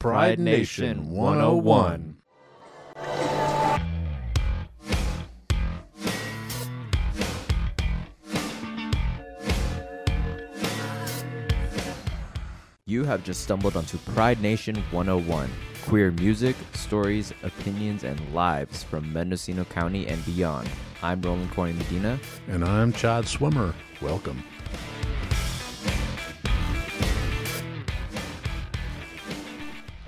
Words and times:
Pride 0.00 0.38
Nation 0.38 1.10
101. 1.10 2.16
You 12.86 13.04
have 13.04 13.22
just 13.24 13.42
stumbled 13.42 13.76
onto 13.76 13.98
Pride 13.98 14.40
Nation 14.40 14.76
101 14.90 15.50
queer 15.84 16.10
music, 16.12 16.56
stories, 16.72 17.34
opinions, 17.42 18.02
and 18.04 18.18
lives 18.34 18.82
from 18.82 19.12
Mendocino 19.12 19.64
County 19.64 20.06
and 20.06 20.24
beyond. 20.24 20.70
I'm 21.02 21.20
Roland 21.20 21.50
Corey 21.50 21.74
Medina. 21.74 22.18
And 22.48 22.64
I'm 22.64 22.94
Chad 22.94 23.28
Swimmer. 23.28 23.74
Welcome. 24.00 24.42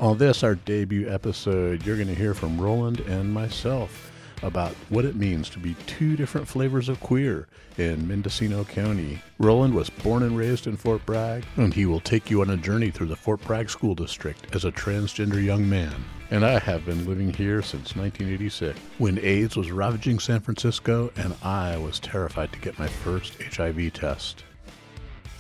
On 0.02 0.18
this, 0.18 0.42
our 0.42 0.56
debut 0.56 1.08
episode, 1.08 1.86
you're 1.86 1.94
going 1.94 2.08
to 2.08 2.14
hear 2.16 2.34
from 2.34 2.60
Roland 2.60 2.98
and 3.06 3.32
myself 3.32 4.10
about 4.42 4.72
what 4.88 5.04
it 5.04 5.14
means 5.14 5.48
to 5.50 5.60
be 5.60 5.76
two 5.86 6.16
different 6.16 6.48
flavors 6.48 6.88
of 6.88 6.98
queer 6.98 7.46
in 7.78 8.08
Mendocino 8.08 8.64
County. 8.64 9.20
Roland 9.38 9.74
was 9.74 9.90
born 9.90 10.24
and 10.24 10.36
raised 10.36 10.66
in 10.66 10.76
Fort 10.76 11.06
Bragg, 11.06 11.44
and 11.56 11.72
he 11.72 11.86
will 11.86 12.00
take 12.00 12.32
you 12.32 12.40
on 12.40 12.50
a 12.50 12.56
journey 12.56 12.90
through 12.90 13.06
the 13.06 13.14
Fort 13.14 13.40
Bragg 13.42 13.70
School 13.70 13.94
District 13.94 14.52
as 14.56 14.64
a 14.64 14.72
transgender 14.72 15.40
young 15.40 15.70
man. 15.70 15.94
And 16.32 16.44
I 16.44 16.58
have 16.58 16.84
been 16.84 17.06
living 17.06 17.32
here 17.32 17.62
since 17.62 17.94
1986, 17.94 18.76
when 18.98 19.20
AIDS 19.20 19.56
was 19.56 19.70
ravaging 19.70 20.18
San 20.18 20.40
Francisco 20.40 21.12
and 21.14 21.32
I 21.44 21.76
was 21.76 22.00
terrified 22.00 22.52
to 22.54 22.58
get 22.58 22.76
my 22.76 22.88
first 22.88 23.40
HIV 23.40 23.92
test. 23.92 24.42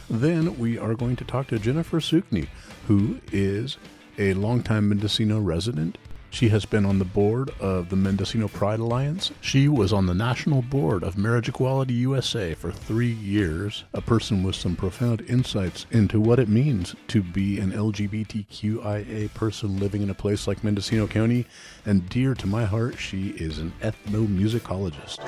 Then 0.08 0.56
we 0.56 0.78
are 0.78 0.94
going 0.94 1.16
to 1.16 1.24
talk 1.24 1.48
to 1.48 1.58
Jennifer 1.58 1.98
Sukney, 1.98 2.46
who 2.86 3.18
is 3.32 3.76
a 4.22 4.34
longtime 4.34 4.88
Mendocino 4.88 5.40
resident 5.40 5.98
she 6.32 6.48
has 6.48 6.64
been 6.64 6.86
on 6.86 6.98
the 6.98 7.04
board 7.04 7.50
of 7.60 7.90
the 7.90 7.96
Mendocino 7.96 8.48
Pride 8.48 8.80
Alliance. 8.80 9.30
She 9.42 9.68
was 9.68 9.92
on 9.92 10.06
the 10.06 10.14
national 10.14 10.62
board 10.62 11.02
of 11.02 11.18
Marriage 11.18 11.50
Equality 11.50 11.92
USA 11.92 12.54
for 12.54 12.72
three 12.72 13.12
years, 13.12 13.84
a 13.92 14.00
person 14.00 14.42
with 14.42 14.56
some 14.56 14.74
profound 14.74 15.20
insights 15.28 15.84
into 15.90 16.18
what 16.18 16.38
it 16.38 16.48
means 16.48 16.96
to 17.08 17.22
be 17.22 17.60
an 17.60 17.72
LGBTQIA 17.72 19.34
person 19.34 19.78
living 19.78 20.00
in 20.00 20.08
a 20.08 20.14
place 20.14 20.46
like 20.46 20.64
Mendocino 20.64 21.06
County. 21.06 21.44
And 21.84 22.08
dear 22.08 22.34
to 22.36 22.46
my 22.46 22.64
heart, 22.64 22.98
she 22.98 23.28
is 23.32 23.58
an 23.58 23.74
ethnomusicologist. 23.82 25.18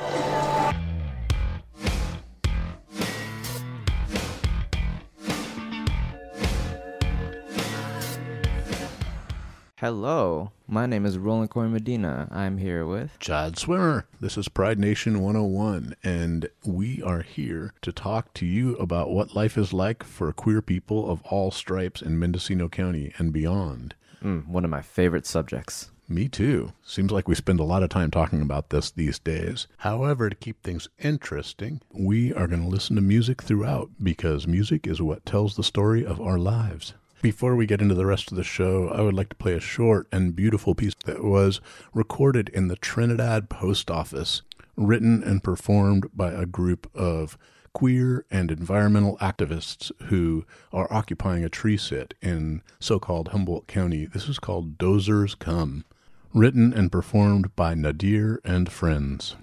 Hello, 9.85 10.51
my 10.67 10.87
name 10.87 11.05
is 11.05 11.19
Roland 11.19 11.51
Corey 11.51 11.69
Medina. 11.69 12.27
I'm 12.31 12.57
here 12.57 12.87
with 12.87 13.19
Chad 13.19 13.59
Swimmer. 13.59 14.07
This 14.19 14.39
is 14.39 14.49
Pride 14.49 14.79
Nation 14.79 15.21
101, 15.21 15.95
and 16.03 16.49
we 16.65 17.03
are 17.03 17.21
here 17.21 17.75
to 17.83 17.93
talk 17.93 18.33
to 18.33 18.47
you 18.47 18.77
about 18.77 19.11
what 19.11 19.37
life 19.37 19.59
is 19.59 19.75
like 19.75 20.03
for 20.03 20.33
queer 20.33 20.63
people 20.63 21.11
of 21.11 21.21
all 21.25 21.51
stripes 21.51 22.01
in 22.01 22.19
Mendocino 22.19 22.67
County 22.67 23.13
and 23.19 23.31
beyond. 23.31 23.95
mm, 24.23 24.47
one 24.47 24.65
of 24.65 24.71
my 24.71 24.81
favorite 24.81 25.27
subjects. 25.27 25.91
Me 26.09 26.29
too. 26.29 26.73
Seems 26.83 27.13
like 27.13 27.29
we 27.29 27.35
spend 27.35 27.61
a 27.61 27.65
lot 27.65 27.83
of 27.83 27.91
time 27.91 28.11
talking 28.11 28.41
about 28.41 28.71
this 28.71 28.91
these 28.91 29.19
days. 29.19 29.67
However, 29.77 30.31
to 30.31 30.37
keep 30.37 30.63
things 30.63 30.89
interesting, 30.99 31.83
we 31.93 32.33
are 32.33 32.47
going 32.47 32.63
to 32.63 32.69
listen 32.69 32.97
to 32.97 33.03
music 33.03 33.43
throughout 33.43 33.91
because 34.03 34.47
music 34.47 34.87
is 34.87 35.03
what 35.03 35.27
tells 35.27 35.57
the 35.57 35.63
story 35.63 36.07
of 36.07 36.23
our 36.23 36.39
lives. 36.39 36.95
Before 37.25 37.57
we 37.57 37.65
get 37.65 37.81
into 37.81 37.95
the 37.95 38.05
rest 38.05 38.31
of 38.31 38.37
the 38.37 38.45
show, 38.45 38.91
I 38.91 39.01
would 39.01 39.15
like 39.15 39.31
to 39.31 39.35
play 39.35 39.55
a 39.55 39.59
short 39.59 40.07
and 40.13 40.37
beautiful 40.37 40.75
piece 40.75 40.93
that 41.07 41.25
was 41.25 41.63
recorded 41.95 42.51
in 42.51 42.69
the 42.69 42.77
Trinidad 42.77 43.49
Post 43.49 43.91
Office, 43.91 44.43
written 44.77 45.23
and 45.23 45.43
performed 45.43 46.07
by 46.15 46.33
a 46.33 46.45
group 46.45 46.87
of 46.95 47.39
queer 47.73 48.27
and 48.31 48.51
environmental 48.51 49.17
activists 49.23 49.91
who 50.09 50.45
are 50.71 50.93
occupying 50.93 51.43
a 51.43 51.49
tree 51.49 51.79
sit 51.79 52.13
in 52.21 52.61
so 52.79 52.99
called 52.99 53.29
Humboldt 53.29 53.69
County. 53.69 54.05
This 54.05 54.29
is 54.29 54.39
called 54.39 54.77
Dozers 54.77 55.35
Come, 55.39 55.87
written 56.35 56.75
and 56.75 56.93
performed 56.93 57.57
by 57.57 57.73
Nadir 57.73 58.43
and 58.45 58.71
friends. 58.71 59.35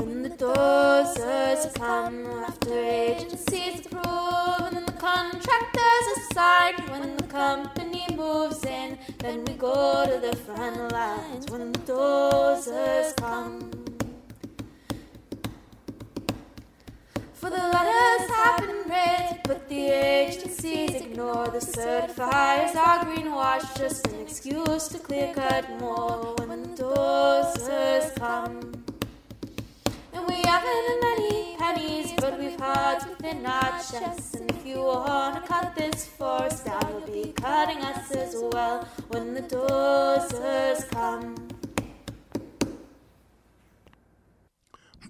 When 0.00 0.20
the 0.20 0.28
dozers 0.36 1.74
come 1.74 2.26
after 2.26 2.78
agencies 2.78 3.86
approve 3.86 4.87
contractors 4.98 6.06
assign, 6.16 6.74
when 6.90 7.16
the 7.16 7.22
company 7.24 8.06
moves 8.14 8.64
in, 8.64 8.98
then 9.18 9.44
we 9.44 9.54
go 9.54 10.04
to 10.06 10.18
the 10.18 10.34
front 10.36 10.92
lines. 10.92 11.46
When 11.50 11.72
the 11.72 11.78
dozers 11.80 13.16
come. 13.16 13.70
For 17.34 17.50
the 17.50 17.56
letters 17.56 18.30
have 18.30 18.60
been 18.66 18.90
read, 18.90 19.40
but 19.44 19.68
the 19.68 19.86
agencies 19.88 20.94
ignore 20.94 21.46
the 21.48 21.60
certifiers 21.60 22.74
are 22.74 23.04
greenwashed, 23.04 23.78
just 23.78 24.06
an 24.08 24.20
excuse 24.20 24.88
to 24.88 24.98
clear 24.98 25.32
cut 25.32 25.68
more. 25.78 26.34
When 26.38 26.62
the 26.62 26.82
dozers 26.82 28.14
come. 28.16 28.77
And 30.28 30.36
we 30.36 30.42
haven't 30.48 31.00
many 31.00 31.56
pennies, 31.56 32.12
but 32.18 32.38
we've 32.38 32.58
hearts 32.58 33.06
within 33.06 33.46
our 33.46 33.70
chests. 33.70 34.34
And 34.34 34.50
if 34.50 34.66
you 34.66 34.78
wanna 34.78 35.42
cut 35.46 35.74
this 35.74 36.06
forest 36.06 36.66
down, 36.66 36.82
you'll 36.90 37.24
be 37.24 37.32
cutting 37.32 37.78
us 37.78 38.10
as 38.12 38.34
well 38.36 38.86
when 39.08 39.34
the 39.34 39.42
dozers 39.42 40.88
come. 40.90 41.34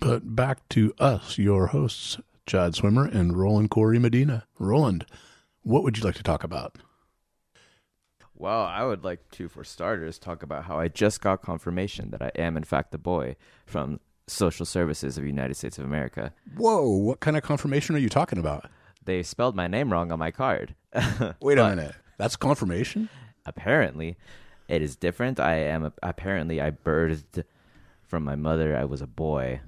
But 0.01 0.37
back 0.37 0.69
to 0.71 0.95
us, 0.99 1.39
your 1.39 1.69
hosts, 1.69 2.19
Chad 2.47 2.75
Swimmer 2.75 3.05
and 3.05 3.37
Roland 3.37 3.71
Corey 3.71 3.99
Medina. 3.99 4.47
Roland, 4.59 5.05
what 5.63 5.83
would 5.83 5.99
you 5.99 6.05
like 6.05 6.15
to 6.15 6.23
talk 6.23 6.45
about? 6.45 6.79
Well, 8.35 8.63
I 8.63 8.85
would 8.85 9.03
like 9.03 9.29
to, 9.33 9.49
for 9.49 9.65
starters, 9.65 10.17
talk 10.17 10.45
about 10.45 10.65
how 10.67 10.79
I 10.79 10.87
just 10.87 11.21
got 11.21 11.43
confirmation 11.43 12.11
that 12.11 12.23
I 12.23 12.31
am, 12.37 12.57
in 12.57 12.63
fact, 12.63 12.93
the 12.93 12.99
boy 12.99 13.35
from 13.67 13.99
Social 14.29 14.67
Services 14.67 15.17
of 15.17 15.23
the 15.23 15.29
United 15.29 15.55
States 15.55 15.79
of 15.79 15.85
America. 15.85 16.33
Whoa, 16.57 16.89
what 16.89 17.21
kind 17.21 17.37
of 17.37 17.43
confirmation 17.43 17.95
are 17.97 18.01
you 18.01 18.09
talking 18.09 18.39
about? 18.39 18.71
They 19.05 19.23
spelled 19.23 19.57
my 19.57 19.67
name 19.69 19.93
wrong 19.93 20.13
on 20.13 20.19
my 20.19 20.31
card. 20.31 20.75
Wait 21.41 21.59
a 21.59 21.69
minute. 21.69 21.95
That's 22.19 22.37
confirmation? 22.37 23.09
Apparently, 23.47 24.17
it 24.69 24.83
is 24.83 24.97
different. 24.97 25.41
I 25.41 25.55
am 25.57 25.85
a, 25.85 25.93
apparently 26.03 26.61
I 26.61 26.71
birthed 26.71 27.45
from 28.03 28.25
my 28.25 28.37
mother. 28.37 28.77
I 28.77 28.85
was 28.85 29.01
a 29.01 29.07
boy. 29.07 29.61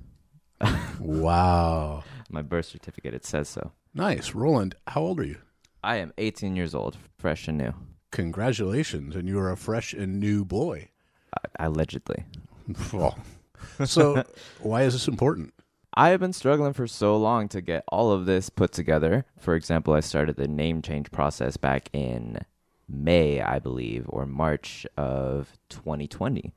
Wow. 1.01 2.05
My 2.29 2.43
birth 2.43 2.67
certificate 2.67 3.15
it 3.15 3.25
says 3.25 3.49
so. 3.49 3.73
Nice. 3.95 4.35
Roland, 4.35 4.75
how 4.87 5.01
old 5.01 5.19
are 5.19 5.25
you? 5.25 5.39
I 5.83 5.97
am 5.97 6.13
18 6.19 6.55
years 6.57 6.75
old, 6.75 6.99
fresh 7.17 7.49
and 7.49 7.57
new. 7.57 7.73
Congratulations, 8.11 9.17
and 9.17 9.27
you 9.27 9.39
are 9.39 9.51
a 9.51 9.57
fresh 9.57 9.95
and 9.95 10.21
new 10.21 10.45
boy. 10.45 10.89
I, 11.35 11.65
allegedly. 11.67 12.25
Well, 12.93 13.19
so 13.85 14.25
why 14.61 14.83
is 14.83 14.93
this 14.93 15.09
important? 15.09 15.55
I 15.95 16.11
have 16.11 16.21
been 16.21 16.33
struggling 16.33 16.73
for 16.73 16.87
so 16.87 17.17
long 17.17 17.49
to 17.49 17.61
get 17.61 17.85
all 17.89 18.13
of 18.13 18.25
this 18.25 18.49
put 18.49 18.73
together. 18.73 19.25
For 19.39 19.55
example, 19.55 19.95
I 19.95 20.01
started 20.01 20.37
the 20.37 20.47
name 20.47 20.83
change 20.83 21.11
process 21.11 21.57
back 21.57 21.91
in 21.93 22.39
May, 22.89 23.41
I 23.41 23.59
believe, 23.59 24.07
or 24.09 24.25
March 24.25 24.87
of 24.97 25.59
2020. 25.69 26.53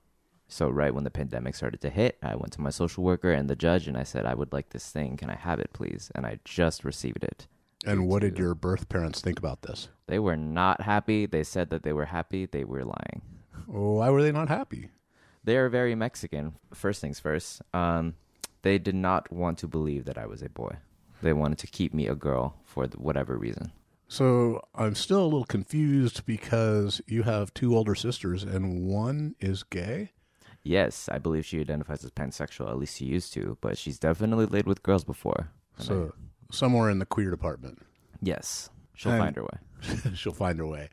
So, 0.47 0.69
right 0.69 0.93
when 0.93 1.03
the 1.03 1.09
pandemic 1.09 1.55
started 1.55 1.81
to 1.81 1.89
hit, 1.89 2.19
I 2.21 2.35
went 2.35 2.53
to 2.53 2.61
my 2.61 2.69
social 2.69 3.03
worker 3.03 3.31
and 3.31 3.49
the 3.49 3.55
judge 3.55 3.87
and 3.87 3.97
I 3.97 4.03
said, 4.03 4.27
I 4.27 4.35
would 4.35 4.53
like 4.53 4.69
this 4.69 4.91
thing. 4.91 5.17
Can 5.17 5.31
I 5.31 5.35
have 5.35 5.59
it, 5.59 5.73
please? 5.73 6.11
And 6.13 6.27
I 6.27 6.39
just 6.45 6.85
received 6.85 7.23
it. 7.23 7.47
And 7.85 8.07
what 8.07 8.21
did 8.21 8.37
your 8.37 8.53
birth 8.53 8.87
parents 8.87 9.19
think 9.19 9.39
about 9.39 9.63
this? 9.63 9.89
They 10.07 10.19
were 10.19 10.37
not 10.37 10.81
happy. 10.81 11.25
They 11.25 11.43
said 11.43 11.69
that 11.71 11.81
they 11.81 11.91
were 11.91 12.05
happy. 12.05 12.45
They 12.45 12.63
were 12.63 12.85
lying. 12.85 13.21
Why 13.65 14.09
were 14.09 14.21
they 14.21 14.31
not 14.31 14.47
happy? 14.47 14.89
They 15.43 15.57
are 15.57 15.69
very 15.69 15.95
Mexican. 15.95 16.53
First 16.73 17.01
things 17.01 17.19
first. 17.19 17.61
Um, 17.73 18.15
they 18.61 18.77
did 18.77 18.95
not 18.95 19.31
want 19.31 19.57
to 19.59 19.67
believe 19.67 20.05
that 20.05 20.17
I 20.17 20.25
was 20.25 20.41
a 20.41 20.49
boy. 20.49 20.77
They 21.21 21.33
wanted 21.33 21.57
to 21.59 21.67
keep 21.67 21.93
me 21.93 22.07
a 22.07 22.15
girl 22.15 22.55
for 22.63 22.85
whatever 22.97 23.37
reason. 23.37 23.71
So 24.07 24.61
I'm 24.75 24.95
still 24.95 25.21
a 25.21 25.25
little 25.25 25.45
confused 25.45 26.25
because 26.25 27.01
you 27.07 27.23
have 27.23 27.53
two 27.53 27.75
older 27.75 27.95
sisters 27.95 28.43
and 28.43 28.85
one 28.87 29.35
is 29.39 29.63
gay. 29.63 30.11
Yes, 30.61 31.09
I 31.11 31.17
believe 31.17 31.45
she 31.45 31.59
identifies 31.59 32.05
as 32.05 32.11
pansexual. 32.11 32.69
At 32.69 32.77
least 32.77 32.97
she 32.97 33.05
used 33.05 33.33
to, 33.33 33.57
but 33.59 33.77
she's 33.77 33.99
definitely 33.99 34.45
laid 34.45 34.65
with 34.65 34.83
girls 34.83 35.03
before. 35.03 35.49
And 35.77 35.81
I- 35.81 35.83
So 35.83 36.13
somewhere 36.51 36.89
in 36.89 36.99
the 36.99 37.05
queer 37.05 37.31
department. 37.31 37.81
yes, 38.21 38.69
she'll 38.95 39.11
And- 39.13 39.21
find 39.23 39.35
her 39.35 39.43
way. 39.43 39.59
She'll 40.15 40.31
find 40.31 40.59
her 40.59 40.67
way. 40.67 40.89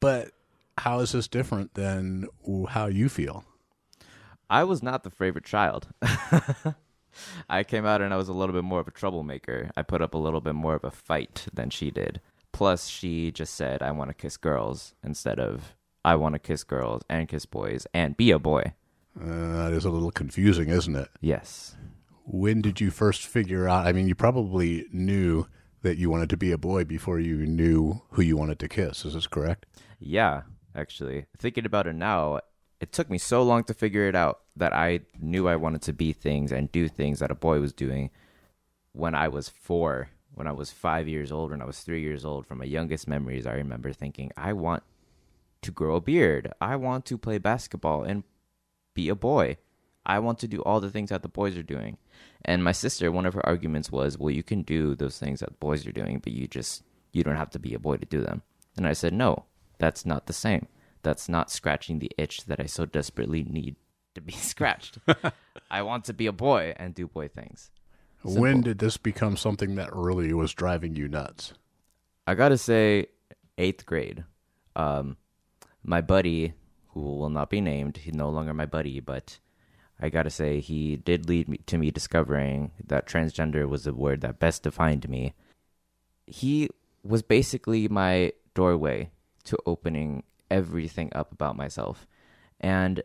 But 0.00 0.32
how 0.76 1.00
is 1.00 1.12
this 1.12 1.28
different 1.28 1.72
than 1.74 2.26
how 2.68 2.86
you 2.86 3.08
feel? 3.08 3.44
I 4.54 4.62
was 4.62 4.84
not 4.84 5.02
the 5.02 5.10
favorite 5.10 5.44
child. 5.44 5.88
I 7.50 7.64
came 7.64 7.84
out 7.84 8.00
and 8.00 8.14
I 8.14 8.16
was 8.16 8.28
a 8.28 8.32
little 8.32 8.54
bit 8.54 8.62
more 8.62 8.78
of 8.78 8.86
a 8.86 8.92
troublemaker. 8.92 9.72
I 9.76 9.82
put 9.82 10.00
up 10.00 10.14
a 10.14 10.18
little 10.18 10.40
bit 10.40 10.54
more 10.54 10.76
of 10.76 10.84
a 10.84 10.92
fight 10.92 11.48
than 11.52 11.70
she 11.70 11.90
did. 11.90 12.20
Plus, 12.52 12.86
she 12.86 13.32
just 13.32 13.56
said, 13.56 13.82
I 13.82 13.90
want 13.90 14.10
to 14.10 14.14
kiss 14.14 14.36
girls 14.36 14.94
instead 15.02 15.40
of 15.40 15.74
I 16.04 16.14
want 16.14 16.34
to 16.34 16.38
kiss 16.38 16.62
girls 16.62 17.02
and 17.10 17.28
kiss 17.28 17.46
boys 17.46 17.88
and 17.92 18.16
be 18.16 18.30
a 18.30 18.38
boy. 18.38 18.74
Uh, 19.20 19.64
that 19.64 19.72
is 19.72 19.84
a 19.84 19.90
little 19.90 20.12
confusing, 20.12 20.68
isn't 20.68 20.94
it? 20.94 21.08
Yes. 21.20 21.74
When 22.24 22.62
did 22.62 22.80
you 22.80 22.92
first 22.92 23.26
figure 23.26 23.68
out? 23.68 23.88
I 23.88 23.92
mean, 23.92 24.06
you 24.06 24.14
probably 24.14 24.86
knew 24.92 25.48
that 25.82 25.98
you 25.98 26.10
wanted 26.10 26.30
to 26.30 26.36
be 26.36 26.52
a 26.52 26.58
boy 26.58 26.84
before 26.84 27.18
you 27.18 27.44
knew 27.44 28.02
who 28.10 28.22
you 28.22 28.36
wanted 28.36 28.60
to 28.60 28.68
kiss. 28.68 29.04
Is 29.04 29.14
this 29.14 29.26
correct? 29.26 29.66
Yeah, 29.98 30.42
actually. 30.76 31.26
Thinking 31.38 31.66
about 31.66 31.88
it 31.88 31.94
now, 31.94 32.38
it 32.80 32.92
took 32.92 33.10
me 33.10 33.18
so 33.18 33.42
long 33.42 33.64
to 33.64 33.74
figure 33.74 34.08
it 34.08 34.14
out 34.14 34.40
that 34.56 34.72
I 34.72 35.00
knew 35.18 35.48
I 35.48 35.56
wanted 35.56 35.82
to 35.82 35.92
be 35.92 36.12
things 36.12 36.52
and 36.52 36.70
do 36.70 36.88
things 36.88 37.20
that 37.20 37.30
a 37.30 37.34
boy 37.34 37.60
was 37.60 37.72
doing 37.72 38.10
when 38.92 39.14
I 39.14 39.28
was 39.28 39.48
four, 39.48 40.10
when 40.34 40.46
I 40.46 40.52
was 40.52 40.70
five 40.70 41.08
years 41.08 41.32
old, 41.32 41.50
when 41.50 41.62
I 41.62 41.66
was 41.66 41.80
three 41.80 42.02
years 42.02 42.24
old. 42.24 42.46
From 42.46 42.58
my 42.58 42.64
youngest 42.64 43.08
memories, 43.08 43.46
I 43.46 43.54
remember 43.54 43.92
thinking, 43.92 44.32
I 44.36 44.52
want 44.52 44.82
to 45.62 45.70
grow 45.70 45.96
a 45.96 46.00
beard. 46.00 46.52
I 46.60 46.76
want 46.76 47.04
to 47.06 47.18
play 47.18 47.38
basketball 47.38 48.02
and 48.02 48.22
be 48.94 49.08
a 49.08 49.14
boy. 49.14 49.56
I 50.06 50.18
want 50.18 50.38
to 50.40 50.48
do 50.48 50.60
all 50.60 50.80
the 50.80 50.90
things 50.90 51.10
that 51.10 51.22
the 51.22 51.28
boys 51.28 51.56
are 51.56 51.62
doing. 51.62 51.96
And 52.44 52.62
my 52.62 52.72
sister, 52.72 53.10
one 53.10 53.24
of 53.24 53.34
her 53.34 53.46
arguments 53.46 53.90
was, 53.90 54.18
well, 54.18 54.30
you 54.30 54.42
can 54.42 54.62
do 54.62 54.94
those 54.94 55.18
things 55.18 55.40
that 55.40 55.58
boys 55.60 55.86
are 55.86 55.92
doing, 55.92 56.18
but 56.18 56.32
you 56.32 56.46
just, 56.46 56.82
you 57.12 57.24
don't 57.24 57.36
have 57.36 57.50
to 57.50 57.58
be 57.58 57.72
a 57.72 57.78
boy 57.78 57.96
to 57.96 58.04
do 58.04 58.20
them. 58.20 58.42
And 58.76 58.86
I 58.86 58.92
said, 58.92 59.14
no, 59.14 59.44
that's 59.78 60.04
not 60.04 60.26
the 60.26 60.32
same. 60.32 60.66
That's 61.04 61.28
not 61.28 61.50
scratching 61.50 62.00
the 62.00 62.10
itch 62.18 62.46
that 62.46 62.58
I 62.58 62.66
so 62.66 62.86
desperately 62.86 63.44
need 63.44 63.76
to 64.14 64.20
be 64.20 64.32
scratched. 64.50 64.98
I 65.70 65.82
want 65.82 66.04
to 66.06 66.12
be 66.12 66.26
a 66.26 66.32
boy 66.32 66.74
and 66.76 66.94
do 66.94 67.06
boy 67.06 67.28
things. 67.28 67.70
When 68.24 68.62
did 68.62 68.78
this 68.78 68.96
become 68.96 69.36
something 69.36 69.74
that 69.74 69.94
really 69.94 70.32
was 70.32 70.54
driving 70.54 70.96
you 70.96 71.08
nuts? 71.08 71.52
I 72.26 72.34
gotta 72.34 72.56
say, 72.56 73.08
eighth 73.58 73.84
grade. 73.84 74.24
Um, 74.74 75.18
my 75.82 76.00
buddy, 76.00 76.54
who 76.88 77.00
will 77.00 77.28
not 77.28 77.50
be 77.50 77.60
named, 77.60 77.98
he's 77.98 78.14
no 78.14 78.30
longer 78.30 78.54
my 78.54 78.64
buddy, 78.64 78.98
but 78.98 79.38
I 80.00 80.08
gotta 80.08 80.30
say 80.30 80.60
he 80.60 80.96
did 80.96 81.28
lead 81.28 81.48
me 81.48 81.58
to 81.66 81.76
me 81.76 81.90
discovering 81.90 82.72
that 82.86 83.06
transgender 83.06 83.68
was 83.68 83.84
the 83.84 83.92
word 83.92 84.22
that 84.22 84.38
best 84.38 84.62
defined 84.62 85.06
me. 85.08 85.34
He 86.26 86.70
was 87.02 87.20
basically 87.22 87.88
my 87.88 88.32
doorway 88.54 89.10
to 89.44 89.58
opening 89.66 90.22
everything 90.50 91.10
up 91.14 91.32
about 91.32 91.56
myself, 91.56 92.06
and 92.60 93.02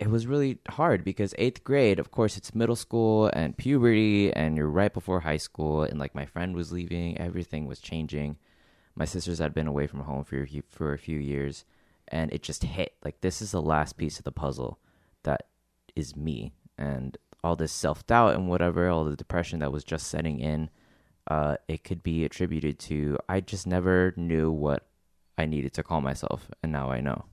it 0.00 0.08
was 0.08 0.26
really 0.26 0.58
hard 0.70 1.04
because 1.04 1.34
eighth 1.36 1.62
grade, 1.62 1.98
of 1.98 2.10
course, 2.10 2.38
it's 2.38 2.54
middle 2.54 2.74
school 2.74 3.30
and 3.34 3.56
puberty, 3.56 4.32
and 4.32 4.56
you're 4.56 4.66
right 4.66 4.94
before 4.94 5.20
high 5.20 5.36
school. 5.36 5.82
And 5.82 6.00
like 6.00 6.14
my 6.14 6.24
friend 6.24 6.56
was 6.56 6.72
leaving, 6.72 7.18
everything 7.18 7.66
was 7.66 7.80
changing. 7.80 8.38
My 8.94 9.04
sisters 9.04 9.40
had 9.40 9.52
been 9.52 9.66
away 9.66 9.86
from 9.86 10.00
home 10.00 10.24
for 10.24 10.46
for 10.70 10.94
a 10.94 10.98
few 10.98 11.18
years, 11.18 11.66
and 12.08 12.32
it 12.32 12.42
just 12.42 12.64
hit 12.64 12.94
like 13.04 13.20
this 13.20 13.42
is 13.42 13.50
the 13.50 13.60
last 13.60 13.98
piece 13.98 14.18
of 14.18 14.24
the 14.24 14.32
puzzle 14.32 14.78
that 15.24 15.48
is 15.94 16.16
me, 16.16 16.54
and 16.78 17.18
all 17.44 17.54
this 17.54 17.72
self 17.72 18.06
doubt 18.06 18.34
and 18.34 18.48
whatever, 18.48 18.88
all 18.88 19.04
the 19.04 19.16
depression 19.16 19.58
that 19.58 19.72
was 19.72 19.84
just 19.84 20.06
setting 20.06 20.40
in. 20.40 20.70
Uh, 21.26 21.56
it 21.68 21.84
could 21.84 22.02
be 22.02 22.24
attributed 22.24 22.78
to 22.78 23.18
I 23.28 23.40
just 23.40 23.66
never 23.66 24.14
knew 24.16 24.50
what 24.50 24.88
I 25.40 25.46
needed 25.46 25.72
to 25.74 25.82
call 25.82 26.00
myself, 26.00 26.40
and 26.62 26.70
now 26.70 26.90
I 26.90 27.00
know 27.00 27.24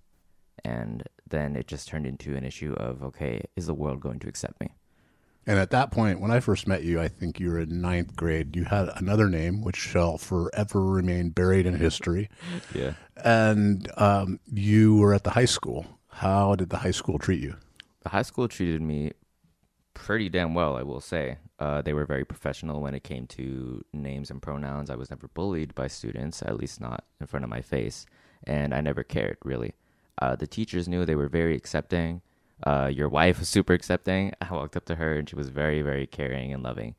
and 0.63 1.04
then 1.30 1.56
it 1.56 1.68
just 1.68 1.88
turned 1.88 2.06
into 2.06 2.36
an 2.36 2.44
issue 2.44 2.74
of 2.74 3.04
okay 3.04 3.42
is 3.56 3.68
the 3.68 3.74
world 3.74 4.00
going 4.00 4.19
to 4.19 4.27
accept 4.27 4.59
me 4.59 4.69
And 5.45 5.59
at 5.59 5.71
that 5.71 5.92
point, 5.92 6.19
when 6.19 6.31
I 6.31 6.42
first 6.42 6.68
met 6.68 6.83
you, 6.83 7.00
I 7.00 7.07
think 7.07 7.39
you 7.39 7.50
were 7.51 7.62
in 7.62 7.80
ninth 7.80 8.18
grade. 8.18 8.56
You 8.57 8.65
had 8.65 8.89
another 8.98 9.30
name, 9.30 9.62
which 9.62 9.77
shall 9.77 10.18
forever 10.18 10.81
remain 10.83 11.30
buried 11.30 11.65
in 11.65 11.75
history. 11.88 12.30
yeah 12.74 12.94
And 13.15 13.89
um, 13.95 14.39
you 14.51 14.98
were 14.98 15.13
at 15.13 15.24
the 15.24 15.36
high 15.39 15.51
school. 15.57 15.86
How 16.25 16.56
did 16.56 16.69
the 16.69 16.80
high 16.86 16.95
school 17.00 17.18
treat 17.18 17.42
you? 17.42 17.56
the 18.03 18.10
high 18.10 18.27
school 18.31 18.48
treated 18.48 18.81
me 18.81 19.12
pretty 19.97 20.29
damn 20.29 20.53
well 20.53 20.77
i 20.77 20.83
will 20.83 21.01
say. 21.01 21.38
Uh, 21.59 21.81
they 21.81 21.91
were 21.91 22.05
very 22.05 22.23
professional 22.23 22.81
when 22.81 22.94
it 22.94 23.03
came 23.03 23.25
to 23.25 23.83
names 23.91 24.29
and 24.29 24.44
pronouns. 24.44 24.91
I 24.91 24.95
was 24.95 25.09
never 25.09 25.27
bullied 25.27 25.73
by 25.73 25.88
students 25.88 26.44
at 26.44 26.55
least 26.55 26.79
not 26.79 27.03
in 27.19 27.25
front 27.25 27.44
of 27.44 27.49
my 27.49 27.61
face 27.61 28.05
and 28.45 28.73
i 28.73 28.79
never 28.81 29.03
cared 29.03 29.38
really. 29.44 29.73
Uh, 30.21 30.35
the 30.35 30.47
teachers 30.47 30.88
knew 30.88 31.03
they 31.03 31.15
were 31.15 31.27
very 31.27 31.55
accepting. 31.55 32.21
Uh, 32.63 32.89
your 32.94 33.09
wife 33.09 33.39
was 33.39 33.49
super 33.57 33.73
accepting. 33.73 34.33
I 34.39 34.53
walked 34.53 34.77
up 34.77 34.85
to 34.85 34.95
her 34.95 35.17
and 35.17 35.27
she 35.27 35.35
was 35.35 35.49
very 35.49 35.81
very 35.81 36.05
caring 36.05 36.53
and 36.53 36.61
loving. 36.63 36.95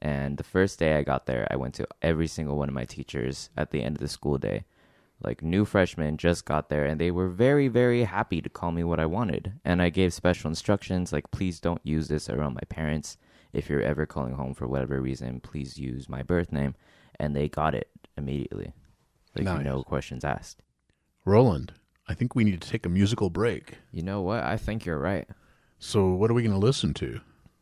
And 0.00 0.36
the 0.36 0.44
first 0.44 0.78
day 0.78 0.96
i 0.96 1.02
got 1.02 1.26
there 1.26 1.46
i 1.50 1.56
went 1.56 1.74
to 1.76 1.88
every 2.02 2.26
single 2.26 2.58
one 2.58 2.68
of 2.68 2.74
my 2.74 2.84
teachers 2.84 3.48
at 3.56 3.70
the 3.70 3.82
end 3.82 3.96
of 3.96 4.02
the 4.02 4.08
school 4.08 4.36
day 4.36 4.64
like 5.24 5.42
new 5.42 5.64
freshmen 5.64 6.16
just 6.16 6.44
got 6.44 6.68
there 6.68 6.84
and 6.84 7.00
they 7.00 7.10
were 7.10 7.28
very 7.28 7.68
very 7.68 8.04
happy 8.04 8.40
to 8.40 8.48
call 8.48 8.72
me 8.72 8.84
what 8.84 9.00
i 9.00 9.06
wanted. 9.06 9.52
And 9.64 9.80
i 9.82 9.88
gave 9.88 10.12
special 10.12 10.48
instructions 10.48 11.12
like 11.12 11.30
please 11.30 11.60
don't 11.60 11.80
use 11.84 12.08
this 12.08 12.28
around 12.30 12.54
my 12.54 12.66
parents. 12.68 13.16
If 13.52 13.68
you're 13.68 13.82
ever 13.82 14.06
calling 14.06 14.34
home 14.34 14.54
for 14.54 14.66
whatever 14.66 15.00
reason 15.00 15.40
please 15.40 15.78
use 15.78 16.08
my 16.08 16.22
birth 16.22 16.52
name. 16.52 16.74
And 17.20 17.36
they 17.36 17.48
got 17.48 17.74
it 17.74 17.88
immediately. 18.16 18.72
Like 19.36 19.44
Nice. 19.44 19.64
no 19.64 19.82
questions 19.82 20.24
asked. 20.24 20.62
Roland, 21.24 21.72
I 22.08 22.14
think 22.14 22.34
we 22.34 22.44
need 22.44 22.60
to 22.60 22.68
take 22.68 22.84
a 22.84 22.88
musical 22.88 23.30
break. 23.30 23.78
you 23.92 24.02
know 24.02 24.22
what? 24.22 24.42
I 24.42 24.56
think 24.56 24.84
you're 24.84 24.98
right. 24.98 25.28
So, 25.78 26.08
what 26.14 26.30
are 26.30 26.34
we 26.34 26.42
going 26.42 26.58
to 26.58 26.66
listen 26.66 26.94
to? 26.94 27.20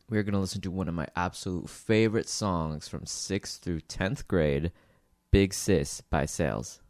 we're 0.09 0.23
going 0.23 0.33
to 0.33 0.39
listen 0.39 0.59
to 0.59 0.69
one 0.69 0.89
of 0.89 0.93
my 0.93 1.07
absolute 1.15 1.69
favorite 1.69 2.27
songs 2.27 2.85
from 2.87 3.01
6th 3.05 3.59
through 3.59 3.79
10th 3.81 4.27
grade 4.27 4.71
big 5.31 5.53
sis 5.53 6.01
by 6.01 6.25
sales 6.25 6.81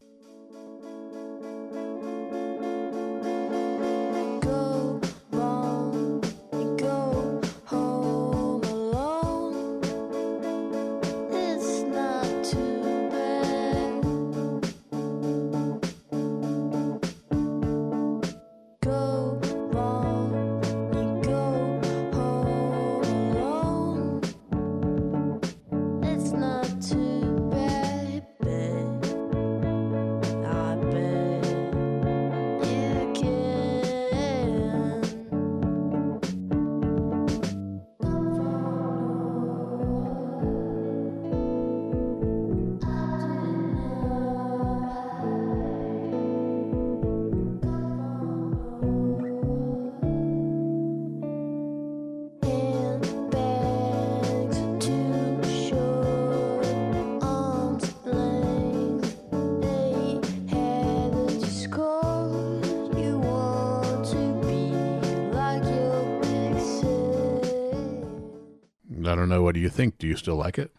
I 69.08 69.16
don't 69.16 69.30
know. 69.30 69.42
What 69.42 69.56
do 69.56 69.62
you 69.62 69.70
think? 69.70 69.98
Do 69.98 70.08
you 70.08 70.16
still 70.16 70.36
like 70.36 70.58
it? 70.58 70.72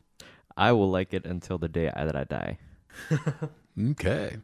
i 0.55 0.71
will 0.71 0.91
like 0.91 1.15
it 1.15 1.25
until 1.25 1.57
the 1.57 1.67
day 1.67 1.91
that 1.97 2.15
i 2.15 2.25
die 2.25 2.59
Okay. 3.91 4.37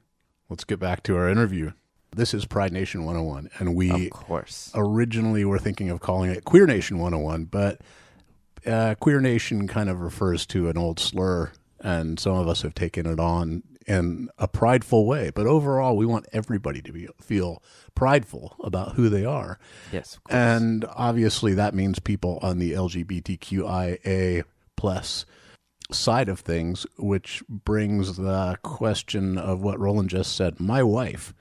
Let's 0.48 0.64
get 0.64 0.78
back 0.80 1.02
to 1.02 1.16
our 1.16 1.28
interview. 1.28 1.72
This 2.16 2.32
is 2.32 2.46
Pride 2.46 2.72
Nation 2.72 3.04
101, 3.04 3.50
and 3.58 3.74
we 3.74 4.06
of 4.06 4.10
course 4.10 4.72
originally 4.74 5.44
were 5.44 5.58
thinking 5.58 5.90
of 5.90 6.00
calling 6.00 6.30
it 6.30 6.46
Queer 6.46 6.66
Nation 6.66 6.98
101, 6.98 7.44
but 7.44 7.82
uh, 8.66 8.94
Queer 8.98 9.20
Nation 9.20 9.68
kind 9.68 9.90
of 9.90 10.00
refers 10.00 10.46
to 10.46 10.70
an 10.70 10.78
old 10.78 10.98
slur, 10.98 11.52
and 11.80 12.18
some 12.18 12.32
of 12.32 12.48
us 12.48 12.62
have 12.62 12.74
taken 12.74 13.04
it 13.04 13.20
on 13.20 13.62
in 13.88 14.28
a 14.38 14.46
prideful 14.46 15.06
way. 15.06 15.30
But 15.34 15.46
overall, 15.46 15.96
we 15.96 16.06
want 16.06 16.26
everybody 16.32 16.82
to 16.82 16.92
be, 16.92 17.08
feel 17.20 17.62
prideful 17.94 18.56
about 18.62 18.92
who 18.92 19.08
they 19.08 19.24
are. 19.24 19.58
yes. 19.90 20.18
And 20.28 20.84
obviously, 20.94 21.54
that 21.54 21.74
means 21.74 21.98
people 21.98 22.38
on 22.42 22.58
the 22.58 22.72
LGBTQIA 22.72 24.44
plus 24.76 25.24
side 25.90 26.28
of 26.28 26.40
things, 26.40 26.86
which 26.98 27.42
brings 27.48 28.16
the 28.16 28.58
question 28.62 29.38
of 29.38 29.62
what 29.62 29.80
Roland 29.80 30.10
just 30.10 30.36
said. 30.36 30.60
My 30.60 30.82
wife, 30.82 31.34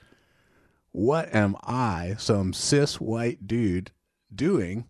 what 0.91 1.33
am 1.35 1.55
I, 1.63 2.15
some 2.17 2.53
cis 2.53 2.99
white 2.99 3.45
dude, 3.45 3.91
doing 4.33 4.85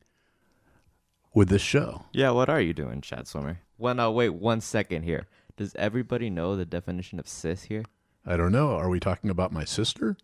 with 1.33 1.49
this 1.49 1.61
show? 1.61 2.05
Yeah, 2.13 2.31
what 2.31 2.49
are 2.49 2.61
you 2.61 2.73
doing, 2.73 3.01
Chad 3.01 3.27
Swimmer? 3.27 3.61
Well, 3.79 3.95
no, 3.95 4.09
uh, 4.09 4.11
wait 4.11 4.29
one 4.29 4.61
second 4.61 5.03
here. 5.03 5.27
Does 5.57 5.73
everybody 5.75 6.29
know 6.29 6.55
the 6.55 6.65
definition 6.65 7.19
of 7.19 7.27
cis 7.27 7.63
here? 7.63 7.83
I 8.23 8.37
don't 8.37 8.51
know. 8.51 8.75
Are 8.75 8.89
we 8.89 8.99
talking 8.99 9.31
about 9.31 9.51
my 9.51 9.65
sister? 9.65 10.15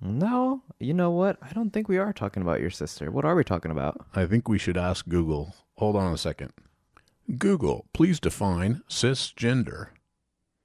No. 0.00 0.62
You 0.80 0.94
know 0.94 1.12
what? 1.12 1.38
I 1.40 1.52
don't 1.52 1.70
think 1.70 1.88
we 1.88 1.96
are 1.96 2.12
talking 2.12 2.42
about 2.42 2.60
your 2.60 2.70
sister. 2.70 3.08
What 3.08 3.24
are 3.24 3.36
we 3.36 3.44
talking 3.44 3.70
about? 3.70 4.04
I 4.16 4.26
think 4.26 4.48
we 4.48 4.58
should 4.58 4.76
ask 4.76 5.06
Google. 5.08 5.54
Hold 5.76 5.94
on 5.94 6.12
a 6.12 6.18
second. 6.18 6.52
Google, 7.38 7.86
please 7.92 8.18
define 8.18 8.82
cisgender. 8.88 9.90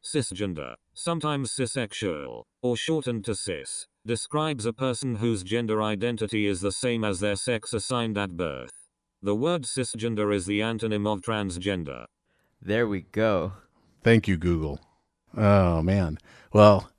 Cisgender, 0.03 0.73
sometimes 0.93 1.51
cissexual, 1.51 2.45
or 2.63 2.75
shortened 2.75 3.25
to 3.25 3.35
cis, 3.35 3.85
describes 4.03 4.65
a 4.65 4.73
person 4.73 5.17
whose 5.17 5.43
gender 5.43 5.83
identity 5.83 6.47
is 6.47 6.61
the 6.61 6.71
same 6.71 7.03
as 7.03 7.19
their 7.19 7.35
sex 7.35 7.73
assigned 7.73 8.17
at 8.17 8.35
birth. 8.35 8.71
The 9.21 9.35
word 9.35 9.63
cisgender 9.63 10.33
is 10.33 10.47
the 10.47 10.61
antonym 10.61 11.05
of 11.05 11.21
transgender. 11.21 12.05
There 12.59 12.87
we 12.87 13.01
go. 13.01 13.53
Thank 14.03 14.27
you, 14.27 14.38
Google. 14.38 14.79
Oh, 15.36 15.82
man. 15.82 16.18
Well, 16.53 16.89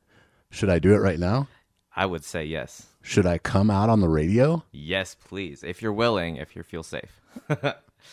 should 0.50 0.70
I 0.70 0.78
do 0.78 0.94
it 0.94 0.98
right 0.98 1.18
now? 1.18 1.48
I 1.96 2.06
would 2.06 2.24
say 2.24 2.44
yes. 2.44 2.86
Should 3.02 3.26
I 3.26 3.38
come 3.38 3.70
out 3.70 3.88
on 3.88 4.00
the 4.00 4.08
radio? 4.08 4.64
Yes, 4.72 5.16
please. 5.24 5.62
If 5.62 5.82
you're 5.82 5.92
willing, 5.92 6.36
if 6.36 6.54
you 6.54 6.62
feel 6.62 6.82
safe. 6.82 7.20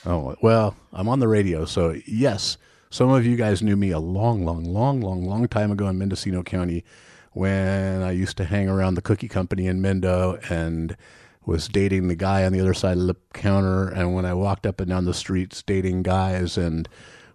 Oh, 0.06 0.36
well, 0.42 0.76
I'm 0.94 1.08
on 1.10 1.20
the 1.20 1.28
radio, 1.28 1.66
so 1.66 1.96
yes. 2.06 2.58
Some 2.90 3.10
of 3.10 3.26
you 3.26 3.36
guys 3.36 3.62
knew 3.62 3.76
me 3.76 3.92
a 3.92 4.00
long, 4.00 4.46
long, 4.46 4.64
long, 4.64 5.02
long, 5.02 5.26
long 5.26 5.48
time 5.48 5.72
ago 5.72 5.88
in 5.88 5.98
Mendocino 5.98 6.44
County 6.44 6.84
when 7.34 8.02
I 8.02 8.12
used 8.12 8.38
to 8.38 8.46
hang 8.46 8.70
around 8.70 8.96
the 8.96 9.02
cookie 9.02 9.28
company 9.28 9.68
in 9.68 9.82
Mendo 9.82 10.40
and 10.52 10.96
was 11.46 11.68
dating 11.68 12.08
the 12.08 12.16
guy 12.16 12.46
on 12.46 12.52
the 12.52 12.60
other 12.60 12.74
side 12.74 12.98
of 12.98 13.08
the 13.08 13.16
counter. 13.34 13.88
And 13.90 14.14
when 14.14 14.26
I 14.26 14.34
walked 14.34 14.66
up 14.66 14.80
and 14.80 14.90
down 14.90 15.06
the 15.06 15.14
streets 15.14 15.64
dating 15.64 16.04
guys, 16.04 16.58
and 16.58 16.88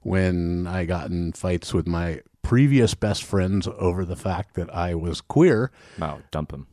when 0.02 0.66
I 0.66 0.84
got 0.84 1.10
in 1.10 1.32
fights 1.32 1.72
with 1.72 1.86
my 1.86 2.20
previous 2.42 2.94
best 2.94 3.22
friends 3.22 3.68
over 3.78 4.04
the 4.04 4.16
fact 4.16 4.54
that 4.54 4.74
I 4.74 4.94
was 4.94 5.20
queer, 5.20 5.70
Wow, 5.98 6.20
dump 6.30 6.52
him. 6.52 6.66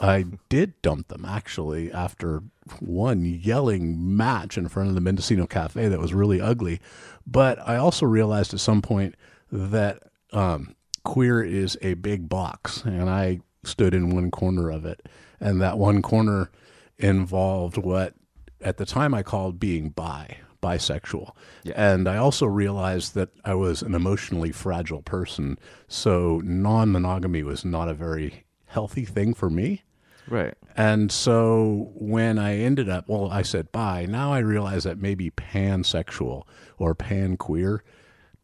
I 0.00 0.24
did 0.48 0.80
dump 0.82 1.08
them 1.08 1.24
actually 1.24 1.92
after 1.92 2.42
one 2.80 3.24
yelling 3.24 4.16
match 4.16 4.58
in 4.58 4.68
front 4.68 4.88
of 4.88 4.94
the 4.94 5.00
Mendocino 5.00 5.46
Cafe 5.46 5.88
that 5.88 6.00
was 6.00 6.12
really 6.14 6.40
ugly. 6.40 6.80
But 7.26 7.58
I 7.66 7.76
also 7.76 8.06
realized 8.06 8.52
at 8.52 8.60
some 8.60 8.82
point 8.82 9.14
that 9.50 10.02
um, 10.32 10.74
queer 11.04 11.42
is 11.42 11.78
a 11.82 11.94
big 11.94 12.28
box, 12.28 12.82
and 12.84 13.08
I 13.08 13.40
stood 13.64 13.94
in 13.94 14.10
one 14.10 14.30
corner 14.30 14.70
of 14.70 14.84
it. 14.84 15.08
And 15.40 15.60
that 15.60 15.78
one 15.78 16.02
corner 16.02 16.50
involved 16.98 17.76
what 17.76 18.14
at 18.60 18.76
the 18.76 18.86
time 18.86 19.12
I 19.14 19.22
called 19.22 19.58
being 19.58 19.90
bi, 19.90 20.38
bisexual. 20.62 21.32
Yeah. 21.64 21.74
And 21.76 22.08
I 22.08 22.16
also 22.16 22.46
realized 22.46 23.14
that 23.14 23.30
I 23.44 23.54
was 23.54 23.82
an 23.82 23.94
emotionally 23.94 24.52
fragile 24.52 25.02
person. 25.02 25.58
So 25.88 26.40
non 26.44 26.90
monogamy 26.92 27.42
was 27.42 27.64
not 27.64 27.88
a 27.88 27.94
very 27.94 28.44
healthy 28.66 29.04
thing 29.04 29.34
for 29.34 29.50
me. 29.50 29.82
Right. 30.28 30.54
And 30.76 31.10
so 31.10 31.90
when 31.94 32.38
I 32.38 32.56
ended 32.58 32.88
up, 32.88 33.08
well, 33.08 33.28
I 33.30 33.42
said 33.42 33.72
bi. 33.72 34.06
Now 34.06 34.32
I 34.32 34.38
realize 34.38 34.84
that 34.84 34.98
maybe 34.98 35.30
pansexual 35.30 36.44
or 36.78 36.94
panqueer 36.94 37.80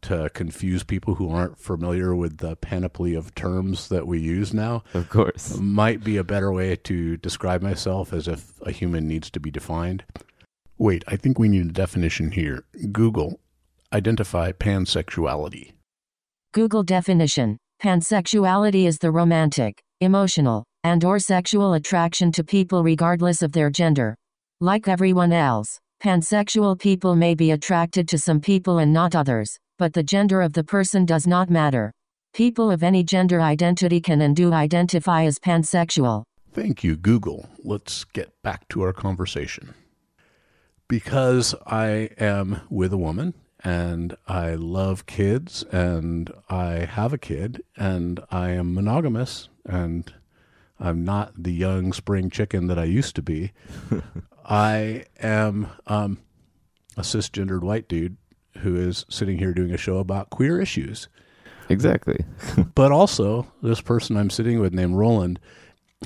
to 0.01 0.29
confuse 0.33 0.83
people 0.83 1.15
who 1.15 1.29
aren't 1.29 1.57
familiar 1.57 2.15
with 2.15 2.37
the 2.37 2.55
panoply 2.55 3.15
of 3.15 3.35
terms 3.35 3.89
that 3.89 4.07
we 4.07 4.17
use 4.19 4.53
now 4.53 4.81
Of 4.93 5.09
course. 5.09 5.57
might 5.57 6.03
be 6.05 6.15
a 6.15 6.23
better 6.23 6.53
way 6.53 6.77
to 6.77 7.17
describe 7.17 7.61
myself 7.61 8.13
as 8.13 8.27
if 8.27 8.61
a 8.61 8.71
human 8.71 9.07
needs 9.09 9.29
to 9.31 9.39
be 9.41 9.51
defined. 9.51 10.05
Wait, 10.79 11.03
I 11.07 11.17
think 11.17 11.37
we 11.37 11.49
need 11.49 11.65
a 11.65 11.73
definition 11.73 12.31
here. 12.31 12.63
Google, 12.93 13.41
identify 13.91 14.53
pansexuality. 14.53 15.73
Google 16.53 16.83
definition. 16.83 17.57
Pansexuality 17.83 18.85
is 18.87 18.97
the 18.97 19.11
romantic, 19.11 19.81
emotional, 19.99 20.63
and 20.85 21.03
or 21.03 21.19
sexual 21.19 21.73
attraction 21.73 22.31
to 22.31 22.45
people 22.45 22.81
regardless 22.81 23.41
of 23.41 23.51
their 23.51 23.69
gender. 23.69 24.15
Like 24.61 24.87
everyone 24.87 25.33
else, 25.33 25.79
pansexual 26.01 26.79
people 26.79 27.13
may 27.13 27.35
be 27.35 27.51
attracted 27.51 28.07
to 28.07 28.17
some 28.17 28.39
people 28.39 28.77
and 28.77 28.93
not 28.93 29.15
others, 29.15 29.59
but 29.77 29.91
the 29.91 30.03
gender 30.03 30.41
of 30.41 30.53
the 30.53 30.63
person 30.63 31.05
does 31.05 31.27
not 31.27 31.49
matter. 31.49 31.91
People 32.33 32.71
of 32.71 32.83
any 32.83 33.03
gender 33.03 33.41
identity 33.41 33.99
can 33.99 34.21
and 34.21 34.33
do 34.33 34.53
identify 34.53 35.23
as 35.25 35.39
pansexual. 35.39 36.23
Thank 36.53 36.85
you, 36.85 36.95
Google. 36.95 37.49
Let's 37.65 38.05
get 38.05 38.31
back 38.43 38.65
to 38.69 38.81
our 38.81 38.93
conversation. 38.93 39.73
Because 40.89 41.53
I 41.67 42.09
am 42.17 42.61
with 42.69 42.91
a 42.91 42.97
woman 42.97 43.35
and 43.63 44.17
I 44.27 44.55
love 44.55 45.05
kids 45.05 45.63
and 45.71 46.31
I 46.49 46.85
have 46.85 47.13
a 47.13 47.17
kid 47.17 47.61
and 47.77 48.19
I 48.31 48.49
am 48.49 48.73
monogamous 48.73 49.49
and 49.65 50.11
I'm 50.79 51.05
not 51.05 51.31
the 51.41 51.53
young 51.53 51.93
spring 51.93 52.29
chicken 52.31 52.67
that 52.67 52.79
I 52.79 52.85
used 52.85 53.15
to 53.17 53.21
be. 53.21 53.51
I 54.45 55.05
am 55.19 55.67
um, 55.85 56.19
a 56.97 57.01
cisgendered 57.01 57.61
white 57.61 57.87
dude 57.87 58.17
who 58.57 58.75
is 58.75 59.05
sitting 59.09 59.37
here 59.37 59.53
doing 59.53 59.71
a 59.71 59.77
show 59.77 59.99
about 59.99 60.31
queer 60.31 60.59
issues 60.59 61.07
Exactly. 61.69 62.25
but 62.73 62.91
also 62.91 63.45
this 63.61 63.79
person 63.79 64.17
I'm 64.17 64.31
sitting 64.31 64.59
with 64.59 64.73
named 64.73 64.95
Roland 64.95 65.39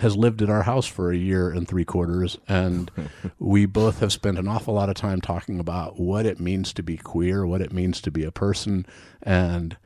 has 0.02 0.18
lived 0.18 0.42
at 0.42 0.50
our 0.50 0.64
house 0.64 0.88
for 0.88 1.12
a 1.12 1.18
year 1.18 1.50
and 1.52 1.68
three 1.68 1.86
quarters 1.86 2.38
and 2.48 2.90
we 3.40 3.66
both 3.66 4.00
have 4.00 4.12
spent 4.12 4.40
an 4.40 4.48
awful 4.48 4.74
lot 4.74 4.90
of 4.90 4.96
time 4.96 5.22
talking 5.22 5.60
about 5.60 6.00
what 6.00 6.26
it 6.26 6.40
means 6.40 6.74
to 6.74 6.82
be 6.82 6.98
queer, 6.98 7.46
what 7.46 7.62
it 7.62 7.72
means 7.72 8.02
to 8.02 8.10
be 8.10 8.24
a 8.24 8.32
person 8.32 8.86
and 9.22 9.78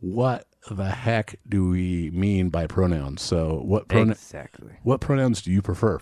what 0.00 0.46
the 0.70 0.90
heck 0.90 1.36
do 1.48 1.68
we 1.68 2.10
mean 2.10 2.48
by 2.48 2.66
pronouns? 2.66 3.22
So 3.22 3.60
what 3.64 3.88
pronoun 3.88 4.10
exactly. 4.10 4.72
what 4.82 5.00
pronouns 5.00 5.42
do 5.42 5.52
you 5.52 5.62
prefer? 5.62 6.00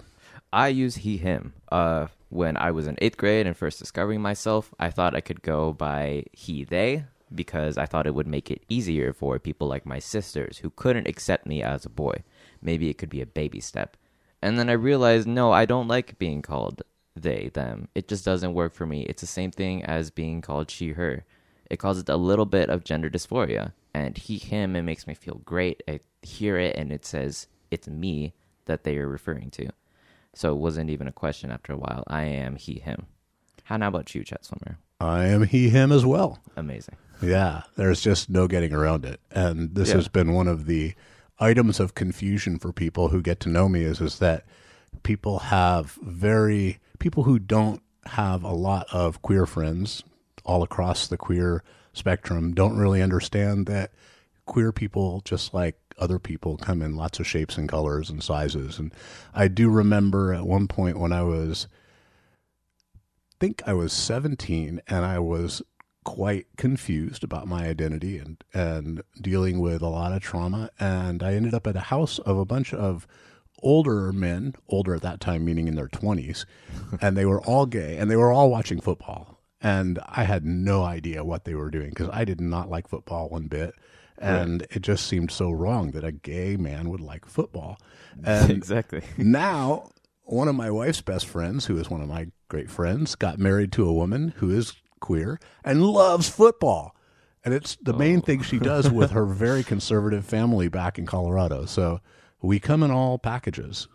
I 0.53 0.69
use 0.69 0.97
he, 0.97 1.17
him. 1.17 1.55
Uh, 1.71 2.09
when 2.29 2.57
I 2.57 2.71
was 2.71 2.87
in 2.87 2.97
eighth 3.01 3.17
grade 3.17 3.47
and 3.47 3.57
first 3.57 3.79
discovering 3.79 4.21
myself, 4.21 4.73
I 4.79 4.91
thought 4.91 5.15
I 5.15 5.21
could 5.21 5.43
go 5.43 5.73
by 5.73 6.25
he, 6.33 6.65
they, 6.65 7.05
because 7.35 7.79
I 7.79 7.87
thought 7.87 8.07
it 8.07 8.15
would 8.15 8.27
make 8.27 8.51
it 8.51 8.63
easier 8.69 9.13
for 9.13 9.39
people 9.39 9.67
like 9.67 9.87
my 9.87 9.99
sisters 9.99 10.59
who 10.59 10.71
couldn't 10.71 11.09
accept 11.09 11.47
me 11.47 11.63
as 11.63 11.85
a 11.85 11.91
boy. 11.91 12.23
Maybe 12.63 12.89
it 12.89 12.99
could 12.99 13.11
be 13.11 13.21
a 13.21 13.27
baby 13.27 13.61
step. 13.61 13.97
And 14.41 14.59
then 14.59 14.69
I 14.69 14.73
realized, 14.73 15.27
no, 15.27 15.53
I 15.53 15.67
don't 15.67 15.89
like 15.89 16.19
being 16.19 16.43
called 16.43 16.83
they, 17.15 17.51
them. 17.53 17.89
It 17.95 18.09
just 18.09 18.25
doesn't 18.25 18.55
work 18.55 18.75
for 18.75 18.87
me. 18.87 19.03
It's 19.03 19.21
the 19.21 19.27
same 19.27 19.51
thing 19.51 19.85
as 19.85 20.11
being 20.11 20.41
called 20.41 20.71
she, 20.71 20.91
her. 20.91 21.25
It 21.69 21.79
causes 21.79 22.05
a 22.09 22.17
little 22.17 22.47
bit 22.47 22.71
of 22.71 22.85
gender 22.85 23.11
dysphoria. 23.11 23.73
And 23.95 24.17
he, 24.17 24.39
him, 24.39 24.75
it 24.77 24.83
makes 24.83 25.07
me 25.07 25.15
feel 25.15 25.43
great. 25.45 25.83
I 25.87 26.01
hear 26.23 26.57
it 26.57 26.77
and 26.77 26.93
it 26.93 27.05
says 27.05 27.49
it's 27.71 27.89
me 27.89 28.33
that 28.65 28.85
they 28.85 28.97
are 28.99 29.09
referring 29.09 29.51
to. 29.53 29.69
So 30.35 30.53
it 30.53 30.59
wasn't 30.59 30.91
even 30.91 31.09
a 31.09 31.13
question 31.13 31.51
after 31.51 31.73
a 31.73 31.77
while. 31.77 32.05
I 32.07 32.25
am 32.25 32.57
he, 32.57 32.79
him. 32.79 33.07
How 33.65 33.77
now 33.77 33.89
about 33.89 34.15
you, 34.15 34.25
Chet 34.25 34.45
Swimmer? 34.45 34.79
I 34.99 35.27
am 35.27 35.45
he 35.45 35.69
him 35.69 35.93
as 35.93 36.07
well. 36.07 36.39
Amazing. 36.57 36.97
Yeah, 37.21 37.63
there's 37.77 38.01
just 38.01 38.31
no 38.31 38.49
getting 38.49 38.73
around 38.73 39.05
it. 39.05 39.21
And 39.31 39.75
this 39.75 39.91
Yeah. 39.91 39.97
has 39.97 40.09
been 40.09 40.33
one 40.33 40.49
of 40.49 40.67
the 40.67 40.95
items 41.39 41.81
of 41.81 41.95
confusion 41.95 42.59
for 42.59 42.73
people 42.73 43.09
who 43.09 43.23
get 43.23 43.41
to 43.41 43.49
know 43.49 43.69
me 43.69 43.83
is 43.83 44.01
is 44.01 44.19
that 44.19 44.45
people 45.03 45.39
have 45.39 45.99
very 46.03 46.79
people 46.99 47.25
who 47.25 47.39
don't 47.39 47.83
have 48.07 48.43
a 48.43 48.53
lot 48.53 48.87
of 48.93 49.23
queer 49.23 49.47
friends 49.47 50.03
all 50.45 50.63
across 50.63 51.07
the 51.07 51.17
queer 51.17 51.63
spectrum 51.93 52.53
don't 52.53 52.77
really 52.77 53.03
understand 53.03 53.67
that 53.67 53.93
queer 54.47 54.73
people 54.73 55.21
just 55.25 55.55
like 55.55 55.77
other 55.99 56.19
people 56.19 56.57
come 56.57 56.83
in 56.83 56.97
lots 56.97 57.21
of 57.21 57.27
shapes 57.27 57.57
and 57.57 57.69
colors 57.69 58.11
and 58.11 58.23
sizes. 58.23 58.79
And 58.79 58.93
I 59.35 59.49
do 59.49 59.71
remember 59.71 60.33
at 60.33 60.47
one 60.47 60.67
point 60.67 60.99
when 60.99 61.13
I 61.13 61.23
was 61.23 61.69
think 63.39 63.63
I 63.67 63.73
was 63.73 63.93
17 63.93 64.81
and 64.87 65.05
I 65.05 65.19
was 65.19 65.63
quite 66.05 66.47
confused 66.57 67.23
about 67.23 67.47
my 67.47 67.67
identity 67.67 68.19
and 68.19 68.43
and 68.53 69.03
dealing 69.21 69.61
with 69.61 69.83
a 69.83 69.89
lot 69.89 70.13
of 70.13 70.21
trauma 70.21 70.71
and 70.81 71.23
I 71.23 71.35
ended 71.35 71.55
up 71.55 71.67
at 71.67 71.77
a 71.77 71.81
house 71.81 72.19
of 72.19 72.37
a 72.37 72.45
bunch 72.45 72.75
of 72.75 73.07
older 73.63 74.13
men, 74.13 74.55
older 74.69 74.95
at 74.95 75.03
that 75.03 75.21
time 75.21 75.45
meaning 75.45 75.69
in 75.69 75.77
their 75.77 75.89
20s, 75.89 76.45
and 77.01 77.17
they 77.17 77.25
were 77.25 77.41
all 77.43 77.67
gay 77.67 77.97
and 77.97 78.11
they 78.11 78.17
were 78.17 78.33
all 78.33 78.51
watching 78.51 78.81
football. 78.81 79.39
And 79.61 80.01
I 80.07 80.25
had 80.25 80.45
no 80.45 80.83
idea 80.83 81.25
what 81.25 81.45
they 81.45 81.55
were 81.55 81.71
doing 81.71 81.91
because 81.91 82.09
I 82.13 82.25
did 82.25 82.41
not 82.41 82.69
like 82.69 82.89
football 82.89 83.29
one 83.29 83.47
bit. 83.47 83.75
And 84.19 84.63
it 84.71 84.83
just 84.83 85.07
seemed 85.07 85.31
so 85.31 85.51
wrong 85.51 85.93
that 85.93 86.05
a 86.05 86.13
gay 86.13 86.57
man 86.57 86.91
would 86.91 87.01
like 87.01 87.27
football. 87.27 87.79
And 88.25 88.51
exactly. 88.51 89.01
now 89.17 89.89
one 90.25 90.47
of 90.47 90.55
my 90.55 90.71
wife's 90.71 91.01
best 91.01 91.27
friends 91.27 91.65
who 91.65 91.79
is 91.79 91.89
one 91.89 92.03
of 92.03 92.09
my 92.09 92.27
great 92.49 92.71
friends 92.71 93.15
got 93.15 93.39
married 93.39 93.73
to 93.73 93.89
a 93.89 93.93
woman 93.93 94.35
who 94.37 94.51
is 94.51 94.75
queer 95.03 95.39
and 95.63 95.85
loves 95.85 96.31
football. 96.31 96.97
And 97.45 97.53
it's 97.53 97.77
the 97.83 97.93
main 97.93 98.21
oh. 98.21 98.23
thing 98.23 98.41
she 98.43 98.59
does 98.59 98.91
with 98.91 99.11
her 99.11 99.27
very 99.27 99.63
conservative 99.63 100.25
family 100.25 100.69
back 100.69 100.99
in 100.99 101.05
colorado. 101.05 101.67
So 101.67 102.01
we 102.41 102.59
come 102.59 102.83
in 102.83 102.91
all 102.91 103.19
packages. 103.19 103.89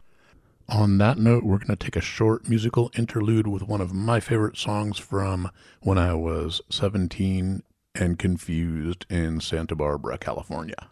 On 0.69 0.99
that 0.99 1.17
note 1.17 1.43
we're 1.43 1.57
going 1.57 1.67
to 1.69 1.75
take 1.77 1.95
a 1.95 2.01
short 2.01 2.47
musical 2.47 2.91
interlude 2.95 3.47
with 3.47 3.63
one 3.63 3.81
of 3.81 3.93
my 3.93 4.19
favorite 4.19 4.57
songs 4.57 4.99
from 4.99 5.49
when 5.79 5.97
i 5.97 6.13
was 6.13 6.59
17 6.69 7.63
and 7.99 8.19
Confused 8.19 9.05
in 9.09 9.41
Santa 9.41 9.75
Barbara, 9.75 10.17
California. 10.17 10.89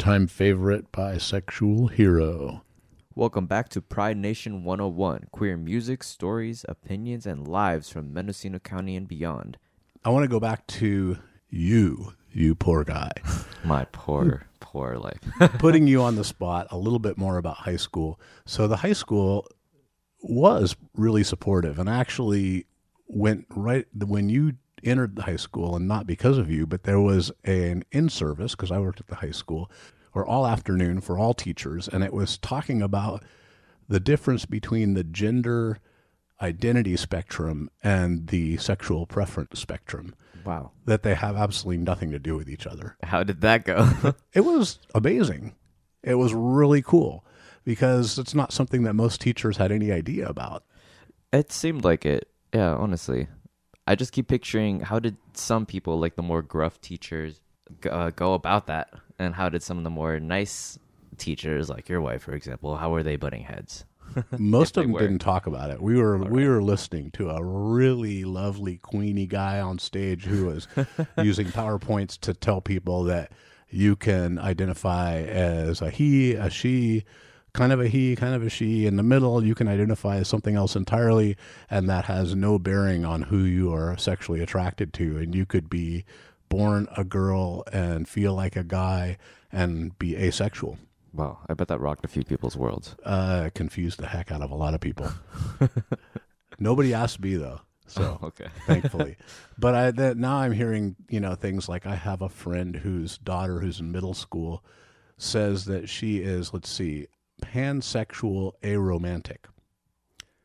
Time 0.00 0.26
favorite 0.26 0.90
bisexual 0.92 1.92
hero. 1.92 2.62
Welcome 3.14 3.44
back 3.44 3.68
to 3.68 3.82
Pride 3.82 4.16
Nation 4.16 4.64
101 4.64 5.26
queer 5.30 5.58
music, 5.58 6.02
stories, 6.02 6.64
opinions, 6.66 7.26
and 7.26 7.46
lives 7.46 7.90
from 7.90 8.10
Mendocino 8.10 8.58
County 8.58 8.96
and 8.96 9.06
beyond. 9.06 9.58
I 10.02 10.08
want 10.08 10.24
to 10.24 10.28
go 10.28 10.40
back 10.40 10.66
to 10.68 11.18
you, 11.50 12.14
you 12.32 12.54
poor 12.54 12.82
guy, 12.82 13.10
My 13.64 13.84
poor, 13.92 14.46
poor 14.58 14.96
life. 14.96 15.20
putting 15.58 15.86
you 15.86 16.00
on 16.00 16.16
the 16.16 16.24
spot 16.24 16.68
a 16.70 16.78
little 16.78 16.98
bit 16.98 17.18
more 17.18 17.36
about 17.36 17.58
high 17.58 17.76
school. 17.76 18.18
So, 18.46 18.66
the 18.66 18.76
high 18.76 18.94
school 18.94 19.46
was 20.22 20.76
really 20.96 21.24
supportive 21.24 21.78
and 21.78 21.90
actually 21.90 22.64
went 23.06 23.44
right 23.50 23.84
when 23.94 24.30
you 24.30 24.54
entered 24.84 25.16
the 25.16 25.22
high 25.22 25.36
school, 25.36 25.76
and 25.76 25.86
not 25.86 26.06
because 26.06 26.38
of 26.38 26.50
you, 26.50 26.66
but 26.66 26.84
there 26.84 27.00
was 27.00 27.32
an 27.44 27.84
in 27.92 28.08
service 28.08 28.52
because 28.52 28.70
I 28.70 28.78
worked 28.78 29.00
at 29.00 29.08
the 29.08 29.16
high 29.16 29.30
school 29.30 29.70
or 30.14 30.26
all 30.26 30.46
afternoon 30.46 31.00
for 31.00 31.18
all 31.18 31.34
teachers, 31.34 31.88
and 31.88 32.02
it 32.02 32.12
was 32.12 32.38
talking 32.38 32.82
about 32.82 33.24
the 33.88 34.00
difference 34.00 34.44
between 34.44 34.94
the 34.94 35.04
gender 35.04 35.78
identity 36.42 36.96
spectrum 36.96 37.70
and 37.82 38.28
the 38.28 38.56
sexual 38.56 39.06
preference 39.06 39.60
spectrum 39.60 40.14
wow. 40.44 40.70
that 40.86 41.02
they 41.02 41.14
have 41.14 41.36
absolutely 41.36 41.82
nothing 41.82 42.10
to 42.10 42.18
do 42.18 42.36
with 42.36 42.48
each 42.48 42.66
other. 42.66 42.96
How 43.02 43.22
did 43.22 43.40
that 43.42 43.64
go? 43.64 44.14
It 44.32 44.40
was 44.42 44.78
amazing. 44.94 45.54
It 46.02 46.14
was 46.14 46.32
really 46.32 46.82
cool 46.82 47.24
because 47.64 48.18
it's 48.18 48.34
not 48.34 48.52
something 48.52 48.84
that 48.84 48.94
most 48.94 49.20
teachers 49.20 49.58
had 49.58 49.70
any 49.72 49.92
idea 49.92 50.26
about. 50.26 50.64
it 51.32 51.52
seemed 51.52 51.84
like 51.84 52.06
it. 52.06 52.28
Yeah, 52.54 52.74
honestly. 52.74 53.28
I 53.86 53.94
just 53.94 54.12
keep 54.12 54.28
picturing 54.28 54.80
how 54.80 54.98
did 54.98 55.16
some 55.34 55.66
people, 55.66 55.98
like 55.98 56.16
the 56.16 56.22
more 56.22 56.42
gruff 56.42 56.80
teachers, 56.80 57.40
uh, 57.88 58.10
go 58.10 58.34
about 58.34 58.66
that? 58.66 58.92
And 59.18 59.34
how 59.34 59.48
did 59.48 59.62
some 59.62 59.78
of 59.78 59.84
the 59.84 59.90
more 59.90 60.18
nice 60.20 60.78
teachers, 61.18 61.68
like 61.68 61.88
your 61.88 62.00
wife, 62.00 62.22
for 62.22 62.32
example, 62.32 62.76
how 62.76 62.90
were 62.90 63.02
they 63.02 63.16
butting 63.16 63.42
heads? 63.42 63.84
Most 64.38 64.76
of 64.76 64.84
them 64.84 64.92
were. 64.92 65.00
didn't 65.00 65.20
talk 65.20 65.46
about 65.46 65.70
it. 65.70 65.80
We 65.80 65.96
were 65.96 66.18
we 66.18 66.48
were 66.48 66.62
listening 66.62 67.10
to 67.12 67.30
a 67.30 67.42
really 67.42 68.24
lovely 68.24 68.78
Queenie 68.78 69.26
guy 69.26 69.60
on 69.60 69.78
stage 69.78 70.24
who 70.24 70.46
was 70.46 70.66
using 71.22 71.46
PowerPoints 71.48 72.18
to 72.20 72.34
tell 72.34 72.60
people 72.60 73.04
that 73.04 73.30
you 73.68 73.94
can 73.94 74.38
identify 74.38 75.18
as 75.20 75.80
a 75.80 75.90
he, 75.90 76.34
a 76.34 76.50
she, 76.50 77.04
kind 77.52 77.72
of 77.72 77.80
a 77.80 77.88
he, 77.88 78.16
kind 78.16 78.34
of 78.34 78.42
a 78.42 78.50
she. 78.50 78.86
In 78.86 78.96
the 78.96 79.02
middle, 79.02 79.44
you 79.44 79.54
can 79.54 79.68
identify 79.68 80.16
as 80.16 80.28
something 80.28 80.56
else 80.56 80.76
entirely, 80.76 81.36
and 81.70 81.88
that 81.88 82.06
has 82.06 82.34
no 82.34 82.58
bearing 82.58 83.04
on 83.04 83.22
who 83.22 83.38
you 83.38 83.72
are 83.72 83.96
sexually 83.96 84.40
attracted 84.40 84.92
to. 84.94 85.18
And 85.18 85.34
you 85.34 85.46
could 85.46 85.68
be 85.70 86.04
born 86.48 86.88
a 86.96 87.04
girl 87.04 87.64
and 87.72 88.08
feel 88.08 88.34
like 88.34 88.56
a 88.56 88.64
guy 88.64 89.16
and 89.52 89.98
be 89.98 90.16
asexual. 90.16 90.78
Wow, 91.12 91.38
I 91.48 91.54
bet 91.54 91.68
that 91.68 91.80
rocked 91.80 92.04
a 92.04 92.08
few 92.08 92.22
people's 92.22 92.56
worlds. 92.56 92.94
Uh, 93.04 93.50
confused 93.54 93.98
the 93.98 94.06
heck 94.06 94.30
out 94.30 94.42
of 94.42 94.50
a 94.50 94.54
lot 94.56 94.74
of 94.74 94.80
people. 94.80 95.10
Nobody 96.58 96.94
asked 96.94 97.20
me 97.20 97.34
though, 97.34 97.60
so 97.86 98.18
Okay. 98.22 98.46
thankfully. 98.66 99.16
But 99.58 99.74
I 99.74 99.90
that 99.92 100.16
now 100.16 100.36
I'm 100.36 100.52
hearing 100.52 100.96
you 101.08 101.18
know 101.20 101.34
things 101.34 101.68
like 101.68 101.86
I 101.86 101.96
have 101.96 102.22
a 102.22 102.28
friend 102.28 102.76
whose 102.76 103.18
daughter 103.18 103.60
who's 103.60 103.80
in 103.80 103.90
middle 103.90 104.14
school 104.14 104.62
says 105.18 105.64
that 105.66 105.88
she 105.88 106.18
is 106.18 106.52
let's 106.54 106.68
see 106.70 107.06
pansexual 107.40 108.52
aromantic. 108.62 109.44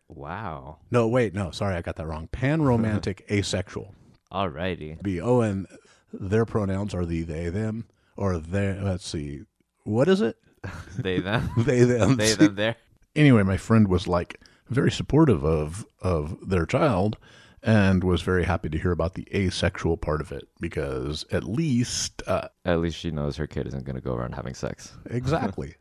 Wow. 0.08 0.78
No, 0.92 1.08
wait, 1.08 1.34
no, 1.34 1.52
sorry, 1.52 1.76
I 1.76 1.82
got 1.82 1.96
that 1.98 2.08
wrong. 2.08 2.30
Panromantic 2.32 3.22
asexual. 3.32 3.94
Alrighty. 4.32 5.02
B 5.02 5.20
O 5.22 5.42
and 5.42 5.68
their 6.14 6.46
pronouns 6.46 6.94
are 6.94 7.06
the 7.06 7.24
they 7.24 7.50
them 7.50 7.86
or 8.16 8.38
their. 8.38 8.82
Let's 8.82 9.08
see, 9.08 9.42
what 9.84 10.08
is 10.08 10.22
it? 10.22 10.38
They 10.98 11.20
them. 11.20 11.50
They 11.58 11.84
them. 11.84 12.18
they 12.18 12.34
them 12.34 12.56
there. 12.56 12.76
anyway, 13.16 13.44
my 13.44 13.58
friend 13.58 13.88
was 13.88 14.08
like 14.08 14.40
very 14.70 14.92
supportive 14.92 15.44
of 15.44 15.86
of 16.02 16.38
their 16.50 16.66
child 16.66 17.18
and 17.62 18.04
was 18.04 18.22
very 18.22 18.46
happy 18.46 18.70
to 18.70 18.78
hear 18.78 18.92
about 18.92 19.14
the 19.16 19.28
asexual 19.34 19.98
part 19.98 20.22
of 20.22 20.32
it 20.32 20.48
because 20.60 21.26
at 21.32 21.44
least 21.44 22.22
uh, 22.28 22.48
At 22.64 22.80
least 22.80 22.98
she 22.98 23.10
knows 23.12 23.38
her 23.38 23.48
kid 23.48 23.66
isn't 23.68 23.86
going 23.86 23.96
to 23.96 24.02
go 24.02 24.14
around 24.14 24.34
having 24.36 24.54
sex. 24.54 24.94
exactly. 25.10 25.76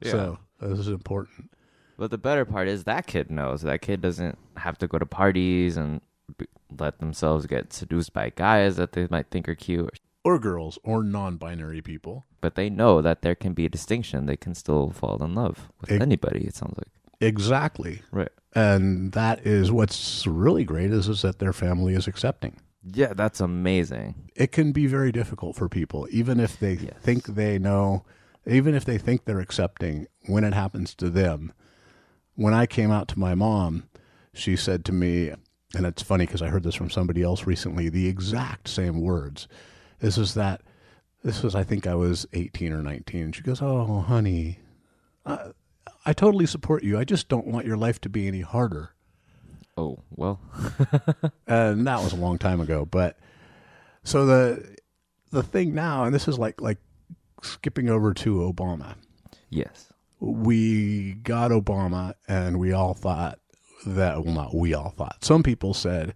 Yeah. 0.00 0.10
So 0.10 0.38
this 0.60 0.78
is 0.78 0.88
important. 0.88 1.50
But 1.96 2.10
the 2.10 2.18
better 2.18 2.44
part 2.44 2.68
is 2.68 2.84
that 2.84 3.06
kid 3.06 3.30
knows. 3.30 3.62
That 3.62 3.82
kid 3.82 4.00
doesn't 4.00 4.38
have 4.56 4.78
to 4.78 4.86
go 4.88 4.98
to 4.98 5.04
parties 5.06 5.76
and 5.76 6.00
b- 6.38 6.46
let 6.78 6.98
themselves 6.98 7.46
get 7.46 7.72
seduced 7.72 8.12
by 8.14 8.30
guys 8.34 8.76
that 8.76 8.92
they 8.92 9.06
might 9.10 9.26
think 9.30 9.48
are 9.48 9.54
cute. 9.54 9.98
Or 10.24 10.38
girls 10.38 10.78
or 10.82 11.02
non-binary 11.02 11.82
people. 11.82 12.24
But 12.40 12.54
they 12.54 12.70
know 12.70 13.02
that 13.02 13.20
there 13.22 13.34
can 13.34 13.52
be 13.52 13.66
a 13.66 13.68
distinction. 13.70 14.24
They 14.26 14.36
can 14.36 14.54
still 14.54 14.90
fall 14.90 15.22
in 15.22 15.34
love 15.34 15.70
with 15.80 15.92
Ex- 15.92 16.02
anybody, 16.02 16.46
it 16.46 16.54
sounds 16.54 16.76
like. 16.78 16.88
Exactly. 17.20 18.00
Right. 18.10 18.30
And 18.54 19.12
that 19.12 19.46
is 19.46 19.70
what's 19.70 20.26
really 20.26 20.64
great 20.64 20.90
is 20.90 21.06
is 21.08 21.22
that 21.22 21.38
their 21.38 21.52
family 21.52 21.94
is 21.94 22.06
accepting. 22.08 22.56
Yeah, 22.82 23.12
that's 23.12 23.40
amazing. 23.40 24.30
It 24.34 24.52
can 24.52 24.72
be 24.72 24.86
very 24.86 25.12
difficult 25.12 25.54
for 25.56 25.68
people 25.68 26.08
even 26.10 26.40
if 26.40 26.58
they 26.58 26.74
Yes. 26.74 26.94
think 27.02 27.26
they 27.26 27.58
know 27.58 28.04
even 28.46 28.74
if 28.74 28.84
they 28.84 28.98
think 28.98 29.24
they're 29.24 29.40
accepting, 29.40 30.06
when 30.26 30.44
it 30.44 30.54
happens 30.54 30.94
to 30.96 31.10
them, 31.10 31.52
when 32.34 32.54
I 32.54 32.66
came 32.66 32.90
out 32.90 33.08
to 33.08 33.18
my 33.18 33.34
mom, 33.34 33.84
she 34.32 34.56
said 34.56 34.84
to 34.86 34.92
me, 34.92 35.32
and 35.74 35.86
it's 35.86 36.02
funny 36.02 36.26
because 36.26 36.42
I 36.42 36.48
heard 36.48 36.62
this 36.62 36.74
from 36.74 36.90
somebody 36.90 37.22
else 37.22 37.46
recently, 37.46 37.88
the 37.88 38.08
exact 38.08 38.68
same 38.68 39.00
words. 39.00 39.46
This 40.00 40.16
is 40.16 40.34
that, 40.34 40.62
this 41.22 41.42
was, 41.42 41.54
I 41.54 41.64
think 41.64 41.86
I 41.86 41.94
was 41.94 42.26
18 42.32 42.72
or 42.72 42.82
19. 42.82 43.22
And 43.22 43.36
she 43.36 43.42
goes, 43.42 43.60
Oh, 43.60 44.00
honey, 44.00 44.58
I, 45.26 45.50
I 46.06 46.12
totally 46.12 46.46
support 46.46 46.82
you. 46.82 46.98
I 46.98 47.04
just 47.04 47.28
don't 47.28 47.46
want 47.46 47.66
your 47.66 47.76
life 47.76 48.00
to 48.02 48.08
be 48.08 48.26
any 48.26 48.40
harder. 48.40 48.94
Oh 49.76 49.98
well. 50.10 50.40
and 51.46 51.86
that 51.86 52.02
was 52.02 52.12
a 52.12 52.16
long 52.16 52.38
time 52.38 52.60
ago. 52.60 52.84
But 52.84 53.18
so 54.02 54.26
the 54.26 54.76
the 55.30 55.42
thing 55.42 55.74
now, 55.74 56.04
and 56.04 56.14
this 56.14 56.28
is 56.28 56.38
like 56.38 56.60
like 56.60 56.78
skipping 57.42 57.88
over 57.88 58.12
to 58.14 58.36
Obama. 58.36 58.94
yes. 59.48 59.86
We 60.22 61.14
got 61.14 61.50
Obama, 61.50 62.12
and 62.28 62.60
we 62.60 62.72
all 62.74 62.92
thought 62.92 63.38
that 63.86 64.22
well, 64.22 64.34
not 64.34 64.54
we 64.54 64.74
all 64.74 64.90
thought. 64.90 65.24
Some 65.24 65.42
people 65.42 65.72
said, 65.72 66.14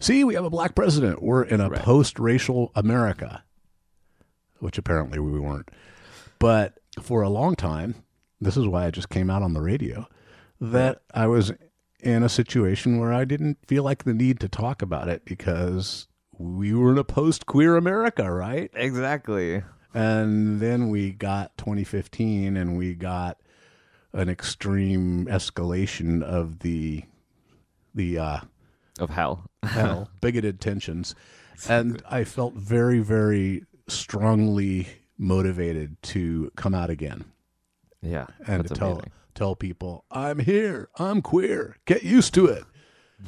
"See, 0.00 0.24
we 0.24 0.32
have 0.34 0.44
a 0.46 0.50
black 0.50 0.74
president. 0.74 1.22
We're 1.22 1.42
in 1.42 1.60
a 1.60 1.68
Right. 1.68 1.80
post-racial 1.82 2.72
America," 2.74 3.44
which 4.58 4.78
apparently 4.78 5.18
we 5.18 5.38
weren't. 5.38 5.70
But 6.38 6.78
for 7.02 7.20
a 7.20 7.28
long 7.28 7.54
time, 7.54 7.96
this 8.40 8.56
is 8.56 8.66
why 8.66 8.86
I 8.86 8.90
just 8.90 9.10
came 9.10 9.28
out 9.28 9.42
on 9.42 9.52
the 9.52 9.60
radio 9.60 10.06
that 10.58 11.02
I 11.12 11.26
was 11.26 11.52
in 12.00 12.22
a 12.22 12.28
situation 12.30 12.98
where 12.98 13.12
I 13.12 13.26
didn't 13.26 13.58
feel 13.66 13.82
like 13.84 14.04
the 14.04 14.14
need 14.14 14.40
to 14.40 14.48
talk 14.48 14.80
about 14.80 15.08
it 15.08 15.26
because 15.26 16.08
we 16.38 16.72
were 16.72 16.92
in 16.92 16.98
a 16.98 17.04
post-queer 17.04 17.76
America, 17.76 18.32
right? 18.32 18.70
Exactly. 18.74 19.62
And 19.94 20.60
then 20.60 20.88
we 20.88 21.12
got 21.12 21.56
2015 21.58 22.56
and 22.56 22.76
we 22.78 22.94
got 22.94 23.38
an 24.12 24.28
extreme 24.28 25.26
escalation 25.26 26.22
of 26.22 26.60
the 26.60 27.04
the 27.94 28.18
uh 28.18 28.40
Of 28.98 29.10
hell. 29.10 29.50
hell 29.62 30.10
bigoted 30.20 30.60
tensions 30.60 31.14
and 31.68 32.02
I 32.10 32.24
felt 32.24 32.54
very 32.54 33.00
very 33.00 33.64
strongly 33.88 34.88
motivated 35.18 35.96
to 36.02 36.50
come 36.56 36.74
out 36.74 36.90
again 36.90 37.24
yeah. 38.02 38.26
and 38.46 38.66
to 38.66 38.74
tell 38.74 38.92
amazing. 38.92 39.12
tell 39.34 39.54
people 39.56 40.04
I'm 40.10 40.38
here, 40.40 40.88
I'm 40.98 41.22
queer, 41.22 41.76
get 41.84 42.02
used 42.02 42.34
to 42.34 42.46
it 42.46 42.64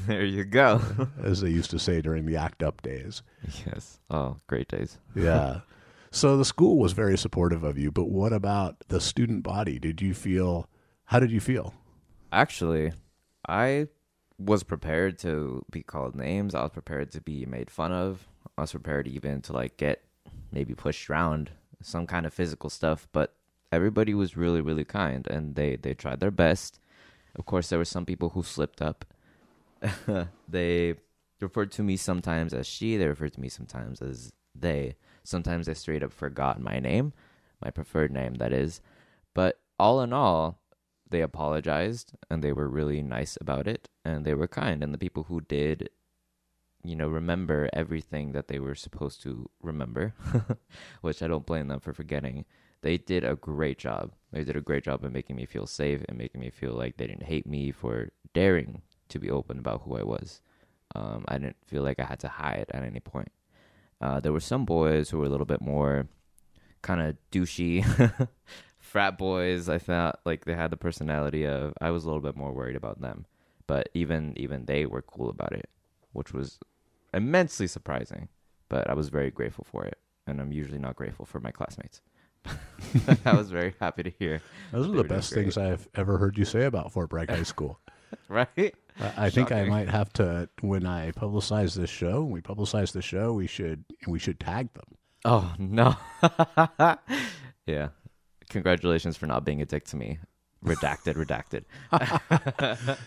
There 0.06 0.24
you 0.24 0.44
go. 0.44 0.80
as 1.22 1.40
they 1.40 1.50
used 1.50 1.70
to 1.70 1.78
say 1.78 2.00
during 2.00 2.26
the 2.26 2.36
act 2.36 2.62
up 2.62 2.82
days. 2.82 3.22
yes. 3.66 4.00
Oh, 4.10 4.36
great 4.48 4.68
days. 4.68 4.98
Yeah. 5.14 5.60
so 6.14 6.36
the 6.36 6.44
school 6.44 6.78
was 6.78 6.92
very 6.92 7.18
supportive 7.18 7.64
of 7.64 7.76
you, 7.76 7.90
but 7.90 8.08
what 8.08 8.32
about 8.32 8.76
the 8.88 9.00
student 9.00 9.42
body? 9.42 9.78
Did 9.78 10.00
you 10.00 10.14
feel 10.14 10.68
how 11.06 11.18
did 11.18 11.30
you 11.30 11.40
feel? 11.40 11.74
Actually, 12.32 12.92
I 13.48 13.88
was 14.38 14.62
prepared 14.62 15.18
to 15.20 15.64
be 15.70 15.82
called 15.82 16.14
names. 16.14 16.54
I 16.54 16.62
was 16.62 16.70
prepared 16.70 17.10
to 17.12 17.20
be 17.20 17.44
made 17.46 17.70
fun 17.70 17.92
of. 17.92 18.28
I 18.56 18.62
was 18.62 18.72
prepared 18.72 19.08
even 19.08 19.42
to 19.42 19.52
like 19.52 19.76
get 19.76 20.02
maybe 20.52 20.74
pushed 20.74 21.10
around, 21.10 21.50
some 21.82 22.06
kind 22.06 22.26
of 22.26 22.32
physical 22.32 22.70
stuff. 22.70 23.08
But 23.12 23.34
everybody 23.72 24.14
was 24.14 24.36
really, 24.36 24.60
really 24.60 24.84
kind, 24.84 25.26
and 25.26 25.56
they 25.56 25.76
they 25.76 25.94
tried 25.94 26.20
their 26.20 26.30
best. 26.30 26.80
Of 27.34 27.44
course, 27.44 27.68
there 27.68 27.78
were 27.78 27.84
some 27.84 28.06
people 28.06 28.30
who 28.30 28.42
slipped 28.42 28.80
up. 28.80 29.04
they 30.48 30.94
referred 31.40 31.72
to 31.72 31.82
me 31.82 31.96
sometimes 31.96 32.54
as 32.54 32.66
she. 32.66 32.96
They 32.96 33.08
referred 33.08 33.34
to 33.34 33.40
me 33.40 33.48
sometimes 33.48 34.00
as 34.00 34.32
they. 34.54 34.96
Sometimes 35.24 35.66
they 35.66 35.74
straight 35.74 36.02
up 36.02 36.12
forgot 36.12 36.60
my 36.60 36.78
name, 36.78 37.12
my 37.62 37.70
preferred 37.70 38.12
name, 38.12 38.34
that 38.34 38.52
is. 38.52 38.80
But 39.32 39.60
all 39.78 40.00
in 40.00 40.12
all, 40.12 40.60
they 41.10 41.22
apologized 41.22 42.12
and 42.30 42.42
they 42.42 42.52
were 42.52 42.68
really 42.68 43.02
nice 43.02 43.36
about 43.40 43.66
it 43.66 43.88
and 44.04 44.24
they 44.24 44.34
were 44.34 44.48
kind. 44.48 44.82
And 44.82 44.92
the 44.92 44.98
people 44.98 45.24
who 45.24 45.40
did 45.40 45.90
you 46.86 46.94
know 46.94 47.08
remember 47.08 47.70
everything 47.72 48.32
that 48.32 48.48
they 48.48 48.58
were 48.58 48.74
supposed 48.74 49.22
to 49.22 49.48
remember 49.62 50.12
which 51.00 51.22
i 51.22 51.26
don't 51.26 51.46
blame 51.46 51.68
them 51.68 51.80
for 51.80 51.94
forgetting 51.94 52.44
they 52.84 52.98
did 52.98 53.24
a 53.24 53.34
great 53.34 53.78
job. 53.78 54.12
They 54.30 54.44
did 54.44 54.56
a 54.56 54.60
great 54.60 54.84
job 54.84 55.02
of 55.02 55.12
making 55.12 55.36
me 55.36 55.46
feel 55.46 55.66
safe 55.66 56.02
and 56.06 56.18
making 56.18 56.42
me 56.42 56.50
feel 56.50 56.72
like 56.72 56.98
they 56.98 57.06
didn't 57.06 57.22
hate 57.22 57.46
me 57.46 57.72
for 57.72 58.10
daring 58.34 58.82
to 59.08 59.18
be 59.18 59.30
open 59.30 59.58
about 59.58 59.82
who 59.82 59.96
i 59.96 60.02
was. 60.02 60.42
Um, 60.94 61.24
i 61.26 61.38
didn't 61.38 61.56
feel 61.66 61.82
like 61.82 61.98
i 61.98 62.04
had 62.04 62.20
to 62.20 62.28
hide 62.28 62.66
at 62.68 62.84
any 62.84 63.00
point 63.00 63.32
uh, 64.00 64.20
there 64.20 64.32
were 64.32 64.40
some 64.40 64.64
boys 64.64 65.10
who 65.10 65.18
were 65.18 65.26
a 65.26 65.28
little 65.28 65.46
bit 65.46 65.60
more 65.60 66.08
kind 66.82 67.00
of 67.00 67.16
douchey 67.32 67.82
frat 68.78 69.16
boys 69.16 69.70
i 69.70 69.78
thought 69.78 70.20
like 70.26 70.44
they 70.44 70.54
had 70.54 70.70
the 70.70 70.76
personality 70.76 71.46
of 71.46 71.72
i 71.80 71.90
was 71.90 72.04
a 72.04 72.06
little 72.06 72.20
bit 72.20 72.36
more 72.36 72.52
worried 72.52 72.76
about 72.76 73.00
them. 73.00 73.26
But 73.66 73.88
even 73.94 74.34
even 74.36 74.66
they 74.66 74.84
were 74.84 75.00
cool 75.02 75.30
about 75.30 75.52
it 75.52 75.68
which 76.12 76.32
was 76.32 76.58
immensely 77.12 77.66
surprising. 77.66 78.28
But 78.68 78.90
i 78.90 78.94
was 78.94 79.08
very 79.08 79.30
grateful 79.30 79.64
for 79.70 79.84
it 79.84 79.98
and 80.26 80.40
i'm 80.40 80.52
usually 80.52 80.78
not 80.78 80.96
grateful 80.96 81.24
for 81.24 81.40
my 81.40 81.50
classmates. 81.50 82.02
I 83.24 83.34
was 83.34 83.50
very 83.50 83.74
happy 83.80 84.02
to 84.02 84.10
hear 84.10 84.42
Those 84.70 84.86
are 84.88 84.92
the 84.92 85.04
best 85.04 85.32
things 85.32 85.56
I've 85.56 85.88
ever 85.94 86.18
heard 86.18 86.36
you 86.36 86.44
say 86.44 86.64
about 86.66 86.92
Fort 86.92 87.08
Bragg 87.08 87.30
High 87.30 87.42
School. 87.42 87.80
right 88.28 88.74
I, 89.00 89.30
think 89.30 89.50
I 89.50 89.64
might 89.64 89.88
have 89.88 90.12
to 90.14 90.48
when 90.60 90.86
I 90.86 91.10
publicize 91.12 91.74
this 91.74 91.90
show. 91.90 92.22
When 92.22 92.30
we 92.30 92.40
publicize 92.40 92.92
the 92.92 93.02
show, 93.02 93.32
we 93.32 93.46
should 93.46 93.84
we 94.06 94.18
should 94.18 94.38
tag 94.38 94.72
them. 94.74 94.84
oh 95.24 95.54
no 95.58 95.96
yeah 97.66 97.88
congratulations 98.50 99.16
for 99.16 99.26
not 99.26 99.44
being 99.44 99.62
a 99.62 99.66
dick 99.66 99.84
to 99.86 99.96
me 99.96 100.18
redacted 100.64 101.14
redacted 101.14 101.64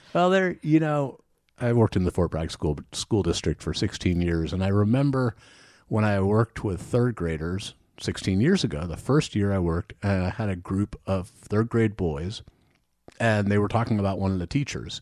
Well, 0.14 0.30
there, 0.30 0.58
you 0.62 0.80
know, 0.80 1.20
I 1.60 1.74
worked 1.74 1.96
in 1.96 2.04
the 2.04 2.12
Fort 2.12 2.32
Bragg 2.32 2.52
school 2.52 2.78
school 2.92 3.24
district 3.24 3.62
for 3.64 3.74
16 3.74 4.22
years, 4.22 4.54
and 4.54 4.64
I 4.64 4.68
remember 4.70 5.36
when 5.88 6.04
I 6.04 6.20
worked 6.20 6.64
with 6.64 6.82
third 6.82 7.16
graders 7.16 7.74
16 8.00 8.42
years 8.42 8.64
ago. 8.64 8.86
The 8.86 8.98
first 8.98 9.36
year 9.36 9.52
I 9.54 9.60
worked, 9.60 9.94
uh, 10.04 10.08
I 10.08 10.30
had 10.30 10.50
a 10.50 10.56
group 10.56 11.00
of 11.08 11.30
third 11.30 11.70
grade 11.70 11.96
boys, 11.98 12.44
and 13.20 13.48
they 13.48 13.58
were 13.58 13.68
talking 13.68 14.00
about 14.00 14.20
one 14.20 14.32
of 14.32 14.40
the 14.40 14.48
teachers, 14.48 15.02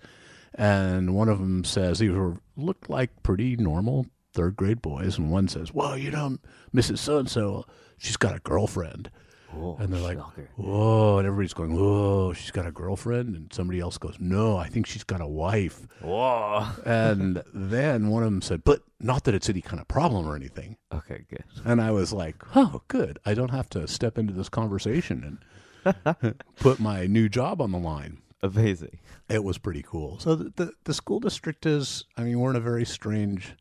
and 0.56 1.14
one 1.16 1.30
of 1.30 1.40
them 1.40 1.64
says 1.64 2.00
these 2.00 2.12
were 2.12 2.38
looked 2.56 2.90
like 2.90 3.24
pretty 3.24 3.56
normal 3.56 4.08
third 4.34 4.56
grade 4.56 4.82
boys, 4.82 5.18
and 5.18 5.32
one 5.32 5.48
says, 5.48 5.74
"Well, 5.74 5.98
you 5.98 6.12
know, 6.12 6.38
Mrs. 6.74 7.00
So 7.00 7.18
and 7.20 7.30
So, 7.30 7.66
she's 7.98 8.18
got 8.18 8.36
a 8.36 8.40
girlfriend." 8.40 9.10
Oh, 9.58 9.78
and 9.80 9.94
they're 9.94 10.02
like, 10.02 10.20
"Whoa!" 10.58 11.18
And 11.18 11.28
everybody's 11.28 11.54
going, 11.54 11.76
"Whoa!" 11.76 12.34
She's 12.34 12.52
got 12.52 12.66
a 12.66 12.72
girlfriend, 12.72 13.36
and 13.36 13.54
somebody 13.54 13.80
else 13.80 13.98
goes, 13.98 14.18
"No, 14.20 14.58
I 14.58 14.68
think 14.68 14.86
she's 14.86 15.04
got 15.04 15.22
a 15.22 15.28
wife." 15.28 15.88
whoa 16.02 16.68
And 16.86 17.42
then 17.54 18.10
one 18.10 18.24
of 18.24 18.32
them 18.32 18.42
said, 18.42 18.64
"But 18.66 18.82
not 19.00 19.24
that 19.24 19.34
it's 19.36 19.50
any 19.50 19.62
kind 19.62 19.80
of 19.80 19.88
problem 19.88 20.28
or 20.28 20.36
anything." 20.36 20.78
okay 20.94 21.26
good 21.30 21.44
And 21.64 21.82
I 21.82 21.92
was 21.92 22.12
like, 22.12 22.36
"Oh, 22.56 22.82
good. 22.88 23.20
I 23.26 23.34
don't 23.34 23.52
have 23.52 23.70
to 23.72 23.88
step 23.88 24.18
into 24.18 24.34
this 24.34 24.50
conversation 24.50 25.40
and 25.86 26.36
put 26.60 26.80
my 26.80 27.08
new 27.08 27.30
job 27.30 27.62
on 27.62 27.72
the 27.72 27.80
line." 27.80 28.18
Amazing 28.42 29.00
It 29.30 29.44
was 29.44 29.58
pretty 29.58 29.84
cool. 29.84 30.20
So 30.20 30.36
the 30.36 30.52
the, 30.56 30.72
the 30.84 30.94
school 30.94 31.20
district 31.20 31.66
is, 31.66 32.06
I 32.18 32.24
mean, 32.24 32.40
we're 32.40 32.52
in 32.52 32.56
a 32.56 32.60
very 32.62 32.86
strange 32.86 33.56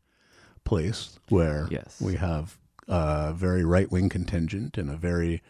place 0.63 1.19
where 1.29 1.67
Yes. 1.71 1.99
we 2.01 2.15
have 2.15 2.57
a 2.87 3.33
very 3.33 3.63
right 3.65 3.91
wing 3.91 4.09
contingent 4.09 4.77
and 4.77 4.89
a 4.89 4.95
very 4.97 5.41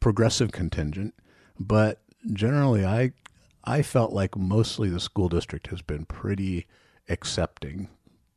progressive 0.00 0.52
contingent, 0.52 1.14
but 1.58 2.02
generally, 2.32 2.84
I 2.84 3.12
I 3.64 3.82
felt 3.82 4.12
like 4.12 4.36
mostly 4.36 4.88
the 4.88 5.00
school 5.00 5.28
district 5.28 5.68
has 5.68 5.82
been 5.82 6.04
pretty 6.06 6.66
accepting. 7.08 7.88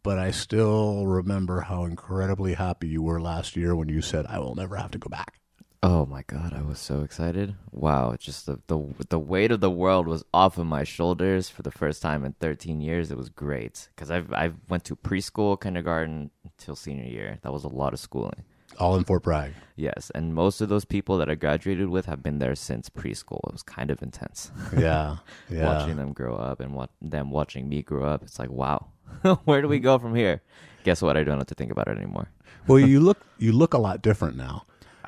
But 0.03 0.19
I 0.19 0.29
still 0.31 1.07
remember 1.07 1.61
how 1.61 1.85
incredibly 1.85 2.53
happy 2.53 2.88
you 2.89 3.01
were 3.01 3.19
last 3.19 3.55
year 3.55 3.75
when 3.75 3.89
you 3.89 4.01
said, 4.01 4.25
"I 4.27 4.38
will 4.39 4.53
never 4.53 4.75
have 4.75 4.91
to 4.91 4.99
go 4.99 5.09
back." 5.09 5.39
Oh 5.83 6.05
my 6.05 6.23
god, 6.25 6.53
I 6.53 6.61
was 6.61 6.79
so 6.79 7.01
excited. 7.01 7.55
Wow, 7.71 8.15
just 8.17 8.45
the, 8.45 8.59
the 8.67 8.79
the 9.09 9.19
weight 9.19 9.51
of 9.51 9.59
the 9.59 9.69
world 9.69 10.07
was 10.07 10.23
off 10.33 10.57
of 10.57 10.65
my 10.65 10.83
shoulders 10.83 11.49
for 11.49 11.61
the 11.61 11.71
first 11.71 12.01
time 12.01 12.25
in 12.25 12.33
13 12.33 12.81
years. 12.81 13.11
It 13.11 13.17
was 13.17 13.29
great 13.29 13.89
cuz 13.95 14.09
I've 14.09 14.31
I 14.33 14.51
went 14.69 14.83
to 14.85 14.95
preschool, 14.95 15.59
kindergarten 15.59 16.31
till 16.57 16.75
senior 16.75 17.05
year. 17.05 17.39
That 17.43 17.53
was 17.53 17.63
a 17.63 17.67
lot 17.69 17.93
of 17.93 17.99
schooling. 17.99 18.43
All 18.79 18.97
in 18.97 19.03
Fort 19.05 19.23
Bragg. 19.23 19.53
Yes, 19.75 20.11
and 20.15 20.33
most 20.33 20.59
of 20.59 20.69
those 20.69 20.85
people 20.85 21.17
that 21.19 21.29
I 21.29 21.35
graduated 21.35 21.88
with 21.89 22.07
have 22.07 22.21
been 22.23 22.39
there 22.39 22.55
since 22.55 22.89
preschool. 22.89 23.39
It 23.47 23.53
was 23.53 23.63
kind 23.63 23.91
of 23.91 24.01
intense 24.01 24.51
Yeah, 24.77 25.17
yeah. 25.49 25.65
watching 25.65 25.95
them 25.97 26.13
grow 26.13 26.35
up 26.35 26.59
and 26.59 26.73
what 26.73 26.89
them 27.01 27.31
watching 27.31 27.69
me 27.69 27.83
grow 27.83 28.05
up. 28.05 28.23
It's 28.23 28.39
like, 28.39 28.49
wow. 28.49 28.88
Where 29.45 29.61
do 29.61 29.67
we 29.67 29.79
go 29.79 29.97
from 29.99 30.15
here? 30.15 30.41
Guess 30.83 31.01
what? 31.01 31.15
I 31.15 31.23
don't 31.23 31.38
have 31.38 31.47
to 31.47 31.55
think 31.55 31.71
about 31.71 31.88
it 31.88 31.97
anymore. 31.97 32.29
Well, 32.67 32.79
you 32.79 32.99
look 32.99 33.19
you 33.38 33.51
look 33.51 33.73
a 33.73 33.77
lot 33.77 34.01
different 34.01 34.35
now. 34.35 34.65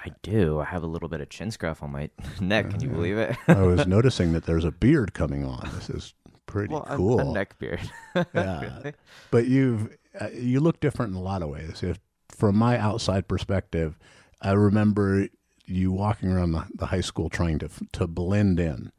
I 0.08 0.16
do. 0.24 0.60
I 0.60 0.66
have 0.66 0.84
a 0.84 0.88
little 0.88 1.10
bit 1.10 1.20
of 1.22 1.30
chin 1.30 1.52
scruff 1.52 1.84
on 1.84 1.92
my 1.92 2.10
neck. 2.40 2.70
Can 2.72 2.82
you 2.82 2.90
believe 2.90 3.18
it? 3.18 3.36
I 3.48 3.62
was 3.62 3.86
noticing 3.88 4.32
that 4.34 4.46
there's 4.46 4.64
a 4.64 4.72
beard 4.72 5.14
coming 5.14 5.44
on. 5.44 5.70
This 5.76 5.90
is 5.90 6.14
pretty 6.46 6.74
well, 6.74 6.88
cool. 6.96 7.20
a, 7.20 7.34
neck 7.34 7.60
beard. 7.60 7.82
yeah, 8.34 8.92
but 9.32 9.48
you've 9.48 9.98
uh, 10.20 10.30
you 10.34 10.60
look 10.60 10.80
different 10.80 11.12
in 11.12 11.18
a 11.18 11.22
lot 11.22 11.42
of 11.42 11.50
ways. 11.50 11.84
If, 11.84 12.00
from 12.30 12.56
my 12.56 12.78
outside 12.78 13.28
perspective, 13.28 13.98
I 14.42 14.52
remember 14.52 15.28
you 15.66 15.92
walking 15.92 16.32
around 16.32 16.54
the, 16.54 16.66
the 16.76 16.86
high 16.88 17.02
school 17.02 17.30
trying 17.30 17.60
to 17.60 17.70
to 17.94 18.08
blend 18.08 18.60
in, 18.60 18.92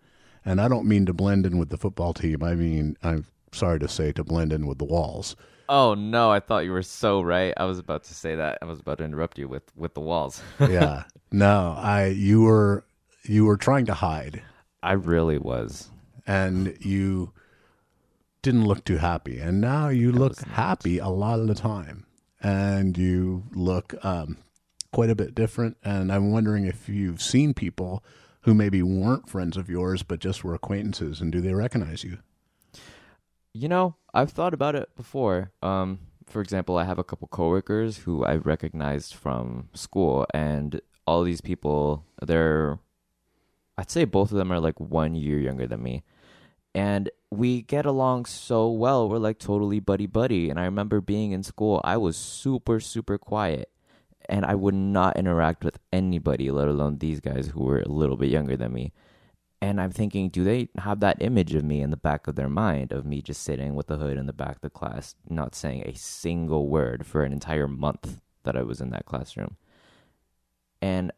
and 0.44 0.60
I 0.60 0.68
don't 0.68 0.86
mean 0.86 1.06
to 1.06 1.14
blend 1.14 1.46
in 1.46 1.58
with 1.58 1.70
the 1.70 1.78
football 1.78 2.12
team. 2.12 2.42
I 2.42 2.54
mean, 2.54 2.96
I'm 3.02 3.24
sorry 3.52 3.78
to 3.78 3.88
say, 3.88 4.12
to 4.12 4.24
blend 4.24 4.52
in 4.52 4.66
with 4.66 4.78
the 4.78 4.84
walls. 4.84 5.36
Oh 5.68 5.94
no, 5.94 6.30
I 6.30 6.40
thought 6.40 6.64
you 6.64 6.72
were 6.72 6.82
so 6.82 7.20
right. 7.20 7.52
I 7.56 7.64
was 7.64 7.78
about 7.78 8.04
to 8.04 8.14
say 8.14 8.34
that. 8.36 8.58
I 8.62 8.64
was 8.64 8.80
about 8.80 8.98
to 8.98 9.04
interrupt 9.04 9.38
you 9.38 9.48
with 9.48 9.64
with 9.76 9.94
the 9.94 10.00
walls. 10.00 10.42
yeah, 10.60 11.04
no, 11.30 11.74
I 11.76 12.06
you 12.06 12.42
were 12.42 12.84
you 13.24 13.44
were 13.44 13.56
trying 13.58 13.86
to 13.86 13.94
hide, 13.94 14.42
I 14.82 14.92
really 14.92 15.38
was. 15.38 15.90
and 16.26 16.76
you 16.80 17.32
didn't 18.42 18.64
look 18.66 18.84
too 18.84 18.98
happy, 18.98 19.38
and 19.38 19.60
now 19.60 19.88
you 19.88 20.12
look 20.12 20.38
happy 20.40 20.98
a 20.98 21.08
lot 21.08 21.40
of 21.40 21.48
the 21.48 21.54
time, 21.54 22.06
and 22.40 22.96
you 22.96 23.44
look 23.52 23.94
um, 24.04 24.38
quite 24.92 25.10
a 25.10 25.14
bit 25.14 25.34
different. 25.34 25.76
And 25.84 26.10
I'm 26.12 26.30
wondering 26.32 26.64
if 26.64 26.88
you've 26.88 27.20
seen 27.20 27.52
people 27.52 28.02
who 28.42 28.54
maybe 28.54 28.82
weren't 28.82 29.28
friends 29.28 29.56
of 29.56 29.68
yours, 29.68 30.02
but 30.02 30.20
just 30.20 30.44
were 30.44 30.54
acquaintances, 30.54 31.20
and 31.20 31.30
do 31.32 31.40
they 31.40 31.52
recognize 31.52 32.04
you? 32.04 32.18
You 33.52 33.68
know, 33.68 33.96
I've 34.14 34.30
thought 34.30 34.54
about 34.54 34.74
it 34.74 34.94
before. 34.96 35.52
Um, 35.62 36.00
for 36.26 36.40
example, 36.40 36.76
I 36.76 36.84
have 36.84 36.98
a 36.98 37.04
couple 37.04 37.28
coworkers 37.28 37.98
who 37.98 38.24
I 38.24 38.36
recognized 38.36 39.14
from 39.14 39.68
school, 39.74 40.26
and 40.34 40.80
all 41.06 41.22
these 41.22 41.40
people, 41.40 42.04
they're, 42.20 42.78
I'd 43.76 43.90
say 43.90 44.04
both 44.04 44.30
of 44.30 44.36
them 44.36 44.52
are 44.52 44.60
like 44.60 44.78
one 44.78 45.14
year 45.14 45.38
younger 45.38 45.66
than 45.66 45.82
me, 45.82 46.04
and 46.74 47.10
we 47.30 47.62
get 47.62 47.86
along 47.86 48.26
so 48.26 48.70
well. 48.70 49.08
We're 49.08 49.18
like 49.18 49.38
totally 49.38 49.80
buddy 49.80 50.06
buddy. 50.06 50.50
And 50.50 50.60
I 50.60 50.64
remember 50.64 51.00
being 51.00 51.32
in 51.32 51.42
school, 51.42 51.80
I 51.84 51.96
was 51.96 52.16
super 52.16 52.80
super 52.80 53.18
quiet, 53.18 53.70
and 54.28 54.44
I 54.44 54.54
would 54.54 54.74
not 54.74 55.16
interact 55.16 55.64
with 55.64 55.78
anybody, 55.92 56.50
let 56.50 56.68
alone 56.68 56.98
these 56.98 57.20
guys 57.20 57.48
who 57.48 57.64
were 57.64 57.80
a 57.80 57.88
little 57.88 58.16
bit 58.16 58.30
younger 58.30 58.56
than 58.56 58.72
me. 58.72 58.92
And 59.60 59.80
I'm 59.80 59.90
thinking, 59.90 60.28
do 60.28 60.44
they 60.44 60.68
have 60.78 61.00
that 61.00 61.20
image 61.20 61.54
of 61.54 61.64
me 61.64 61.80
in 61.80 61.90
the 61.90 61.96
back 61.96 62.28
of 62.28 62.36
their 62.36 62.48
mind 62.48 62.92
of 62.92 63.04
me 63.04 63.20
just 63.20 63.42
sitting 63.42 63.74
with 63.74 63.88
the 63.88 63.96
hood 63.96 64.16
in 64.16 64.26
the 64.26 64.32
back 64.32 64.56
of 64.56 64.60
the 64.62 64.70
class, 64.70 65.16
not 65.28 65.54
saying 65.54 65.82
a 65.84 65.94
single 65.94 66.68
word 66.68 67.04
for 67.04 67.24
an 67.24 67.32
entire 67.32 67.66
month 67.66 68.20
that 68.44 68.56
I 68.56 68.62
was 68.62 68.80
in 68.80 68.90
that 68.90 69.06
classroom? 69.06 69.56
And 70.80 71.10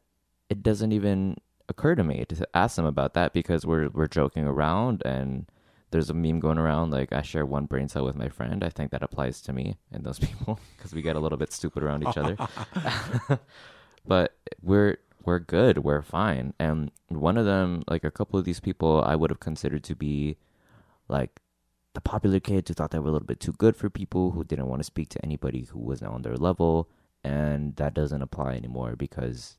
it 0.48 0.62
doesn't 0.62 0.92
even 0.92 1.36
occur 1.68 1.94
to 1.94 2.02
me 2.02 2.24
to 2.24 2.48
ask 2.54 2.76
them 2.76 2.86
about 2.86 3.14
that 3.14 3.32
because 3.32 3.64
we're 3.64 3.88
we're 3.90 4.08
joking 4.08 4.44
around 4.44 5.02
and 5.04 5.46
there's 5.90 6.10
a 6.10 6.14
meme 6.14 6.40
going 6.40 6.58
around 6.58 6.90
like 6.90 7.12
I 7.12 7.22
share 7.22 7.44
one 7.44 7.66
brain 7.66 7.88
cell 7.88 8.04
with 8.04 8.16
my 8.16 8.28
friend. 8.28 8.62
I 8.62 8.68
think 8.68 8.90
that 8.92 9.02
applies 9.02 9.40
to 9.42 9.52
me 9.52 9.76
and 9.92 10.04
those 10.04 10.18
people 10.28 10.58
because 10.76 10.94
we 10.94 11.02
get 11.02 11.16
a 11.16 11.20
little 11.20 11.38
bit 11.38 11.52
stupid 11.52 11.82
around 11.82 12.06
each 12.06 12.16
other. 12.16 12.36
but 14.06 14.36
we're 14.62 14.98
we're 15.24 15.38
good, 15.38 15.78
we're 15.78 16.02
fine. 16.02 16.54
And 16.58 16.90
one 17.08 17.36
of 17.36 17.46
them, 17.46 17.82
like 17.88 18.04
a 18.04 18.10
couple 18.10 18.38
of 18.38 18.44
these 18.44 18.60
people, 18.60 19.02
I 19.04 19.16
would 19.16 19.30
have 19.30 19.40
considered 19.40 19.84
to 19.84 19.94
be 19.94 20.36
like 21.08 21.40
the 21.94 22.00
popular 22.00 22.40
kids 22.40 22.68
who 22.68 22.74
thought 22.74 22.90
they 22.90 22.98
were 22.98 23.08
a 23.08 23.12
little 23.12 23.26
bit 23.26 23.40
too 23.40 23.52
good 23.52 23.76
for 23.76 23.90
people, 23.90 24.30
who 24.32 24.44
didn't 24.44 24.68
want 24.68 24.80
to 24.80 24.84
speak 24.84 25.08
to 25.10 25.24
anybody 25.24 25.66
who 25.70 25.78
wasn't 25.78 26.12
on 26.12 26.22
their 26.22 26.36
level. 26.36 26.88
And 27.22 27.76
that 27.76 27.94
doesn't 27.94 28.22
apply 28.22 28.54
anymore 28.54 28.96
because, 28.96 29.58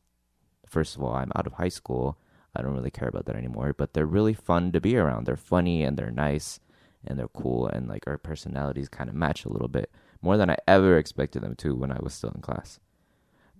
first 0.65 0.95
of 0.95 1.03
all, 1.03 1.13
I'm 1.13 1.31
out 1.35 1.45
of 1.45 1.53
high 1.53 1.69
school. 1.69 2.17
I 2.55 2.61
don't 2.61 2.73
really 2.73 2.91
care 2.91 3.07
about 3.07 3.25
that 3.25 3.35
anymore, 3.35 3.73
but 3.73 3.93
they're 3.93 4.05
really 4.05 4.33
fun 4.33 4.71
to 4.71 4.81
be 4.81 4.97
around. 4.97 5.25
They're 5.25 5.37
funny 5.37 5.83
and 5.83 5.97
they're 5.97 6.11
nice 6.11 6.59
and 7.05 7.17
they're 7.17 7.27
cool 7.27 7.67
and 7.67 7.87
like 7.87 8.07
our 8.07 8.17
personalities 8.17 8.89
kind 8.89 9.09
of 9.09 9.15
match 9.15 9.45
a 9.45 9.49
little 9.49 9.67
bit 9.67 9.89
more 10.21 10.37
than 10.37 10.49
I 10.49 10.57
ever 10.67 10.97
expected 10.97 11.41
them 11.41 11.55
to 11.57 11.75
when 11.75 11.91
I 11.91 11.99
was 11.99 12.13
still 12.13 12.31
in 12.31 12.41
class. 12.41 12.79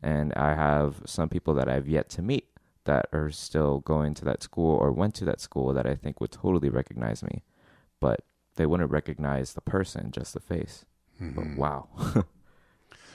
And 0.01 0.33
I 0.33 0.55
have 0.55 1.01
some 1.05 1.29
people 1.29 1.53
that 1.55 1.69
I've 1.69 1.87
yet 1.87 2.09
to 2.11 2.21
meet 2.21 2.47
that 2.85 3.07
are 3.13 3.29
still 3.29 3.79
going 3.79 4.13
to 4.15 4.25
that 4.25 4.41
school 4.41 4.75
or 4.75 4.91
went 4.91 5.13
to 5.15 5.25
that 5.25 5.39
school 5.39 5.73
that 5.73 5.85
I 5.85 5.95
think 5.95 6.19
would 6.19 6.31
totally 6.31 6.69
recognize 6.69 7.21
me, 7.23 7.43
but 7.99 8.21
they 8.55 8.65
wouldn't 8.65 8.89
recognize 8.89 9.53
the 9.53 9.61
person, 9.61 10.11
just 10.11 10.33
the 10.33 10.39
face. 10.39 10.85
But 11.19 11.43
mm-hmm. 11.43 11.55
wow. 11.55 11.87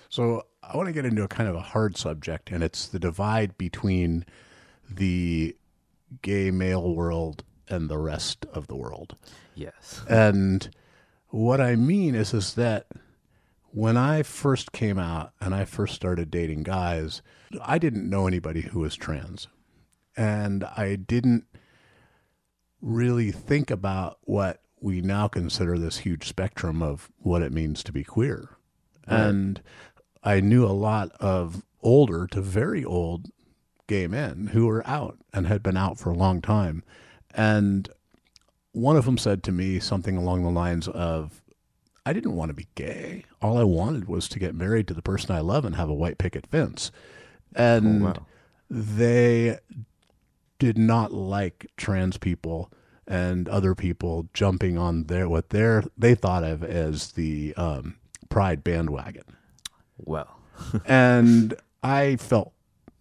So 0.08 0.46
I 0.62 0.76
want 0.76 0.88
to 0.88 0.92
get 0.92 1.04
into 1.04 1.22
a 1.22 1.28
kind 1.28 1.48
of 1.48 1.54
a 1.54 1.60
hard 1.60 1.96
subject, 1.96 2.50
and 2.50 2.62
it's 2.62 2.86
the 2.86 2.98
divide 2.98 3.58
between 3.58 4.24
the 4.88 5.56
gay 6.22 6.50
male 6.50 6.94
world 6.94 7.44
and 7.68 7.90
the 7.90 7.98
rest 7.98 8.46
of 8.52 8.68
the 8.68 8.76
world. 8.76 9.16
yes. 9.54 10.02
And 10.08 10.70
what 11.28 11.60
I 11.60 11.74
mean 11.74 12.14
is, 12.14 12.32
is 12.32 12.54
that 12.54 12.86
when 13.76 13.98
I 13.98 14.22
first 14.22 14.72
came 14.72 14.98
out 14.98 15.32
and 15.38 15.54
I 15.54 15.66
first 15.66 15.94
started 15.94 16.30
dating 16.30 16.62
guys, 16.62 17.20
I 17.62 17.76
didn't 17.76 18.08
know 18.08 18.26
anybody 18.26 18.62
who 18.62 18.80
was 18.80 18.96
trans, 18.96 19.48
and 20.16 20.64
I 20.64 20.96
didn't 20.96 21.44
really 22.80 23.30
think 23.30 23.70
about 23.70 24.16
what 24.22 24.62
we 24.80 25.02
now 25.02 25.28
consider 25.28 25.76
this 25.76 25.98
huge 25.98 26.26
spectrum 26.26 26.82
of 26.82 27.10
what 27.18 27.42
it 27.42 27.52
means 27.52 27.84
to 27.84 27.92
be 27.92 28.02
queer. 28.02 28.56
And 29.06 29.60
I 30.24 30.40
knew 30.40 30.64
a 30.64 30.72
lot 30.72 31.12
of 31.20 31.62
older 31.82 32.26
to 32.28 32.40
very 32.40 32.82
old 32.82 33.26
gay 33.88 34.06
men 34.06 34.52
who 34.54 34.66
were 34.68 34.86
out 34.86 35.18
and 35.34 35.46
had 35.46 35.62
been 35.62 35.76
out 35.76 35.98
for 35.98 36.08
a 36.08 36.16
long 36.16 36.40
time. 36.40 36.82
And 37.34 37.90
one 38.72 38.96
of 38.96 39.04
them 39.04 39.18
said 39.18 39.42
to 39.42 39.52
me 39.52 39.80
something 39.80 40.16
along 40.16 40.44
the 40.44 40.50
lines 40.50 40.88
of, 40.88 41.42
I 42.06 42.12
didn't 42.12 42.36
want 42.36 42.50
to 42.50 42.54
be 42.54 42.68
gay. 42.76 43.24
All 43.42 43.58
I 43.58 43.64
wanted 43.64 44.06
was 44.06 44.28
to 44.28 44.38
get 44.38 44.54
married 44.54 44.86
to 44.88 44.94
the 44.94 45.02
person 45.02 45.34
I 45.34 45.40
love 45.40 45.64
and 45.64 45.74
have 45.74 45.88
a 45.90 45.94
white 45.94 46.18
picket 46.18 46.46
fence. 46.46 46.92
And 47.54 48.02
Oh, 48.02 48.06
wow. 48.06 48.26
they 48.70 49.58
did 50.60 50.78
not 50.78 51.12
like 51.12 51.66
trans 51.76 52.16
people 52.16 52.70
and 53.08 53.48
other 53.48 53.74
people 53.74 54.28
jumping 54.32 54.78
on 54.78 55.04
their 55.04 55.28
what 55.28 55.50
their 55.50 55.82
they 55.98 56.14
thought 56.14 56.42
of 56.44 56.62
as 56.64 57.12
the 57.12 57.54
um, 57.56 57.96
pride 58.28 58.64
bandwagon 58.64 59.36
Well, 59.98 60.38
and 60.86 61.54
I 61.82 62.16
felt 62.16 62.52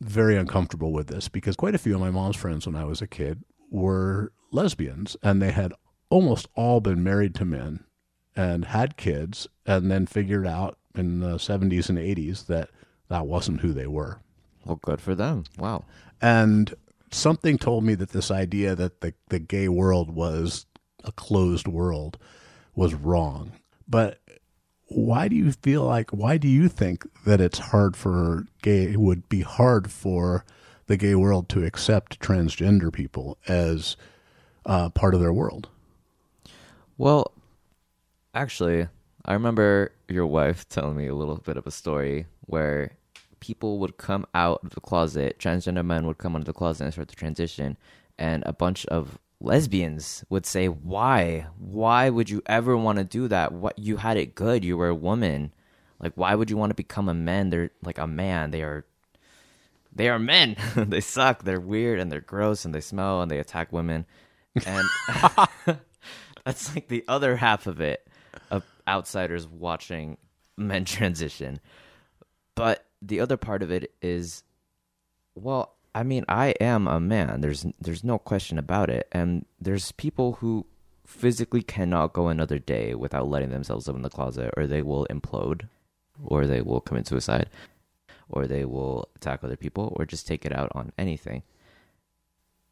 very 0.02 0.36
uncomfortable 0.36 0.92
with 0.92 1.08
this 1.08 1.28
because 1.30 1.56
quite 1.56 1.74
a 1.76 1.80
few 1.80 1.96
of 1.96 2.02
my 2.02 2.12
mom's 2.12 2.36
friends 2.36 2.66
when 2.68 2.76
I 2.76 2.84
was 2.86 3.02
a 3.02 3.08
kid 3.08 3.44
were 3.72 4.32
lesbians 4.52 5.16
and 5.24 5.42
they 5.42 5.52
had 5.52 5.74
almost 6.10 6.48
all 6.56 6.82
been 6.82 7.04
married 7.04 7.34
to 7.36 7.46
men 7.46 7.84
and 8.36 8.66
had 8.66 8.98
kids 8.98 9.48
and 9.66 9.90
then 9.90 10.06
figured 10.06 10.48
out 10.48 10.78
in 10.96 11.20
the 11.20 11.36
70s 11.36 11.90
and 11.90 11.98
80s 11.98 12.48
that 12.48 12.70
that 13.08 13.28
wasn't 13.28 13.62
who 13.62 13.74
they 13.74 13.88
were. 13.88 14.20
well, 14.66 14.80
good 14.82 15.00
for 15.02 15.14
them. 15.16 15.44
Wow. 15.58 15.86
And 16.22 16.74
something 17.12 17.58
told 17.58 17.84
me 17.84 17.96
that 17.96 18.10
this 18.10 18.32
idea 18.32 18.76
that 18.76 19.02
the, 19.02 19.14
the 19.30 19.40
gay 19.40 19.68
world 19.68 20.10
was 20.10 20.66
a 21.04 21.12
closed 21.12 21.68
world 21.68 22.18
was 22.76 22.94
wrong. 22.94 23.52
But 23.88 24.20
why 24.88 25.28
do 25.28 25.36
you 25.36 25.52
feel 25.52 25.84
like, 25.84 26.12
why 26.12 26.38
do 26.38 26.48
you 26.48 26.68
think 26.68 27.06
that 27.26 27.42
it's 27.42 27.60
hard 27.60 27.96
for 27.96 28.46
gay, 28.62 28.84
it 28.84 29.00
would 29.00 29.30
be 29.30 29.42
hard 29.42 29.92
for 29.92 30.46
the 30.88 30.98
gay 30.98 31.16
world 31.16 31.50
to 31.50 31.64
accept 31.64 32.20
transgender 32.20 32.92
people 32.92 33.38
as 33.48 33.96
uh, 34.66 34.90
part 34.90 35.14
of 35.14 35.20
their 35.20 35.34
world? 35.34 35.70
Well, 36.98 37.32
actually, 38.36 38.88
I 39.24 39.34
remember 39.34 39.94
your 40.08 40.28
wife 40.28 40.68
telling 40.70 40.98
me 40.98 41.08
a 41.08 41.16
little 41.16 41.38
bit 41.38 41.58
of 41.58 41.66
a 41.66 41.72
story 41.72 42.28
where 42.42 42.92
people 43.40 43.80
would 43.80 43.98
come 43.98 44.26
out 44.36 44.60
of 44.64 44.72
the 44.72 44.82
closet, 44.82 45.40
transgender 45.40 45.86
men 45.86 46.06
would 46.06 46.18
come 46.18 46.36
out 46.36 46.42
of 46.42 46.46
the 46.46 46.54
closet 46.54 46.84
and 46.84 46.94
start 46.94 47.08
to 47.08 47.16
transition, 47.16 47.78
and 48.20 48.44
a 48.46 48.54
bunch 48.54 48.86
of 48.88 49.18
lesbians 49.40 50.24
would 50.30 50.46
say, 50.46 50.68
"Why? 50.68 51.48
Why 51.58 52.10
would 52.10 52.30
you 52.30 52.42
ever 52.46 52.78
want 52.78 52.98
to 52.98 53.04
do 53.04 53.28
that? 53.30 53.52
What 53.52 53.80
you 53.80 53.98
had 53.98 54.18
it 54.18 54.36
good. 54.36 54.64
You 54.64 54.78
were 54.78 54.90
a 54.90 54.96
woman. 54.96 55.54
Like 56.00 56.14
why 56.16 56.36
would 56.36 56.50
you 56.50 56.58
want 56.58 56.72
to 56.72 56.76
become 56.76 57.10
a 57.10 57.14
man? 57.14 57.50
They're 57.50 57.72
like 57.84 57.98
a 57.98 58.08
man. 58.08 58.52
They 58.52 58.62
are 58.62 58.86
they 59.94 60.10
are 60.10 60.20
men. 60.20 60.58
they 60.76 61.02
suck. 61.02 61.44
They're 61.44 61.60
weird 61.60 62.00
and 62.00 62.12
they're 62.12 62.22
gross 62.22 62.66
and 62.66 62.76
they 62.76 62.82
smell 62.82 63.22
and 63.22 63.32
they 63.32 63.40
attack 63.40 63.72
women. 63.72 64.06
And 64.66 64.88
that's 66.46 66.74
like 66.76 66.90
the 66.90 67.04
other 67.08 67.38
half 67.38 67.68
of 67.68 67.82
it 67.82 68.06
of 68.52 68.64
outsiders 68.88 69.48
watching 69.48 70.18
men 70.58 70.86
transition. 70.86 71.60
But 72.56 72.86
the 73.02 73.20
other 73.20 73.38
part 73.38 73.62
of 73.62 73.72
it 73.72 73.94
is 74.02 74.44
well, 75.36 75.76
I 75.94 76.04
mean, 76.04 76.26
I 76.28 76.56
am 76.62 76.88
a 76.88 77.00
man. 77.00 77.42
There's 77.42 77.66
there's 77.80 78.04
no 78.04 78.18
question 78.18 78.58
about 78.58 78.90
it. 78.90 79.08
And 79.12 79.46
there's 79.60 79.92
people 79.94 80.34
who 80.34 80.66
physically 81.06 81.62
cannot 81.62 82.14
go 82.14 82.28
another 82.30 82.58
day 82.58 82.96
without 82.96 83.30
letting 83.30 83.50
themselves 83.50 83.88
live 83.88 83.96
in 83.96 84.02
the 84.02 84.10
closet 84.10 84.52
or 84.58 84.66
they 84.66 84.82
will 84.82 85.06
implode 85.10 85.68
or 86.24 86.48
they 86.48 86.62
will 86.62 86.82
commit 86.82 87.08
suicide 87.08 87.50
or 88.28 88.48
they 88.48 88.66
will 88.66 89.08
attack 89.16 89.44
other 89.44 89.56
people 89.56 89.94
or 89.96 90.06
just 90.06 90.28
take 90.28 90.46
it 90.46 90.52
out 90.52 90.72
on 90.74 90.92
anything. 90.98 91.44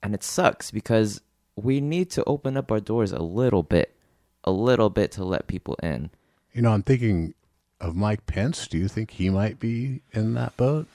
And 0.02 0.14
it 0.14 0.24
sucks 0.24 0.72
because 0.72 1.22
we 1.56 1.80
need 1.80 2.10
to 2.12 2.24
open 2.26 2.58
up 2.58 2.72
our 2.72 2.80
doors 2.80 3.12
a 3.12 3.22
little 3.22 3.64
bit, 3.64 3.96
a 4.44 4.52
little 4.52 4.90
bit 4.90 5.12
to 5.14 5.24
let 5.24 5.48
people 5.48 5.76
in. 5.84 6.10
You 6.54 6.62
know, 6.62 6.72
I'm 6.72 6.84
thinking 6.84 7.34
of 7.82 7.96
Mike 7.96 8.26
Pence. 8.26 8.68
Do 8.68 8.78
you 8.78 8.88
think 8.88 9.12
he 9.12 9.30
might 9.30 9.60
be 9.60 10.02
in 10.12 10.34
that 10.36 10.56
boat? 10.58 10.88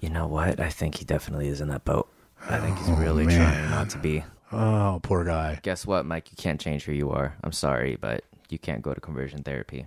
You 0.00 0.10
know 0.10 0.26
what? 0.26 0.60
I 0.60 0.68
think 0.70 0.96
he 0.96 1.04
definitely 1.04 1.48
is 1.48 1.60
in 1.60 1.68
that 1.68 1.84
boat. 1.84 2.08
I 2.48 2.58
think 2.58 2.78
he's 2.78 2.90
really 2.90 3.24
Oh, 3.24 3.28
trying 3.30 3.70
not 3.70 3.90
to 3.90 3.98
be. 3.98 4.24
Oh, 4.52 5.00
poor 5.02 5.24
guy. 5.24 5.58
Guess 5.62 5.86
what, 5.86 6.04
Mike? 6.06 6.30
You 6.30 6.36
can't 6.36 6.60
change 6.60 6.84
who 6.84 6.92
you 6.92 7.10
are. 7.10 7.36
I'm 7.42 7.52
sorry, 7.52 7.96
but 7.96 8.24
you 8.50 8.58
can't 8.58 8.82
go 8.82 8.92
to 8.94 9.00
conversion 9.00 9.42
therapy. 9.42 9.86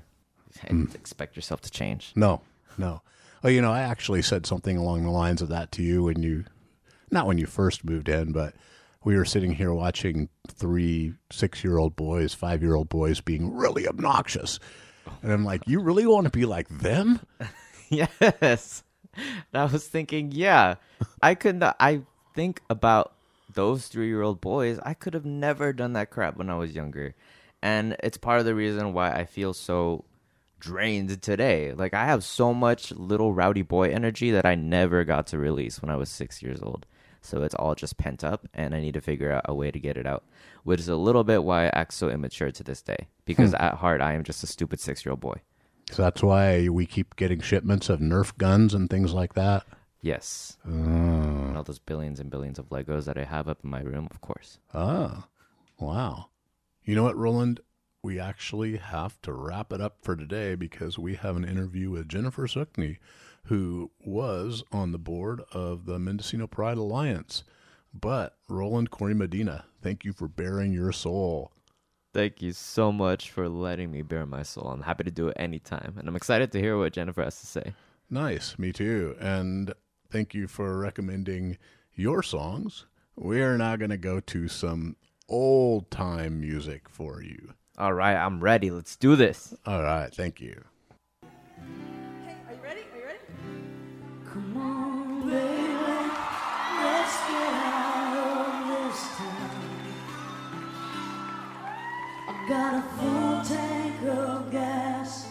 Hmm. 0.67 0.86
Expect 0.95 1.36
yourself 1.36 1.62
to 1.62 1.71
change. 1.71 2.12
No, 2.15 2.41
no. 2.77 3.01
Oh, 3.43 3.47
you 3.47 3.62
know, 3.62 3.71
I 3.71 3.82
actually 3.82 4.21
said 4.21 4.45
something 4.45 4.75
along 4.75 5.03
the 5.03 5.12
lines 5.12 5.41
of 5.41 5.47
that 5.49 5.71
to 5.73 5.84
you 5.84 6.03
when 6.03 6.21
you, 6.23 6.43
not 7.12 7.25
when 7.27 7.38
you 7.38 7.45
first 7.45 7.86
moved 7.86 8.10
in, 8.10 8.34
but 8.34 8.53
we 9.04 9.16
were 9.16 9.26
sitting 9.26 9.52
here 9.52 9.74
watching 9.74 10.30
three 10.48 11.14
six 11.32 11.64
year 11.64 11.78
old 11.78 11.96
boys, 11.96 12.34
five 12.34 12.62
year 12.62 12.76
old 12.76 12.90
boys 12.90 13.22
being 13.22 13.56
really 13.56 13.88
obnoxious. 13.88 14.60
And 15.24 15.32
I'm 15.32 15.46
like, 15.46 15.68
you 15.68 15.80
really 15.80 16.06
want 16.06 16.26
to 16.26 16.32
be 16.32 16.46
like 16.46 16.68
them? 16.70 17.20
yes. 17.90 18.84
And 19.16 19.62
I 19.62 19.66
was 19.66 19.88
thinking, 19.88 20.32
yeah, 20.32 20.76
I 21.22 21.36
could 21.36 21.56
not. 21.56 21.76
I 21.80 22.02
think 22.36 22.62
about 22.70 23.14
those 23.54 23.88
three 23.88 24.08
year 24.08 24.22
old 24.22 24.42
boys. 24.42 24.80
I 24.84 24.94
could 24.94 25.14
have 25.14 25.26
never 25.26 25.74
done 25.74 25.94
that 25.94 26.10
crap 26.10 26.38
when 26.38 26.50
I 26.50 26.56
was 26.56 26.76
younger. 26.76 27.16
And 27.62 27.96
it's 28.04 28.18
part 28.18 28.40
of 28.40 28.46
the 28.46 28.56
reason 28.56 28.94
why 28.94 29.12
I 29.12 29.26
feel 29.26 29.54
so 29.54 30.06
drained 30.60 31.22
today. 31.22 31.74
Like, 31.74 31.94
I 31.94 32.06
have 32.06 32.24
so 32.24 32.54
much 32.54 32.92
little 32.92 33.34
rowdy 33.34 33.64
boy 33.64 33.90
energy 33.90 34.32
that 34.32 34.46
I 34.46 34.56
never 34.56 35.04
got 35.04 35.28
to 35.28 35.38
release 35.38 35.82
when 35.82 35.90
I 35.90 35.96
was 35.96 36.10
six 36.10 36.42
years 36.42 36.62
old. 36.62 36.86
So 37.21 37.43
it's 37.43 37.55
all 37.55 37.75
just 37.75 37.97
pent 37.97 38.23
up, 38.23 38.47
and 38.53 38.73
I 38.73 38.79
need 38.79 38.93
to 38.93 39.01
figure 39.01 39.32
out 39.32 39.45
a 39.45 39.53
way 39.53 39.71
to 39.71 39.79
get 39.79 39.97
it 39.97 40.05
out, 40.05 40.23
which 40.63 40.79
is 40.79 40.89
a 40.89 40.95
little 40.95 41.23
bit 41.23 41.43
why 41.43 41.65
I 41.65 41.71
act 41.73 41.93
so 41.93 42.10
immature 42.10 42.51
to 42.51 42.63
this 42.63 42.82
day. 42.82 43.08
Because 43.25 43.51
hmm. 43.51 43.62
at 43.62 43.75
heart, 43.75 44.01
I 44.01 44.13
am 44.13 44.23
just 44.23 44.43
a 44.43 44.47
stupid 44.47 44.79
six 44.79 45.05
year 45.05 45.12
old 45.12 45.19
boy. 45.19 45.41
So 45.91 46.03
that's 46.03 46.21
why 46.21 46.69
we 46.69 46.86
keep 46.86 47.15
getting 47.15 47.41
shipments 47.41 47.89
of 47.89 47.99
Nerf 47.99 48.38
guns 48.38 48.73
and 48.73 48.89
things 48.89 49.12
like 49.13 49.34
that. 49.34 49.65
Yes. 50.01 50.58
Oh, 50.65 50.69
and 50.69 51.58
all 51.58 51.63
those 51.63 51.79
billions 51.79 52.19
and 52.19 52.29
billions 52.29 52.60
of 52.60 52.69
Legos 52.69 53.05
that 53.05 53.17
I 53.17 53.23
have 53.23 53.49
up 53.49 53.60
in 53.63 53.69
my 53.69 53.82
room, 53.82 54.08
of 54.12 54.21
course. 54.21 54.60
oh, 54.73 55.23
wow. 55.79 56.27
You 56.84 56.95
know 56.95 57.03
what, 57.03 57.17
Roland? 57.17 57.60
We 58.01 58.19
actually 58.19 58.77
have 58.77 59.21
to 59.23 59.34
wrap 59.34 59.73
it 59.73 59.82
up 59.82 59.97
for 60.01 60.15
today 60.15 60.55
because 60.55 60.97
we 60.97 61.15
have 61.15 61.36
an 61.36 61.43
interview 61.43 61.89
with 61.89 62.08
Jennifer 62.08 62.47
Suckney, 62.47 62.99
who 63.45 63.91
was 64.06 64.63
on 64.71 64.91
the 64.91 64.97
board 64.97 65.41
of 65.52 65.86
the 65.86 65.99
Mendocino 65.99 66.47
Pride 66.47 66.78
Alliance. 66.78 67.43
But 67.93 68.38
Roland 68.47 68.91
Corey 68.91 69.13
Medina, 69.13 69.65
thank 69.82 70.06
you 70.06 70.13
for 70.13 70.28
bearing 70.28 70.71
your 70.71 70.91
soul. 70.91 71.52
Thank 72.13 72.41
you 72.41 72.54
so 72.54 72.91
much 72.91 73.30
for 73.30 73.47
letting 73.47 73.91
me 73.91 74.02
bare 74.02 74.25
my 74.25 74.43
soul. 74.43 74.67
I'm 74.67 74.82
happy 74.82 75.04
to 75.04 75.12
do 75.12 75.28
it 75.28 75.38
anytime, 75.39 75.95
and 75.97 76.08
I'm 76.08 76.15
excited 76.15 76.52
to 76.52 76.60
hear 76.60 76.78
what 76.78 76.93
Jennifer 76.93 77.23
has 77.23 77.39
to 77.41 77.47
say. 77.47 77.73
Nice, 78.10 78.58
me 78.58 78.71
too. 78.71 79.15
And 79.19 79.73
thank 80.10 80.34
you 80.34 80.47
for 80.47 80.80
recommending 80.80 81.58
your 81.93 82.23
songs. 82.23 82.86
We 83.15 83.41
are 83.41 83.58
now 83.58 83.75
going 83.75 83.91
to 83.91 83.97
go 83.97 84.19
to 84.21 84.47
some 84.47 84.95
old 85.28 85.91
time 85.91 86.41
music 86.41 86.89
for 86.89 87.21
you. 87.21 87.54
All 87.78 87.93
right, 87.93 88.15
I'm 88.15 88.39
ready. 88.39 88.71
Let's 88.71 88.95
do 88.95 89.15
this. 89.15 89.54
All 89.65 89.84
right, 89.84 90.13
thank 90.13 90.41
you. 90.41 90.63
Got 102.50 102.74
a 102.74 102.82
full 102.98 103.44
tank 103.46 104.02
of 104.08 104.52
gas 104.52 105.28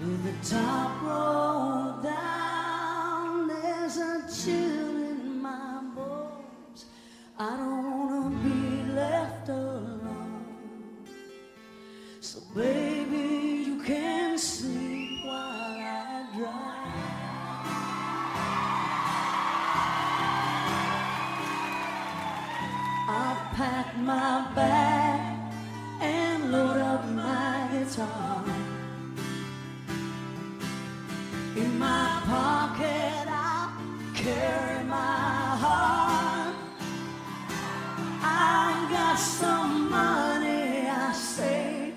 with 0.00 0.22
the 0.22 0.48
top 0.48 1.02
rolled 1.02 2.04
down. 2.04 3.48
There's 3.48 3.96
a 3.96 4.22
chill 4.32 4.96
in 5.10 5.42
my 5.42 5.82
bones. 5.96 6.84
I 7.36 7.56
don't 7.56 7.98
wanna 7.98 8.30
be 8.44 8.92
left 8.92 9.48
alone. 9.48 10.44
So, 12.20 12.40
baby, 12.54 13.64
you 13.66 13.82
can 13.82 14.38
sleep 14.38 15.24
while 15.24 15.76
I 15.76 16.24
drive. 16.36 16.86
I 23.08 23.50
pack 23.56 23.96
my 23.96 24.52
bag 24.54 24.95
In 31.56 31.78
my 31.78 32.20
pocket, 32.26 33.26
I 33.28 33.72
carry 34.14 34.84
my 34.84 35.56
heart. 35.64 36.54
I've 38.22 38.90
got 38.90 39.16
some 39.16 39.88
money 39.90 40.86
I 40.86 41.12
saved 41.14 41.96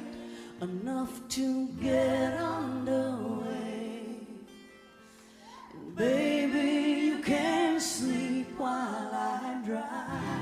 enough 0.62 1.28
to 1.36 1.68
get 1.82 2.34
underway. 2.36 4.28
And 5.74 5.96
baby, 5.96 7.08
you 7.08 7.20
can 7.22 7.82
sleep 7.82 8.48
while 8.58 9.12
I 9.14 9.62
drive. 9.66 10.40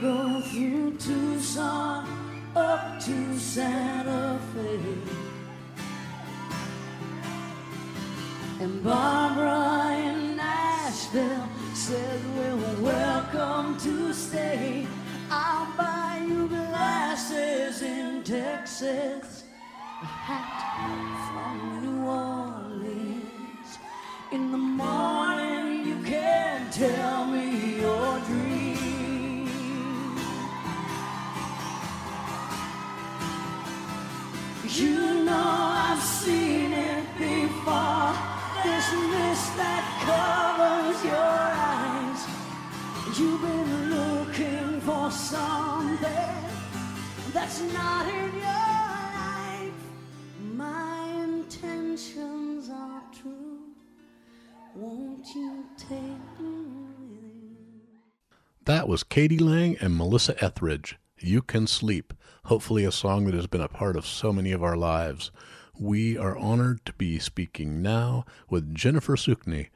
Go 0.00 0.40
through 0.40 0.96
Tucson 0.96 1.89
to 3.00 3.38
Santa 3.38 4.38
Fe. 4.52 4.78
And 8.60 8.84
Barbara 8.84 9.96
in 9.96 10.36
Nashville 10.36 11.48
said 11.72 12.20
we're 12.36 12.82
welcome 12.82 13.78
to 13.78 14.12
stay. 14.12 14.86
I'll 15.30 15.74
buy 15.78 16.26
you 16.28 16.46
glasses 16.48 17.80
in 17.80 18.22
Texas, 18.22 19.44
a 20.02 20.04
hat 20.04 20.60
from 21.32 21.80
New 21.82 22.06
Orleans. 22.06 22.29
You've 43.20 43.42
been 43.42 43.90
looking 43.90 44.80
for 44.80 45.10
something 45.10 46.42
that's 47.34 47.60
not 47.60 48.08
in 48.08 48.32
your 48.32 48.70
life. 49.20 49.74
My 50.54 51.04
intentions 51.24 52.70
are 52.72 53.02
true. 53.12 53.58
Won't 54.74 55.26
you 55.34 55.66
take 55.76 56.40
me 56.40 56.64
with 56.64 57.12
you? 57.12 57.56
That 58.64 58.88
was 58.88 59.02
k.d. 59.02 59.36
lang 59.36 59.76
and 59.82 59.98
Melissa 59.98 60.42
Etheridge. 60.42 60.96
You 61.18 61.42
Can 61.42 61.66
Sleep, 61.66 62.14
hopefully 62.46 62.86
a 62.86 62.92
song 62.92 63.26
that 63.26 63.34
has 63.34 63.46
been 63.46 63.60
a 63.60 63.68
part 63.68 63.96
of 63.96 64.06
so 64.06 64.32
many 64.32 64.50
of 64.50 64.62
our 64.62 64.78
lives. 64.78 65.30
We 65.78 66.16
are 66.16 66.38
honored 66.38 66.86
to 66.86 66.94
be 66.94 67.18
speaking 67.18 67.82
now 67.82 68.24
with 68.48 68.74
Jennifer 68.74 69.16
Sukney, 69.16 69.68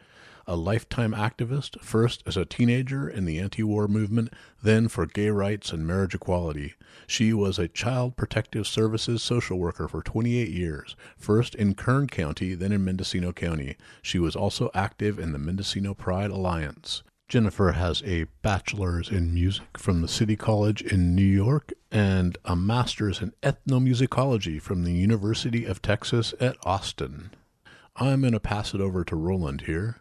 a 0.47 0.57
lifetime 0.57 1.13
activist, 1.13 1.81
first 1.81 2.23
as 2.27 2.37
a 2.37 2.45
teenager 2.45 3.09
in 3.09 3.25
the 3.25 3.39
anti 3.39 3.63
war 3.63 3.89
movement, 3.89 4.33
then 4.63 4.89
for 4.89 5.07
gay 5.07 5.31
rights 5.31 5.73
and 5.73 5.87
marriage 5.87 6.15
equality. 6.15 6.75
She 7.07 7.33
was 7.33 7.59
a 7.59 7.69
Child 7.69 8.17
Protective 8.17 8.67
Services 8.67 9.23
social 9.23 9.59
worker 9.59 9.89
for 9.89 10.03
28 10.03 10.49
years, 10.49 10.97
first 11.17 11.55
in 11.55 11.75
Kern 11.75 12.07
County, 12.09 12.55
then 12.55 12.73
in 12.73 12.85
Mendocino 12.85 13.33
County. 13.33 13.77
She 14.03 14.19
was 14.19 14.37
also 14.37 14.71
active 14.75 15.19
in 15.19 15.33
the 15.33 15.38
Mendocino 15.38 15.95
Pride 15.95 16.31
Alliance. 16.31 17.03
Jennifer 17.29 17.73
has 17.73 18.03
a 18.05 18.25
bachelor's 18.42 19.09
in 19.09 19.33
music 19.33 19.79
from 19.79 20.03
the 20.03 20.09
City 20.09 20.37
College 20.37 20.83
in 20.83 21.15
New 21.15 21.23
York 21.23 21.73
and 21.90 22.37
a 22.45 22.55
master's 22.55 23.23
in 23.23 23.33
ethnomusicology 23.42 24.61
from 24.61 24.85
the 24.85 24.92
University 24.92 25.65
of 25.65 25.81
Texas 25.81 26.35
at 26.38 26.57
Austin. 26.65 27.31
I'm 27.97 28.21
going 28.21 28.33
to 28.33 28.40
pass 28.40 28.75
it 28.75 28.81
over 28.81 29.05
to 29.05 29.17
Roland 29.17 29.63
here. 29.63 29.97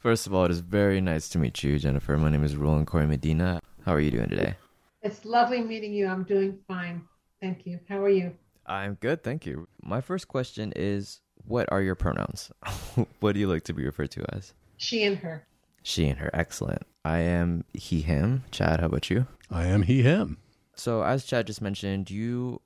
First 0.00 0.26
of 0.26 0.32
all, 0.32 0.46
it 0.46 0.50
is 0.50 0.60
very 0.60 0.98
nice 1.02 1.28
to 1.28 1.38
meet 1.38 1.62
you, 1.62 1.78
Jennifer. 1.78 2.16
My 2.16 2.30
name 2.30 2.42
is 2.42 2.56
Roland 2.56 2.86
Corey 2.86 3.06
Medina. 3.06 3.60
How 3.84 3.92
are 3.92 4.00
you 4.00 4.10
doing 4.10 4.30
today? 4.30 4.54
It's 5.02 5.26
lovely 5.26 5.60
meeting 5.60 5.92
you. 5.92 6.06
I'm 6.06 6.24
doing 6.24 6.58
fine. 6.66 7.02
Thank 7.42 7.66
you. 7.66 7.80
How 7.86 8.02
are 8.02 8.08
you? 8.08 8.34
I'm 8.64 8.94
good, 8.94 9.22
thank 9.22 9.44
you. 9.44 9.68
My 9.82 10.00
first 10.00 10.26
question 10.26 10.72
is 10.74 11.20
what 11.46 11.70
are 11.70 11.82
your 11.82 11.96
pronouns? 11.96 12.50
what 13.20 13.32
do 13.32 13.40
you 13.40 13.46
like 13.46 13.64
to 13.64 13.74
be 13.74 13.84
referred 13.84 14.10
to 14.12 14.24
as? 14.34 14.54
She 14.78 15.04
and 15.04 15.18
her. 15.18 15.46
She 15.82 16.08
and 16.08 16.18
her. 16.18 16.30
Excellent. 16.32 16.84
I 17.04 17.18
am 17.18 17.64
he, 17.74 18.00
him. 18.00 18.44
Chad, 18.50 18.80
how 18.80 18.86
about 18.86 19.10
you? 19.10 19.26
I 19.50 19.66
am 19.66 19.82
he, 19.82 20.00
him. 20.00 20.38
So, 20.74 21.02
as 21.02 21.26
Chad 21.26 21.46
just 21.46 21.60
mentioned, 21.60 22.10
you 22.10 22.62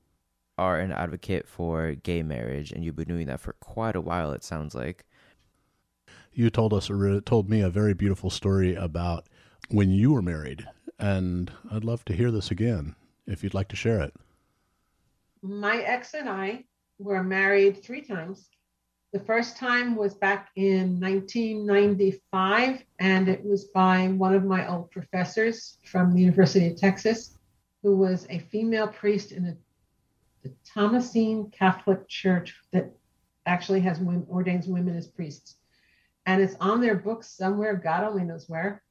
are 0.57 0.79
an 0.79 0.93
advocate 0.93 1.49
for 1.49 1.95
gay 1.95 2.23
marriage, 2.23 2.71
and 2.71 2.85
you've 2.85 2.95
been 2.95 3.09
doing 3.09 3.27
that 3.27 3.41
for 3.41 3.53
quite 3.59 3.97
a 3.97 4.01
while. 4.01 4.31
It 4.31 4.45
sounds 4.45 4.73
like. 4.73 5.05
You 6.37 6.49
told 6.49 6.73
us, 6.73 6.89
or 6.89 7.21
told 7.21 7.49
me, 7.49 7.61
a 7.61 7.69
very 7.69 7.93
beautiful 7.93 8.29
story 8.29 8.75
about 8.75 9.25
when 9.69 9.89
you 9.89 10.11
were 10.11 10.21
married, 10.21 10.67
and 10.99 11.49
I'd 11.71 11.85
love 11.85 12.03
to 12.05 12.13
hear 12.13 12.29
this 12.29 12.51
again 12.51 12.93
if 13.25 13.41
you'd 13.41 13.53
like 13.53 13.69
to 13.69 13.77
share 13.77 14.01
it. 14.01 14.13
My 15.41 15.77
ex 15.77 16.13
and 16.13 16.27
I 16.27 16.65
were 16.99 17.23
married 17.23 17.81
three 17.81 18.01
times. 18.01 18.49
The 19.13 19.21
first 19.21 19.55
time 19.55 19.95
was 19.95 20.13
back 20.13 20.49
in 20.57 20.99
1995, 20.99 22.83
and 22.99 23.29
it 23.29 23.41
was 23.45 23.65
by 23.73 24.09
one 24.09 24.35
of 24.35 24.43
my 24.43 24.67
old 24.67 24.91
professors 24.91 25.77
from 25.85 26.13
the 26.13 26.19
University 26.19 26.67
of 26.67 26.75
Texas, 26.75 27.37
who 27.81 27.95
was 27.95 28.27
a 28.29 28.39
female 28.39 28.89
priest 28.89 29.31
in 29.31 29.45
the, 29.45 29.57
the 30.43 30.53
Thomasine 30.65 31.49
Catholic 31.51 32.09
Church 32.09 32.53
that 32.73 32.91
actually 33.45 33.79
has 33.79 34.01
ordains 34.29 34.67
women 34.67 34.97
as 34.97 35.07
priests. 35.07 35.55
And 36.25 36.41
it's 36.41 36.55
on 36.59 36.81
their 36.81 36.95
books 36.95 37.29
somewhere, 37.29 37.75
God 37.75 38.03
only 38.03 38.23
knows 38.23 38.49
where. 38.49 38.81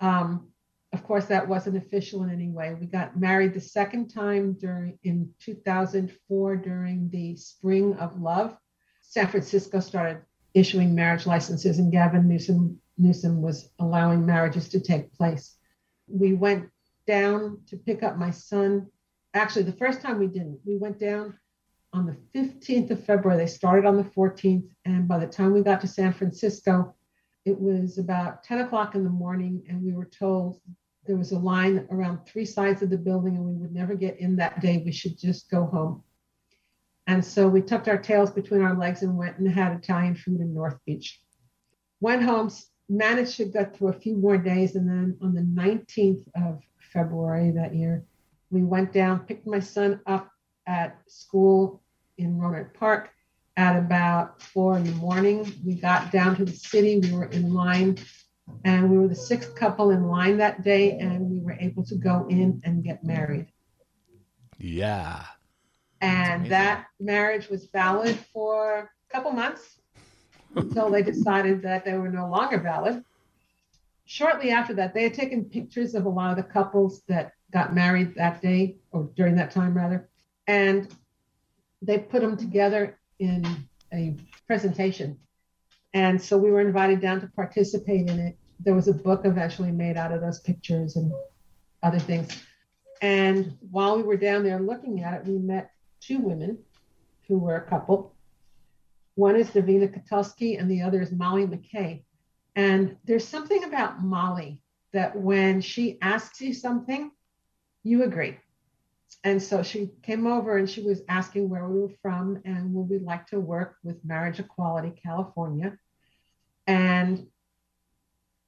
Um, 0.00 0.48
of 0.92 1.02
course, 1.02 1.26
that 1.26 1.48
wasn't 1.48 1.76
official 1.76 2.22
in 2.22 2.30
any 2.30 2.50
way. 2.50 2.74
We 2.74 2.86
got 2.86 3.18
married 3.18 3.52
the 3.52 3.60
second 3.60 4.08
time 4.08 4.52
during 4.52 4.98
in 5.02 5.30
2004 5.40 6.56
during 6.56 7.08
the 7.10 7.36
Spring 7.36 7.94
of 7.94 8.20
Love. 8.20 8.56
San 9.02 9.26
Francisco 9.26 9.80
started 9.80 10.22
issuing 10.54 10.94
marriage 10.94 11.26
licenses, 11.26 11.78
and 11.78 11.90
Gavin 11.90 12.28
Newsom 12.28 12.80
Newsom 12.96 13.42
was 13.42 13.70
allowing 13.80 14.24
marriages 14.24 14.68
to 14.68 14.80
take 14.80 15.12
place. 15.12 15.56
We 16.06 16.32
went 16.32 16.68
down 17.08 17.58
to 17.68 17.76
pick 17.76 18.04
up 18.04 18.16
my 18.16 18.30
son. 18.30 18.86
Actually, 19.34 19.64
the 19.64 19.72
first 19.72 20.00
time 20.00 20.20
we 20.20 20.28
didn't. 20.28 20.60
We 20.64 20.76
went 20.76 21.00
down 21.00 21.36
on 21.94 22.06
the 22.06 22.38
15th 22.38 22.90
of 22.90 23.04
February. 23.04 23.38
They 23.38 23.46
started 23.46 23.86
on 23.86 23.96
the 23.96 24.02
14th, 24.02 24.68
and 24.84 25.06
by 25.06 25.18
the 25.18 25.28
time 25.28 25.52
we 25.52 25.62
got 25.62 25.80
to 25.82 25.86
San 25.86 26.12
Francisco, 26.12 26.94
it 27.44 27.58
was 27.58 27.98
about 27.98 28.42
10 28.42 28.60
o'clock 28.60 28.96
in 28.96 29.04
the 29.04 29.10
morning, 29.10 29.62
and 29.68 29.80
we 29.80 29.92
were 29.92 30.04
told 30.04 30.60
there 31.06 31.16
was 31.16 31.32
a 31.32 31.38
line 31.38 31.86
around 31.90 32.26
three 32.26 32.44
sides 32.44 32.82
of 32.82 32.90
the 32.90 32.98
building, 32.98 33.36
and 33.36 33.44
we 33.44 33.54
would 33.54 33.72
never 33.72 33.94
get 33.94 34.18
in 34.18 34.34
that 34.36 34.60
day. 34.60 34.82
We 34.84 34.90
should 34.90 35.18
just 35.18 35.48
go 35.50 35.66
home. 35.66 36.02
And 37.06 37.24
so 37.24 37.46
we 37.46 37.60
tucked 37.60 37.88
our 37.88 37.98
tails 37.98 38.30
between 38.30 38.62
our 38.62 38.76
legs 38.76 39.02
and 39.02 39.16
went 39.16 39.38
and 39.38 39.48
had 39.48 39.72
Italian 39.72 40.16
food 40.16 40.40
in 40.40 40.52
North 40.52 40.78
Beach. 40.84 41.20
Went 42.00 42.22
home, 42.22 42.50
managed 42.88 43.36
to 43.36 43.44
get 43.44 43.76
through 43.76 43.88
a 43.88 44.00
few 44.00 44.16
more 44.16 44.38
days, 44.38 44.74
and 44.74 44.88
then 44.88 45.16
on 45.22 45.34
the 45.34 45.42
19th 45.42 46.26
of 46.34 46.60
February 46.92 47.52
that 47.52 47.74
year, 47.74 48.04
we 48.50 48.64
went 48.64 48.92
down, 48.92 49.20
picked 49.20 49.46
my 49.46 49.60
son 49.60 50.00
up 50.06 50.30
at 50.66 50.98
school 51.06 51.83
in 52.18 52.36
Rohnert 52.36 52.74
Park 52.74 53.10
at 53.56 53.76
about 53.76 54.42
four 54.42 54.76
in 54.76 54.84
the 54.84 54.92
morning. 54.92 55.52
We 55.64 55.74
got 55.74 56.10
down 56.10 56.36
to 56.36 56.44
the 56.44 56.52
city, 56.52 56.98
we 56.98 57.12
were 57.12 57.26
in 57.26 57.52
line, 57.52 57.98
and 58.64 58.90
we 58.90 58.98
were 58.98 59.08
the 59.08 59.14
sixth 59.14 59.54
couple 59.54 59.90
in 59.90 60.04
line 60.04 60.36
that 60.38 60.64
day, 60.64 60.98
and 60.98 61.30
we 61.30 61.40
were 61.40 61.56
able 61.60 61.84
to 61.84 61.94
go 61.96 62.26
in 62.28 62.60
and 62.64 62.82
get 62.82 63.04
married. 63.04 63.46
Yeah. 64.58 65.24
And 66.00 66.46
that 66.50 66.86
marriage 67.00 67.48
was 67.48 67.66
valid 67.66 68.16
for 68.32 68.90
a 69.08 69.12
couple 69.12 69.30
months 69.30 69.80
until 70.54 70.90
they 70.90 71.02
decided 71.02 71.62
that 71.62 71.84
they 71.84 71.94
were 71.94 72.10
no 72.10 72.28
longer 72.28 72.58
valid. 72.58 73.04
Shortly 74.04 74.50
after 74.50 74.74
that, 74.74 74.92
they 74.92 75.04
had 75.04 75.14
taken 75.14 75.44
pictures 75.44 75.94
of 75.94 76.04
a 76.04 76.08
lot 76.08 76.30
of 76.30 76.36
the 76.36 76.52
couples 76.52 77.02
that 77.08 77.32
got 77.52 77.74
married 77.74 78.14
that 78.16 78.42
day 78.42 78.76
or 78.90 79.08
during 79.16 79.36
that 79.36 79.50
time, 79.50 79.74
rather, 79.74 80.08
and 80.46 80.94
they 81.84 81.98
put 81.98 82.22
them 82.22 82.36
together 82.36 82.98
in 83.18 83.44
a 83.92 84.16
presentation. 84.46 85.18
And 85.92 86.20
so 86.20 86.36
we 86.36 86.50
were 86.50 86.60
invited 86.60 87.00
down 87.00 87.20
to 87.20 87.28
participate 87.28 88.08
in 88.08 88.18
it. 88.18 88.36
There 88.60 88.74
was 88.74 88.88
a 88.88 88.94
book 88.94 89.22
eventually 89.24 89.70
made 89.70 89.96
out 89.96 90.12
of 90.12 90.20
those 90.20 90.40
pictures 90.40 90.96
and 90.96 91.12
other 91.82 91.98
things. 91.98 92.42
And 93.00 93.56
while 93.70 93.96
we 93.96 94.02
were 94.02 94.16
down 94.16 94.42
there 94.42 94.58
looking 94.58 95.02
at 95.02 95.14
it, 95.14 95.26
we 95.26 95.38
met 95.38 95.70
two 96.00 96.18
women 96.18 96.58
who 97.28 97.38
were 97.38 97.56
a 97.56 97.68
couple. 97.68 98.14
One 99.14 99.36
is 99.36 99.50
Davina 99.50 99.88
Kotulski 99.88 100.58
and 100.58 100.70
the 100.70 100.82
other 100.82 101.00
is 101.00 101.12
Molly 101.12 101.46
McKay. 101.46 102.02
And 102.56 102.96
there's 103.04 103.26
something 103.26 103.64
about 103.64 104.02
Molly 104.02 104.60
that 104.92 105.16
when 105.16 105.60
she 105.60 105.98
asks 106.02 106.40
you 106.40 106.54
something, 106.54 107.10
you 107.82 108.04
agree. 108.04 108.38
And 109.22 109.42
so 109.42 109.62
she 109.62 109.90
came 110.02 110.26
over 110.26 110.56
and 110.56 110.68
she 110.68 110.82
was 110.82 111.02
asking 111.08 111.48
where 111.48 111.68
we 111.68 111.80
were 111.80 111.94
from 112.02 112.40
and 112.44 112.74
would 112.74 112.90
we 112.90 112.98
like 112.98 113.26
to 113.28 113.40
work 113.40 113.76
with 113.82 114.04
Marriage 114.04 114.40
Equality 114.40 114.92
California. 115.02 115.78
And 116.66 117.26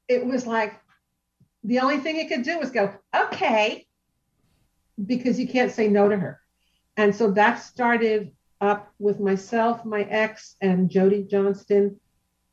it 0.08 0.24
was 0.24 0.46
like 0.46 0.74
the 1.64 1.80
only 1.80 1.98
thing 1.98 2.16
you 2.16 2.28
could 2.28 2.42
do 2.42 2.58
was 2.58 2.70
go, 2.70 2.94
okay, 3.14 3.86
because 5.04 5.38
you 5.38 5.48
can't 5.48 5.72
say 5.72 5.88
no 5.88 6.08
to 6.08 6.16
her. 6.16 6.40
And 6.96 7.14
so 7.14 7.30
that 7.32 7.56
started 7.56 8.32
up 8.60 8.92
with 8.98 9.20
myself, 9.20 9.84
my 9.84 10.02
ex, 10.02 10.56
and 10.60 10.90
Jody 10.90 11.24
Johnston 11.24 12.00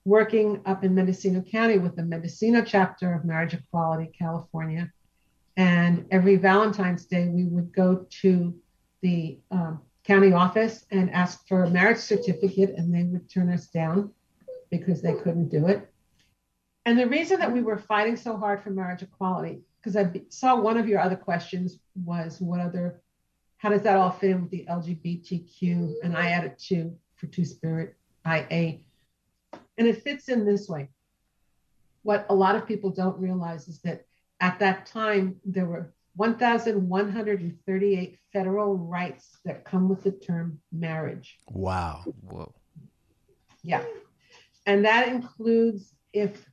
working 0.05 0.61
up 0.66 0.84
in 0.84 0.95
Mendocino 0.95 1.41
County 1.41 1.78
with 1.78 1.95
the 1.95 2.03
Mendocino 2.03 2.61
chapter 2.61 3.14
of 3.14 3.24
Marriage 3.24 3.53
Equality 3.53 4.11
California. 4.18 4.91
And 5.56 6.06
every 6.12 6.36
Valentine's 6.36 7.06
Day, 7.06 7.28
we 7.28 7.45
would 7.45 7.74
go 7.74 8.06
to 8.22 8.56
the 9.01 9.39
um, 9.51 9.82
county 10.04 10.34
office 10.34 10.86
and 10.91 11.12
ask 11.12 11.47
for 11.47 11.64
a 11.64 11.70
marriage 11.70 11.97
certificate, 11.99 12.74
and 12.76 12.93
they 12.93 13.04
would 13.04 13.30
turn 13.30 13.51
us 13.51 13.68
down 13.68 14.12
because 14.72 15.01
they 15.01 15.14
couldn't 15.14 15.49
do 15.49 15.68
it. 15.68 15.89
And 16.86 16.99
the 16.99 17.08
reason 17.08 17.39
that 17.39 17.51
we 17.51 17.62
were 17.62 17.78
fighting 17.78 18.16
so 18.16 18.36
hard 18.36 18.64
for 18.64 18.72
marriage 18.72 19.04
equality, 19.04 19.62
because 19.80 19.95
I 19.95 20.12
saw 20.30 20.60
one 20.60 20.78
of 20.78 20.88
your 20.88 20.99
other 20.99 21.16
questions 21.16 21.80
was 22.04 22.41
what 22.41 22.60
other, 22.60 23.01
how 23.58 23.70
does 23.70 23.84
that 23.84 23.95
all 23.95 24.12
fit 24.12 24.32
in 24.32 24.41
with 24.41 24.51
the 24.51 24.66
LGBTQ? 24.70 25.93
And 26.04 26.18
I 26.18 26.32
added 26.32 26.56
two 26.58 26.97
for 27.16 27.28
Two 27.28 27.45
Spirit 27.45 27.95
IA. 28.26 28.80
And 29.78 29.88
it 29.88 30.04
fits 30.04 30.28
in 30.28 30.45
this 30.45 30.68
way. 30.68 30.89
What 32.01 32.26
a 32.30 32.36
lot 32.36 32.56
of 32.56 32.68
people 32.68 32.89
don't 32.89 33.18
realize 33.20 33.68
is 33.68 33.80
that 33.82 34.06
at 34.40 34.60
that 34.60 34.86
time, 34.86 35.38
there 35.46 35.66
were 35.66 35.92
1,138 36.16 38.20
federal 38.32 38.78
rights 38.78 39.40
that 39.46 39.66
come 39.66 39.90
with 39.90 40.04
the 40.04 40.12
term 40.12 40.60
marriage. 40.72 41.40
Wow. 41.50 42.04
Whoa. 42.22 42.54
Yeah. 43.64 43.84
And 44.66 44.86
that 44.86 45.08
includes 45.08 45.94
if 46.14 46.46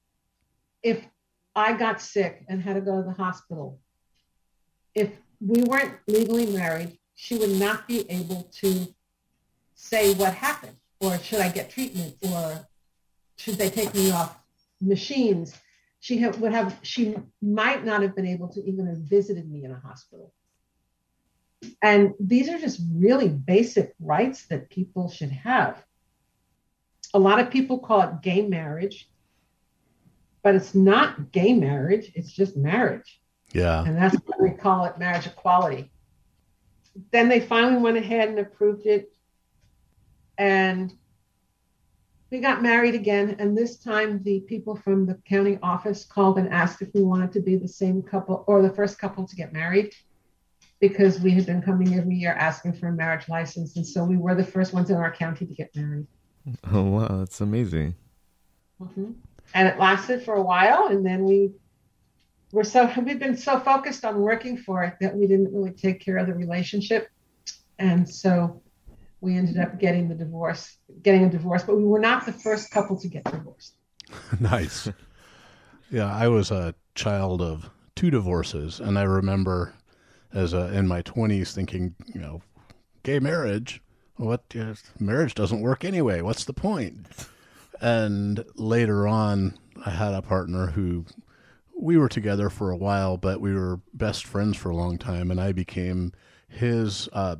if 0.83 1.05
I 1.55 1.75
got 1.75 2.01
sick 2.01 2.45
and 2.49 2.63
had 2.63 2.75
to 2.75 2.81
go 2.81 3.03
to 3.03 3.05
the 3.07 3.13
hospital, 3.13 3.81
if 4.95 5.11
we 5.41 5.63
weren't 5.63 5.95
legally 6.07 6.47
married, 6.47 6.99
she 7.15 7.37
would 7.37 7.59
not 7.59 7.87
be 7.87 8.11
able 8.11 8.45
to 8.61 8.87
say 9.75 10.15
what 10.15 10.33
happened 10.33 10.77
or 11.01 11.19
should 11.19 11.41
I 11.41 11.49
get 11.49 11.71
treatment 11.71 12.17
or 12.23 12.67
should 13.37 13.57
they 13.57 13.71
take 13.71 13.95
me 13.95 14.11
off 14.11 14.39
machines? 14.81 15.55
She 16.01 16.27
would 16.27 16.53
have 16.53 16.79
she 16.83 17.17
might 17.43 17.85
not 17.85 18.03
have 18.03 18.17
been 18.17 18.27
able 18.27 18.49
to 18.49 18.65
even 18.65 18.87
have 18.87 18.99
visited 18.99 19.51
me 19.51 19.65
in 19.65 19.71
a 19.71 19.79
hospital. 19.79 20.33
And 21.83 22.15
these 22.19 22.49
are 22.49 22.59
just 22.59 22.81
really 22.95 23.29
basic 23.29 23.95
rights 24.01 24.47
that 24.47 24.71
people 24.71 25.11
should 25.11 25.31
have 25.31 25.85
a 27.13 27.19
lot 27.19 27.41
of 27.41 27.51
people 27.51 27.79
call 27.79 28.03
it 28.03 28.23
gay 28.23 28.43
marriage, 28.43 29.09
but 30.43 30.55
it's 30.55 30.75
not 30.75 31.33
gay 31.33 31.53
marriage, 31.53 32.13
it's 32.15 32.33
just 32.33 32.57
marriage. 32.57 33.21
Yeah. 33.53 33.85
And 33.85 33.97
that's 33.97 34.17
why 34.17 34.37
we 34.41 34.51
call 34.51 34.85
it 34.85 34.99
marriage 34.99 35.27
equality. 35.27 35.91
Then 37.11 37.29
they 37.29 37.41
finally 37.41 37.81
went 37.81 37.97
ahead 37.97 38.29
and 38.29 38.39
approved 38.39 38.87
it. 38.87 39.13
And 40.39 40.93
we 42.31 42.39
got 42.39 42.63
married 42.63 42.95
again. 42.95 43.37
And 43.39 43.57
this 43.57 43.77
time, 43.77 44.23
the 44.23 44.41
people 44.41 44.77
from 44.77 45.07
the 45.07 45.15
county 45.29 45.59
office 45.63 46.05
called 46.05 46.39
and 46.39 46.49
asked 46.53 46.81
if 46.81 46.89
we 46.95 47.03
wanted 47.03 47.33
to 47.33 47.41
be 47.41 47.57
the 47.57 47.69
same 47.69 48.03
couple 48.03 48.45
or 48.47 48.63
the 48.63 48.71
first 48.71 48.99
couple 48.99 49.27
to 49.27 49.37
get 49.37 49.53
married 49.53 49.93
because 50.79 51.21
we 51.21 51.33
had 51.33 51.45
been 51.45 51.61
coming 51.61 51.99
every 51.99 52.15
year 52.15 52.33
asking 52.33 52.73
for 52.73 52.89
a 52.89 52.93
marriage 52.93 53.29
license. 53.29 53.77
And 53.77 53.87
so 53.87 54.05
we 54.05 54.17
were 54.17 54.35
the 54.35 54.45
first 54.45 54.73
ones 54.73 54.91
in 54.91 54.97
our 54.97 55.13
county 55.13 55.47
to 55.47 55.55
get 55.55 55.75
married. 55.75 56.07
Oh 56.73 56.83
wow, 56.85 57.19
that's 57.19 57.43
amazing. 57.43 57.95
Mhm. 58.81 59.15
And 59.53 59.69
it 59.69 59.79
lasted 59.79 60.25
for 60.25 60.35
a 60.35 60.43
while, 60.43 60.87
and 60.87 61.05
then 61.05 61.25
we 61.25 61.53
were 62.51 62.65
so 62.65 62.91
we've 63.05 63.19
been 63.19 63.37
so 63.37 63.61
focused 63.61 64.07
on 64.07 64.23
working 64.23 64.57
for 64.57 64.83
it 64.83 64.95
that 65.03 65.15
we 65.15 65.27
didn't 65.27 65.53
really 65.53 65.73
take 65.73 66.01
care 66.01 66.17
of 66.17 66.27
the 66.27 66.33
relationship, 66.33 67.09
and 67.79 68.09
so 68.09 68.63
we 69.21 69.37
ended 69.37 69.59
up 69.59 69.79
getting 69.79 70.09
the 70.09 70.15
divorce, 70.15 70.79
getting 71.03 71.25
a 71.25 71.31
divorce. 71.31 71.63
But 71.63 71.77
we 71.77 71.85
were 71.85 72.01
not 72.01 72.27
the 72.27 72.33
first 72.33 72.71
couple 72.71 72.99
to 73.01 73.09
get 73.09 73.25
divorced. 73.25 73.75
nice. 74.41 74.89
Yeah, 75.91 76.13
I 76.15 76.29
was 76.29 76.51
a 76.51 76.75
child 76.95 77.43
of 77.43 77.71
two 77.97 78.11
divorces, 78.11 78.81
and 78.81 78.99
I 78.99 79.03
remember 79.03 79.75
as 80.33 80.53
a, 80.53 80.73
in 80.73 80.87
my 80.87 81.03
twenties 81.03 81.53
thinking, 81.53 81.95
you 82.15 82.21
know, 82.21 82.43
gay 83.03 83.19
marriage. 83.19 83.83
What 84.17 84.55
marriage 84.99 85.35
doesn't 85.35 85.63
work 85.63 85.85
anyway? 85.85 86.21
What's 86.21 86.45
the 86.45 86.53
point? 86.53 87.07
And 87.81 88.45
later 88.57 89.09
on, 89.09 89.59
I 89.85 89.91
had 89.91 90.13
a 90.13 90.21
partner 90.21 90.67
who 90.67 91.07
we 91.75 91.97
were 91.97 92.09
together 92.09 92.51
for 92.51 92.71
a 92.71 92.77
while, 92.77 93.17
but 93.17 93.41
we 93.41 93.55
were 93.55 93.81
best 93.95 94.27
friends 94.27 94.59
for 94.59 94.69
a 94.69 94.77
long 94.77 94.99
time, 94.99 95.31
and 95.31 95.41
I 95.41 95.53
became 95.53 96.13
his 96.49 97.09
uh, 97.13 97.37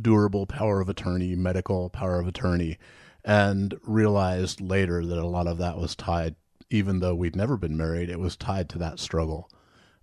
durable 0.00 0.46
power 0.46 0.80
of 0.80 0.88
attorney, 0.88 1.34
medical 1.34 1.90
power 1.90 2.20
of 2.20 2.26
attorney, 2.26 2.78
and 3.24 3.78
realized 3.82 4.60
later 4.60 5.04
that 5.04 5.18
a 5.18 5.26
lot 5.26 5.46
of 5.46 5.58
that 5.58 5.78
was 5.78 5.96
tied, 5.96 6.34
even 6.70 7.00
though 7.00 7.14
we'd 7.14 7.36
never 7.36 7.56
been 7.56 7.76
married, 7.76 8.08
it 8.08 8.20
was 8.20 8.36
tied 8.36 8.68
to 8.70 8.78
that 8.78 8.98
struggle 8.98 9.50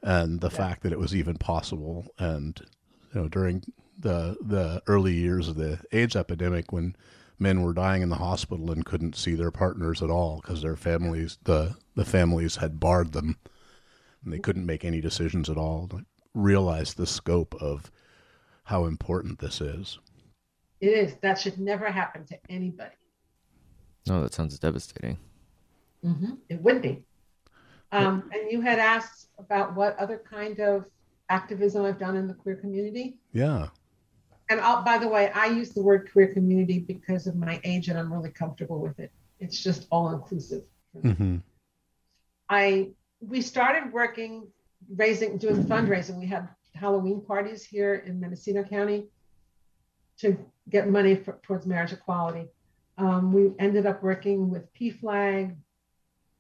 and 0.05 0.39
the 0.39 0.51
fact 0.51 0.83
that 0.83 0.91
it 0.91 0.99
was 0.99 1.15
even 1.15 1.36
possible. 1.36 2.05
And 2.19 2.59
you 3.13 3.21
know, 3.21 3.27
during 3.27 3.63
the 3.97 4.38
the 4.41 4.81
early 4.88 5.13
years 5.13 5.47
of 5.47 5.55
the 5.55 5.79
AIDS 5.91 6.15
epidemic, 6.15 6.71
when 6.71 6.95
men 7.39 7.61
were 7.61 7.73
dying 7.73 8.01
in 8.01 8.09
the 8.09 8.15
hospital 8.15 8.71
and 8.71 8.86
couldn't 8.86 9.15
see 9.15 9.36
their 9.36 9.51
partners 9.51 10.01
at 10.01 10.09
all 10.09 10.39
because 10.41 10.61
their 10.61 10.75
families 10.75 11.38
the 11.43 11.75
the 11.95 12.05
families 12.05 12.57
had 12.57 12.79
barred 12.79 13.11
them 13.11 13.38
and 14.23 14.31
they 14.31 14.39
couldn't 14.39 14.65
make 14.65 14.86
any 14.86 15.01
decisions 15.01 15.49
at 15.49 15.57
all. 15.57 15.89
realized 16.33 16.97
the 16.97 17.07
scope 17.07 17.55
of 17.61 17.91
how 18.66 18.86
important 18.86 19.39
this 19.39 19.61
is. 19.61 19.99
It 20.82 20.89
is. 20.89 21.16
That 21.22 21.39
should 21.39 21.59
never 21.59 21.89
happen 21.89 22.26
to 22.26 22.38
anybody. 22.49 22.95
No, 24.07 24.22
that 24.22 24.34
sounds 24.34 24.59
devastating. 24.59 25.18
Mm-hmm. 26.03 26.34
It 26.49 26.61
would 26.61 26.82
be. 26.82 27.03
Um, 27.91 28.30
and 28.34 28.51
you 28.51 28.61
had 28.61 28.80
asked 28.80 29.30
about 29.39 29.76
what 29.76 29.97
other 29.97 30.22
kind 30.30 30.59
of 30.59 30.86
activism 31.30 31.86
I've 31.86 31.99
done 31.99 32.16
in 32.16 32.28
the 32.28 32.34
queer 32.34 32.55
community. 32.55 33.18
Yeah. 33.32 33.68
And 34.49 34.59
I'll, 34.59 34.84
by 34.84 34.97
the 34.97 35.07
way, 35.07 35.32
I 35.32 35.45
use 35.45 35.72
the 35.72 35.82
word 35.82 36.09
queer 36.11 36.34
community 36.34 36.80
because 36.80 37.26
of 37.26 37.36
my 37.36 37.59
age, 37.63 37.88
and 37.88 37.97
I'm 37.97 38.11
really 38.11 38.30
comfortable 38.30 38.80
with 38.80 38.99
it. 38.99 39.11
It's 39.39 39.63
just 39.63 39.88
all 39.91 40.11
inclusive. 40.11 40.63
Mm-hmm. 40.95 41.38
I 42.49 42.91
we 43.22 43.41
started 43.41 43.91
working, 43.91 44.47
raising, 44.95 45.38
doing 45.38 45.63
fundraising. 45.63 46.20
We 46.20 46.28
had 46.28 46.47
Halloween 46.76 47.21
parties 47.21 47.63
here 47.63 48.03
in 48.05 48.19
Mendocino 48.19 48.63
County 48.63 49.07
to 50.19 50.38
get 50.69 50.89
money 50.89 51.15
for, 51.15 51.39
towards 51.43 51.65
marriage 51.65 51.93
equality. 51.93 52.47
Um, 52.97 53.34
we 53.34 53.51
ended 53.59 53.86
up 53.86 54.01
working 54.01 54.49
with 54.49 54.73
PFLAG. 54.73 55.55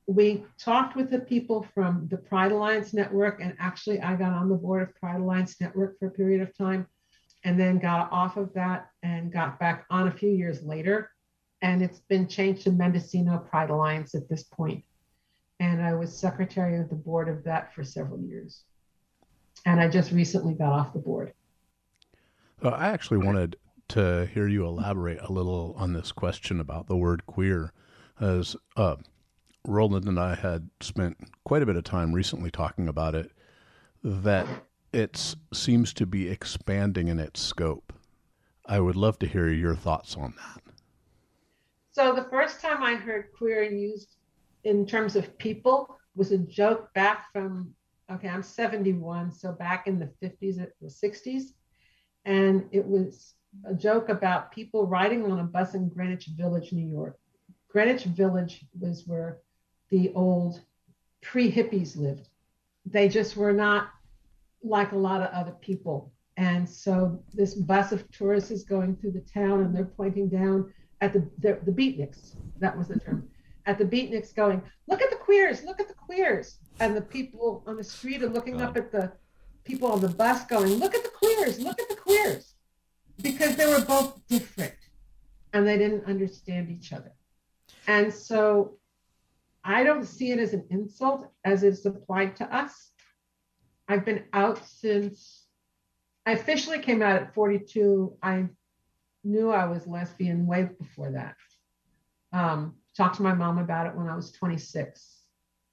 We 0.07 0.45
talked 0.57 0.95
with 0.95 1.09
the 1.09 1.19
people 1.19 1.65
from 1.73 2.07
the 2.09 2.17
Pride 2.17 2.51
Alliance 2.51 2.93
Network, 2.93 3.41
and 3.41 3.55
actually, 3.59 3.99
I 3.99 4.15
got 4.15 4.33
on 4.33 4.49
the 4.49 4.55
board 4.55 4.83
of 4.83 4.95
Pride 4.95 5.19
Alliance 5.19 5.59
Network 5.59 5.97
for 5.99 6.07
a 6.07 6.11
period 6.11 6.41
of 6.41 6.55
time, 6.55 6.87
and 7.43 7.59
then 7.59 7.79
got 7.79 8.11
off 8.11 8.37
of 8.37 8.53
that 8.53 8.89
and 9.03 9.31
got 9.31 9.59
back 9.59 9.85
on 9.89 10.07
a 10.07 10.11
few 10.11 10.29
years 10.29 10.61
later. 10.63 11.11
And 11.61 11.81
it's 11.81 11.99
been 11.99 12.27
changed 12.27 12.63
to 12.63 12.71
Mendocino 12.71 13.39
Pride 13.39 13.71
Alliance 13.71 14.13
at 14.13 14.29
this 14.29 14.43
point. 14.43 14.83
point 14.83 14.85
and 15.59 15.81
I 15.81 15.93
was 15.93 16.17
secretary 16.17 16.79
of 16.79 16.89
the 16.89 16.95
board 16.95 17.29
of 17.29 17.43
that 17.45 17.73
for 17.73 17.83
several 17.83 18.19
years. 18.19 18.63
And 19.65 19.79
I 19.79 19.87
just 19.87 20.11
recently 20.11 20.53
got 20.53 20.71
off 20.71 20.93
the 20.93 20.99
board. 20.99 21.33
Well, 22.61 22.73
I 22.73 22.87
actually 22.87 23.17
wanted 23.17 23.57
to 23.89 24.27
hear 24.27 24.47
you 24.47 24.65
elaborate 24.65 25.19
a 25.21 25.31
little 25.31 25.75
on 25.77 25.93
this 25.93 26.11
question 26.11 26.59
about 26.59 26.87
the 26.87 26.97
word 26.97 27.25
queer, 27.25 27.71
as 28.19 28.55
uh, 28.77 28.95
Roland 29.67 30.07
and 30.07 30.19
I 30.19 30.35
had 30.35 30.69
spent 30.81 31.17
quite 31.43 31.61
a 31.61 31.65
bit 31.65 31.75
of 31.75 31.83
time 31.83 32.13
recently 32.13 32.51
talking 32.51 32.87
about 32.87 33.15
it. 33.15 33.31
That 34.03 34.47
it 34.93 35.35
seems 35.53 35.93
to 35.93 36.05
be 36.05 36.29
expanding 36.29 37.07
in 37.07 37.19
its 37.19 37.41
scope. 37.41 37.91
I 38.65 38.79
would 38.79 38.95
love 38.95 39.19
to 39.19 39.27
hear 39.27 39.49
your 39.49 39.75
thoughts 39.75 40.15
on 40.15 40.35
that. 40.37 40.61
So 41.91 42.13
the 42.13 42.27
first 42.29 42.61
time 42.61 42.83
I 42.83 42.95
heard 42.95 43.29
queer 43.37 43.63
used 43.63 44.17
in 44.63 44.85
terms 44.85 45.15
of 45.15 45.37
people 45.37 45.97
was 46.15 46.31
a 46.31 46.37
joke 46.37 46.93
back 46.93 47.31
from 47.31 47.73
okay 48.11 48.27
i'm 48.27 48.43
71 48.43 49.31
so 49.31 49.51
back 49.51 49.87
in 49.87 49.99
the 49.99 50.11
50s 50.21 50.65
the 50.81 50.87
60s 50.87 51.53
and 52.25 52.65
it 52.71 52.85
was 52.85 53.35
a 53.65 53.73
joke 53.73 54.09
about 54.09 54.51
people 54.51 54.85
riding 54.85 55.31
on 55.31 55.39
a 55.39 55.43
bus 55.43 55.75
in 55.75 55.89
greenwich 55.89 56.27
village 56.37 56.73
new 56.73 56.87
york. 56.87 57.17
Greenwich 57.69 58.05
village 58.05 58.65
was 58.79 59.05
where 59.05 59.39
the 59.89 60.11
old 60.13 60.61
pre-hippies 61.21 61.97
lived. 61.97 62.29
They 62.85 63.09
just 63.09 63.35
were 63.35 63.53
not 63.53 63.89
like 64.63 64.91
a 64.91 64.97
lot 64.97 65.21
of 65.21 65.29
other 65.31 65.51
people. 65.61 66.11
And 66.37 66.67
so 66.67 67.23
this 67.33 67.53
bus 67.53 67.91
of 67.91 68.09
tourists 68.11 68.51
is 68.51 68.63
going 68.63 68.95
through 68.95 69.11
the 69.11 69.25
town 69.33 69.61
and 69.61 69.75
they're 69.75 69.85
pointing 69.85 70.29
down 70.29 70.73
at 71.01 71.13
the 71.13 71.29
the, 71.39 71.59
the 71.65 71.71
beatniks. 71.71 72.35
That 72.59 72.77
was 72.77 72.87
the 72.87 72.99
term. 72.99 73.29
At 73.65 73.77
the 73.77 73.85
beatniks 73.85 74.35
going, 74.35 74.61
look 74.87 75.01
at 75.01 75.09
the 75.09 75.14
queers, 75.25 75.63
look 75.63 75.79
at 75.79 75.87
the 75.87 75.93
queers. 75.93 76.59
And 76.79 76.95
the 76.95 77.01
people 77.01 77.63
on 77.65 77.77
the 77.77 77.83
street 77.83 78.21
are 78.21 78.29
looking 78.29 78.61
up 78.61 78.77
at 78.77 78.91
the 78.91 79.11
people 79.63 79.91
on 79.91 80.01
the 80.01 80.09
bus 80.09 80.45
going, 80.45 80.73
look 80.75 80.93
at 80.93 81.03
the 81.03 81.09
queers, 81.09 81.59
look 81.59 81.79
at 81.81 81.89
the 81.89 81.95
queers. 81.95 82.53
Because 83.21 83.55
they 83.55 83.65
were 83.65 83.83
both 83.83 84.19
different 84.27 84.75
and 85.53 85.65
they 85.65 85.77
didn't 85.77 86.05
understand 86.05 86.69
each 86.69 86.93
other. 86.93 87.11
And 87.87 88.13
so 88.13 88.77
I 89.63 89.83
don't 89.83 90.05
see 90.05 90.31
it 90.31 90.39
as 90.39 90.53
an 90.53 90.65
insult 90.69 91.31
as 91.43 91.63
it's 91.63 91.85
applied 91.85 92.35
to 92.37 92.55
us. 92.55 92.91
I've 93.87 94.05
been 94.05 94.25
out 94.33 94.65
since 94.67 95.45
I 96.25 96.33
officially 96.33 96.79
came 96.79 97.01
out 97.01 97.21
at 97.21 97.33
42. 97.33 98.17
I 98.21 98.49
knew 99.23 99.49
I 99.49 99.65
was 99.65 99.87
lesbian 99.87 100.45
way 100.45 100.69
before 100.77 101.11
that. 101.11 101.35
Um, 102.33 102.75
talked 102.97 103.15
to 103.17 103.23
my 103.23 103.33
mom 103.33 103.57
about 103.57 103.87
it 103.87 103.95
when 103.95 104.07
I 104.07 104.15
was 104.15 104.31
26. 104.31 105.14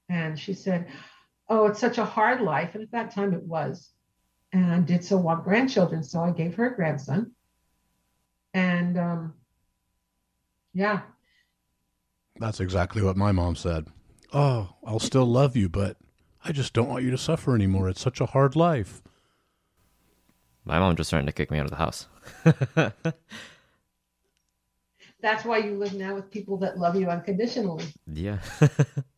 And 0.09 0.39
she 0.39 0.55
said, 0.55 0.89
Oh, 1.49 1.67
it's 1.67 1.81
such 1.81 1.99
a 1.99 2.05
hard 2.05 2.41
life. 2.41 2.75
And 2.75 2.83
at 2.83 2.93
that 2.93 3.15
time 3.15 3.35
it 3.35 3.43
was. 3.43 3.91
And 4.53 4.73
I 4.73 4.81
did 4.81 5.05
so 5.05 5.17
want 5.17 5.45
grandchildren. 5.45 6.03
So 6.03 6.21
I 6.21 6.31
gave 6.31 6.55
her 6.55 6.73
a 6.73 6.77
grandson. 6.77 7.33
And 8.55 8.99
um, 8.99 9.35
yeah. 10.75 11.01
That's 12.39 12.61
exactly 12.61 13.03
what 13.03 13.17
my 13.17 13.33
mom 13.33 13.57
said. 13.57 13.89
Oh, 14.33 14.77
I'll 14.85 14.99
still 14.99 15.27
love 15.27 15.57
you, 15.57 15.69
but 15.69 15.97
I 16.45 16.53
just 16.53 16.73
don't 16.73 16.89
want 16.89 17.05
you 17.05 17.11
to 17.11 17.19
suffer 17.19 17.55
anymore. 17.55 17.89
It's 17.89 18.01
such 18.01 18.21
a 18.21 18.27
hard 18.27 18.57
life. 18.57 19.03
My 20.65 20.79
mom 20.79 20.97
just 20.97 21.09
starting 21.09 21.27
to 21.27 21.33
kick 21.33 21.51
me 21.51 21.59
out 21.59 21.67
of 21.67 21.71
the 21.71 21.77
house. 21.77 22.07
That's 25.21 25.45
why 25.45 25.59
you 25.59 25.77
live 25.77 25.95
now 25.95 26.15
with 26.15 26.31
people 26.31 26.57
that 26.59 26.79
love 26.79 26.97
you 26.97 27.09
unconditionally. 27.09 27.85
yeah. 28.13 28.39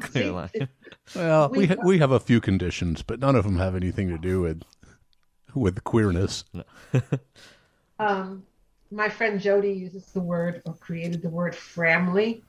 Yeah, 0.00 0.06
Clear 0.06 0.24
see, 0.24 0.30
line. 0.30 0.68
Well, 1.14 1.48
we 1.50 1.58
We- 1.58 1.66
ha- 1.66 1.76
we 1.84 1.98
have 1.98 2.10
a 2.12 2.20
few 2.20 2.40
conditions, 2.40 3.02
but 3.02 3.20
none 3.20 3.36
of 3.36 3.44
them 3.44 3.58
have 3.58 3.74
anything 3.74 4.08
to 4.08 4.18
do 4.18 4.40
with 4.40 4.62
with 5.54 5.82
queerness. 5.84 6.44
um, 7.98 8.44
my 8.90 9.08
friend 9.08 9.40
Jody 9.40 9.72
uses 9.72 10.06
the 10.06 10.20
word 10.20 10.62
or 10.64 10.74
created 10.74 11.22
the 11.22 11.28
word 11.28 11.54
family. 11.54 12.42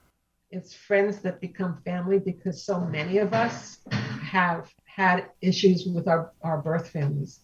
It's 0.50 0.74
friends 0.74 1.18
that 1.20 1.40
become 1.40 1.80
family 1.84 2.18
because 2.18 2.62
so 2.62 2.80
many 2.80 3.18
of 3.18 3.32
us 3.32 3.78
have 3.90 4.72
had 4.84 5.26
issues 5.40 5.86
with 5.86 6.06
our, 6.06 6.32
our 6.42 6.58
birth 6.58 6.90
families. 6.90 7.40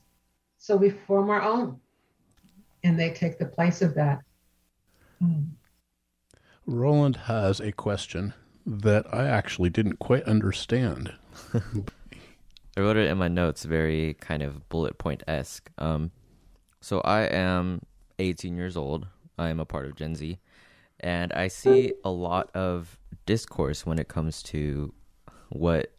So 0.59 0.77
we 0.77 0.91
form 0.91 1.31
our 1.31 1.43
own 1.43 1.81
and 2.85 2.99
they 2.99 3.11
take 3.11 3.39
the 3.39 3.47
place 3.47 3.83
of 3.83 3.95
that. 3.95 4.21
Mm. 5.23 5.49
Roland 6.67 7.17
has 7.17 7.61
a 7.61 7.73
question 7.73 8.35
that 8.69 9.07
I 9.13 9.27
actually 9.27 9.71
didn't 9.71 9.99
quite 9.99 10.25
understand. 10.25 11.15
I 11.55 12.81
wrote 12.81 12.99
it 12.99 13.11
in 13.11 13.17
my 13.17 13.29
notes, 13.29 13.65
very 13.65 14.15
kind 14.21 14.43
of 14.43 14.69
bullet 14.69 14.99
point 14.99 15.23
esque. 15.27 15.71
Um, 15.79 16.11
so 16.81 17.01
I 17.01 17.23
am 17.23 17.81
18 18.19 18.57
years 18.57 18.77
old. 18.77 19.07
I 19.39 19.49
am 19.49 19.59
a 19.59 19.65
part 19.65 19.87
of 19.87 19.97
Gen 19.97 20.15
Z, 20.15 20.39
and 21.01 21.33
I 21.33 21.49
see 21.49 21.95
a 22.05 22.11
lot 22.11 22.51
of 22.55 22.99
discourse 23.25 23.87
when 23.87 23.99
it 23.99 24.09
comes 24.09 24.43
to 24.45 24.93
what 25.49 25.93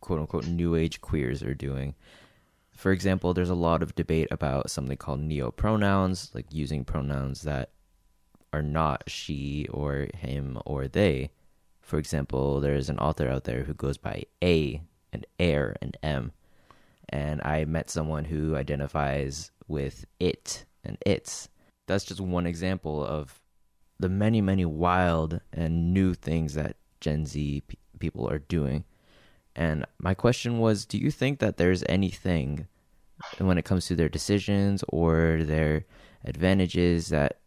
quote 0.00 0.20
unquote 0.20 0.46
new 0.46 0.74
age 0.74 1.00
queers 1.00 1.42
are 1.42 1.54
doing. 1.54 1.94
For 2.76 2.92
example, 2.92 3.32
there's 3.32 3.50
a 3.50 3.54
lot 3.54 3.82
of 3.82 3.94
debate 3.94 4.28
about 4.30 4.70
something 4.70 4.96
called 4.96 5.20
neo 5.20 5.50
pronouns, 5.50 6.30
like 6.34 6.46
using 6.50 6.84
pronouns 6.84 7.42
that 7.42 7.70
are 8.52 8.62
not 8.62 9.04
she 9.06 9.66
or 9.70 10.08
him 10.14 10.58
or 10.66 10.86
they. 10.88 11.30
For 11.90 11.98
example, 11.98 12.60
there's 12.60 12.88
an 12.88 13.00
author 13.00 13.28
out 13.28 13.42
there 13.42 13.64
who 13.64 13.74
goes 13.74 13.98
by 13.98 14.22
A 14.44 14.80
and 15.12 15.26
air 15.40 15.74
and 15.82 15.96
M. 16.04 16.30
And 17.08 17.42
I 17.42 17.64
met 17.64 17.90
someone 17.90 18.26
who 18.26 18.54
identifies 18.54 19.50
with 19.66 20.06
it 20.20 20.66
and 20.84 20.98
its. 21.04 21.48
That's 21.88 22.04
just 22.04 22.20
one 22.20 22.46
example 22.46 23.04
of 23.04 23.40
the 23.98 24.08
many, 24.08 24.40
many 24.40 24.64
wild 24.64 25.40
and 25.52 25.92
new 25.92 26.14
things 26.14 26.54
that 26.54 26.76
Gen 27.00 27.26
Z 27.26 27.64
people 27.98 28.30
are 28.30 28.38
doing. 28.38 28.84
And 29.56 29.84
my 29.98 30.14
question 30.14 30.60
was 30.60 30.86
do 30.86 30.96
you 30.96 31.10
think 31.10 31.40
that 31.40 31.56
there's 31.56 31.82
anything 31.88 32.68
when 33.38 33.58
it 33.58 33.64
comes 33.64 33.86
to 33.86 33.96
their 33.96 34.08
decisions 34.08 34.84
or 34.88 35.40
their 35.42 35.86
advantages 36.24 37.08
that 37.08 37.40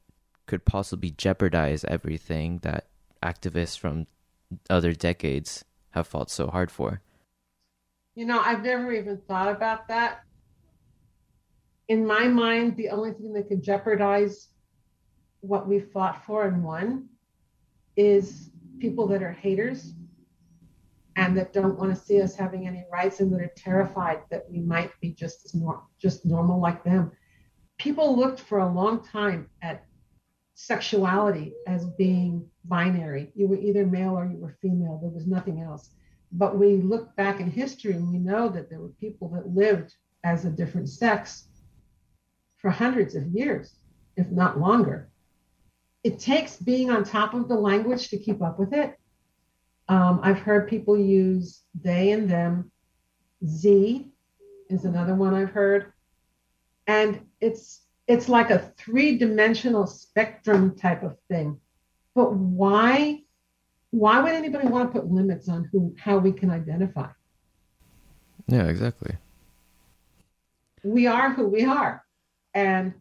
could 0.47 0.65
possibly 0.65 1.11
jeopardize 1.11 1.85
everything 1.85 2.59
that 2.63 2.87
activists 3.23 3.79
from 3.79 4.05
other 4.69 4.93
decades 4.93 5.65
have 5.91 6.07
fought 6.07 6.29
so 6.29 6.47
hard 6.47 6.71
for. 6.71 7.01
You 8.15 8.25
know, 8.25 8.39
I've 8.39 8.63
never 8.63 8.91
even 8.91 9.17
thought 9.27 9.49
about 9.49 9.87
that. 9.87 10.21
In 11.87 12.05
my 12.05 12.27
mind, 12.27 12.77
the 12.77 12.89
only 12.89 13.11
thing 13.11 13.33
that 13.33 13.47
could 13.47 13.63
jeopardize 13.63 14.49
what 15.41 15.67
we 15.67 15.79
fought 15.79 16.25
for 16.25 16.47
and 16.47 16.63
won 16.63 17.09
is 17.95 18.49
people 18.79 19.07
that 19.07 19.21
are 19.21 19.31
haters 19.31 19.93
and 21.15 21.37
that 21.37 21.53
don't 21.53 21.77
want 21.77 21.93
to 21.93 22.01
see 22.01 22.21
us 22.21 22.35
having 22.35 22.67
any 22.67 22.85
rights 22.91 23.19
and 23.19 23.31
that 23.31 23.41
are 23.41 23.51
terrified 23.55 24.21
that 24.31 24.49
we 24.49 24.59
might 24.59 24.91
be 24.99 25.11
just 25.11 25.45
as 25.45 25.53
nor- 25.53 25.83
just 26.01 26.25
normal 26.25 26.59
like 26.59 26.83
them. 26.83 27.11
People 27.77 28.17
looked 28.17 28.39
for 28.39 28.59
a 28.59 28.71
long 28.71 29.03
time 29.03 29.49
at 29.61 29.85
sexuality 30.55 31.53
as 31.67 31.85
being 31.85 32.47
binary. 32.65 33.31
You 33.35 33.47
were 33.47 33.57
either 33.57 33.85
male 33.85 34.17
or 34.17 34.25
you 34.25 34.37
were 34.37 34.57
female. 34.61 34.99
There 35.01 35.11
was 35.11 35.27
nothing 35.27 35.61
else. 35.61 35.89
But 36.31 36.57
we 36.57 36.77
look 36.77 37.15
back 37.15 37.39
in 37.39 37.51
history 37.51 37.93
and 37.93 38.09
we 38.09 38.17
know 38.17 38.49
that 38.49 38.69
there 38.69 38.79
were 38.79 38.93
people 38.99 39.29
that 39.29 39.47
lived 39.47 39.93
as 40.23 40.45
a 40.45 40.49
different 40.49 40.89
sex 40.89 41.47
for 42.57 42.69
hundreds 42.69 43.15
of 43.15 43.27
years, 43.27 43.75
if 44.15 44.29
not 44.29 44.59
longer. 44.59 45.09
It 46.03 46.19
takes 46.19 46.57
being 46.57 46.89
on 46.89 47.03
top 47.03 47.33
of 47.33 47.47
the 47.47 47.55
language 47.55 48.09
to 48.09 48.17
keep 48.17 48.41
up 48.41 48.59
with 48.59 48.73
it. 48.73 48.97
Um, 49.89 50.21
I've 50.23 50.39
heard 50.39 50.69
people 50.69 50.97
use 50.97 51.61
they 51.79 52.11
and 52.11 52.29
them. 52.29 52.71
Z 53.45 54.09
is 54.69 54.85
another 54.85 55.13
one 55.13 55.33
I've 55.33 55.51
heard. 55.51 55.93
And 56.87 57.21
it's 57.39 57.82
it's 58.07 58.29
like 58.29 58.49
a 58.49 58.59
three-dimensional 58.77 59.87
spectrum 59.87 60.75
type 60.75 61.03
of 61.03 61.17
thing. 61.29 61.59
But 62.15 62.33
why 62.33 63.23
why 63.91 64.19
would 64.21 64.31
anybody 64.31 64.67
want 64.67 64.91
to 64.91 64.99
put 64.99 65.11
limits 65.11 65.47
on 65.47 65.69
who 65.71 65.95
how 65.99 66.17
we 66.17 66.31
can 66.31 66.49
identify? 66.49 67.09
Yeah, 68.47 68.63
exactly. 68.63 69.15
We 70.83 71.07
are 71.07 71.31
who 71.31 71.47
we 71.47 71.63
are. 71.63 72.03
And 72.53 72.93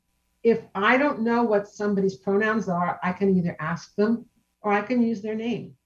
if 0.43 0.61
I 0.75 0.99
don't 0.99 1.23
know 1.23 1.43
what 1.43 1.69
somebody's 1.69 2.17
pronouns 2.17 2.69
are, 2.69 3.01
I 3.03 3.13
can 3.13 3.37
either 3.37 3.57
ask 3.59 3.95
them 3.97 4.27
or 4.61 4.73
I 4.73 4.83
can 4.83 5.03
use 5.03 5.23
their 5.23 5.35
name. 5.35 5.77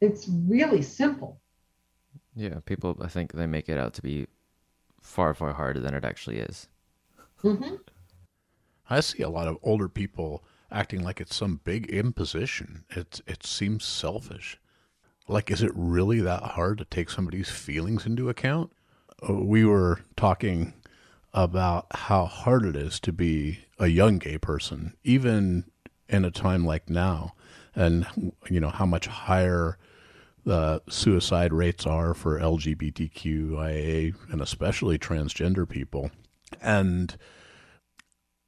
It's 0.00 0.28
really 0.28 0.82
simple. 0.82 1.40
Yeah, 2.34 2.58
people 2.64 2.96
I 3.00 3.08
think 3.08 3.32
they 3.32 3.46
make 3.46 3.68
it 3.68 3.78
out 3.78 3.94
to 3.94 4.02
be 4.02 4.26
far 5.00 5.32
far 5.32 5.54
harder 5.54 5.80
than 5.80 5.94
it 5.94 6.04
actually 6.04 6.38
is. 6.38 6.68
Hmm 7.42 7.76
I 8.88 9.00
see 9.00 9.22
a 9.22 9.28
lot 9.28 9.48
of 9.48 9.58
older 9.62 9.88
people 9.88 10.44
acting 10.70 11.02
like 11.02 11.20
it's 11.20 11.36
some 11.36 11.60
big 11.64 11.86
imposition. 11.90 12.84
It 12.90 13.20
it 13.26 13.44
seems 13.44 13.84
selfish. 13.84 14.58
Like, 15.28 15.50
is 15.50 15.62
it 15.62 15.72
really 15.74 16.20
that 16.20 16.42
hard 16.42 16.78
to 16.78 16.84
take 16.86 17.10
somebody's 17.10 17.50
feelings 17.50 18.06
into 18.06 18.28
account? 18.28 18.72
Uh, 19.28 19.34
We 19.34 19.64
were 19.64 20.00
talking 20.16 20.74
about 21.34 21.86
how 21.92 22.26
hard 22.26 22.64
it 22.66 22.76
is 22.76 23.00
to 23.00 23.12
be 23.12 23.60
a 23.78 23.88
young 23.88 24.18
gay 24.18 24.38
person, 24.38 24.94
even 25.04 25.64
in 26.08 26.24
a 26.24 26.30
time 26.30 26.64
like 26.66 26.88
now, 26.90 27.34
and 27.74 28.06
you 28.50 28.60
know 28.60 28.70
how 28.70 28.86
much 28.86 29.06
higher 29.08 29.78
the 30.44 30.82
suicide 30.88 31.52
rates 31.52 31.86
are 31.86 32.14
for 32.14 32.38
LGBTQIA 32.40 34.14
and 34.30 34.40
especially 34.40 34.98
transgender 34.98 35.68
people, 35.68 36.10
and 36.60 37.16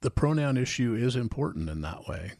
the 0.01 0.11
pronoun 0.11 0.57
issue 0.57 0.95
is 0.95 1.17
important 1.17 1.69
in 1.69 1.81
that 1.83 2.07
way. 2.07 2.33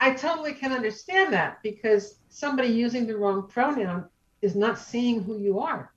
I 0.00 0.14
totally 0.14 0.52
can 0.52 0.72
understand 0.72 1.32
that 1.32 1.62
because 1.62 2.16
somebody 2.28 2.68
using 2.68 3.06
the 3.06 3.16
wrong 3.16 3.46
pronoun 3.48 4.06
is 4.42 4.54
not 4.54 4.78
seeing 4.78 5.22
who 5.22 5.38
you 5.38 5.60
are 5.60 5.92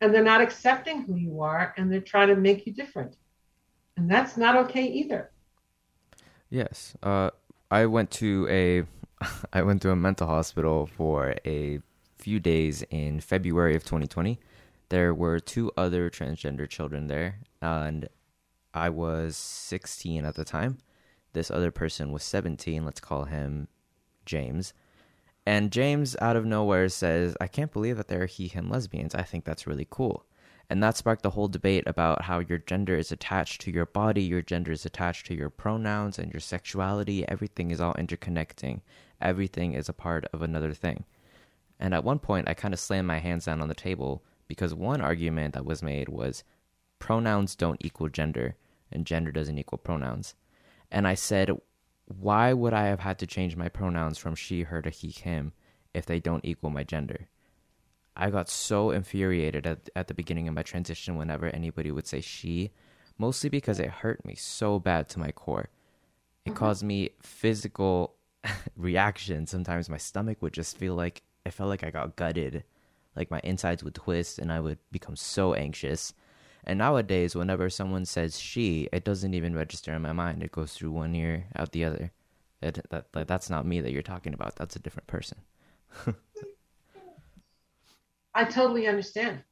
and 0.00 0.12
they're 0.14 0.22
not 0.22 0.40
accepting 0.40 1.02
who 1.02 1.16
you 1.16 1.40
are 1.40 1.74
and 1.76 1.90
they're 1.90 2.00
trying 2.00 2.28
to 2.28 2.36
make 2.36 2.66
you 2.66 2.72
different. 2.72 3.16
And 3.96 4.10
that's 4.10 4.36
not 4.36 4.56
okay 4.56 4.86
either. 4.86 5.30
Yes. 6.50 6.94
Uh, 7.02 7.30
I 7.70 7.86
went 7.86 8.10
to 8.12 8.46
a 8.48 8.84
I 9.52 9.62
went 9.62 9.82
to 9.82 9.90
a 9.90 9.96
mental 9.96 10.26
hospital 10.26 10.86
for 10.86 11.34
a 11.44 11.80
few 12.18 12.38
days 12.40 12.82
in 12.90 13.20
February 13.20 13.74
of 13.74 13.84
2020. 13.84 14.38
There 14.88 15.14
were 15.14 15.40
two 15.40 15.72
other 15.76 16.10
transgender 16.10 16.68
children 16.68 17.08
there, 17.08 17.40
and 17.60 18.08
I 18.76 18.90
was 18.90 19.36
16 19.36 20.24
at 20.24 20.34
the 20.34 20.44
time. 20.44 20.78
This 21.32 21.50
other 21.50 21.70
person 21.70 22.12
was 22.12 22.22
17. 22.22 22.84
Let's 22.84 23.00
call 23.00 23.24
him 23.24 23.68
James. 24.26 24.74
And 25.46 25.72
James, 25.72 26.16
out 26.20 26.36
of 26.36 26.44
nowhere, 26.44 26.88
says, 26.88 27.36
I 27.40 27.46
can't 27.46 27.72
believe 27.72 27.96
that 27.96 28.08
there 28.08 28.22
are 28.22 28.26
he, 28.26 28.48
him 28.48 28.68
lesbians. 28.68 29.14
I 29.14 29.22
think 29.22 29.44
that's 29.44 29.66
really 29.66 29.86
cool. 29.88 30.26
And 30.68 30.82
that 30.82 30.96
sparked 30.96 31.22
the 31.22 31.30
whole 31.30 31.48
debate 31.48 31.84
about 31.86 32.22
how 32.22 32.40
your 32.40 32.58
gender 32.58 32.96
is 32.96 33.12
attached 33.12 33.60
to 33.62 33.70
your 33.70 33.86
body, 33.86 34.22
your 34.22 34.42
gender 34.42 34.72
is 34.72 34.84
attached 34.84 35.26
to 35.26 35.34
your 35.34 35.48
pronouns 35.48 36.18
and 36.18 36.32
your 36.32 36.40
sexuality. 36.40 37.26
Everything 37.28 37.70
is 37.70 37.80
all 37.80 37.94
interconnecting, 37.94 38.80
everything 39.20 39.72
is 39.72 39.88
a 39.88 39.94
part 39.94 40.26
of 40.32 40.42
another 40.42 40.74
thing. 40.74 41.04
And 41.78 41.94
at 41.94 42.04
one 42.04 42.18
point, 42.18 42.48
I 42.48 42.54
kind 42.54 42.74
of 42.74 42.80
slammed 42.80 43.06
my 43.06 43.18
hands 43.18 43.44
down 43.44 43.62
on 43.62 43.68
the 43.68 43.74
table 43.74 44.24
because 44.48 44.74
one 44.74 45.00
argument 45.00 45.54
that 45.54 45.64
was 45.64 45.82
made 45.82 46.08
was 46.08 46.42
pronouns 46.98 47.54
don't 47.54 47.84
equal 47.84 48.08
gender, 48.08 48.56
and 48.90 49.06
gender 49.06 49.32
doesn't 49.32 49.58
equal 49.58 49.78
pronouns. 49.78 50.34
And 50.90 51.06
I 51.06 51.14
said, 51.14 51.50
why 52.06 52.52
would 52.52 52.72
I 52.72 52.86
have 52.86 53.00
had 53.00 53.18
to 53.18 53.26
change 53.26 53.56
my 53.56 53.68
pronouns 53.68 54.18
from 54.18 54.34
she, 54.34 54.62
her 54.62 54.80
to 54.82 54.90
he, 54.90 55.10
him 55.10 55.52
if 55.92 56.06
they 56.06 56.20
don't 56.20 56.44
equal 56.44 56.70
my 56.70 56.84
gender? 56.84 57.28
I 58.16 58.30
got 58.30 58.48
so 58.48 58.90
infuriated 58.90 59.66
at, 59.66 59.90
at 59.94 60.08
the 60.08 60.14
beginning 60.14 60.48
of 60.48 60.54
my 60.54 60.62
transition 60.62 61.16
whenever 61.16 61.46
anybody 61.46 61.90
would 61.90 62.06
say 62.06 62.20
she, 62.20 62.70
mostly 63.18 63.50
because 63.50 63.78
it 63.78 63.90
hurt 63.90 64.24
me 64.24 64.34
so 64.34 64.78
bad 64.78 65.08
to 65.10 65.18
my 65.18 65.32
core. 65.32 65.68
It 66.44 66.50
mm-hmm. 66.50 66.58
caused 66.58 66.84
me 66.84 67.10
physical 67.20 68.14
reaction. 68.76 69.46
Sometimes 69.46 69.90
my 69.90 69.98
stomach 69.98 70.40
would 70.40 70.54
just 70.54 70.78
feel 70.78 70.94
like 70.94 71.22
it 71.44 71.52
felt 71.52 71.68
like 71.68 71.84
I 71.84 71.90
got 71.90 72.16
gutted. 72.16 72.64
Like 73.14 73.30
my 73.30 73.40
insides 73.42 73.82
would 73.82 73.94
twist 73.94 74.38
and 74.38 74.52
I 74.52 74.60
would 74.60 74.78
become 74.92 75.16
so 75.16 75.54
anxious. 75.54 76.14
And 76.66 76.78
nowadays, 76.78 77.36
whenever 77.36 77.70
someone 77.70 78.04
says 78.04 78.40
she, 78.40 78.88
it 78.92 79.04
doesn't 79.04 79.34
even 79.34 79.54
register 79.54 79.92
in 79.92 80.02
my 80.02 80.12
mind. 80.12 80.42
It 80.42 80.50
goes 80.50 80.72
through 80.72 80.90
one 80.90 81.14
ear, 81.14 81.46
out 81.54 81.70
the 81.70 81.84
other. 81.84 82.10
It, 82.60 82.84
that, 82.90 83.06
like, 83.14 83.28
that's 83.28 83.48
not 83.48 83.66
me 83.66 83.80
that 83.80 83.92
you're 83.92 84.02
talking 84.02 84.34
about. 84.34 84.56
That's 84.56 84.74
a 84.74 84.80
different 84.80 85.06
person. 85.06 85.38
I 88.34 88.44
totally 88.44 88.88
understand. 88.88 89.42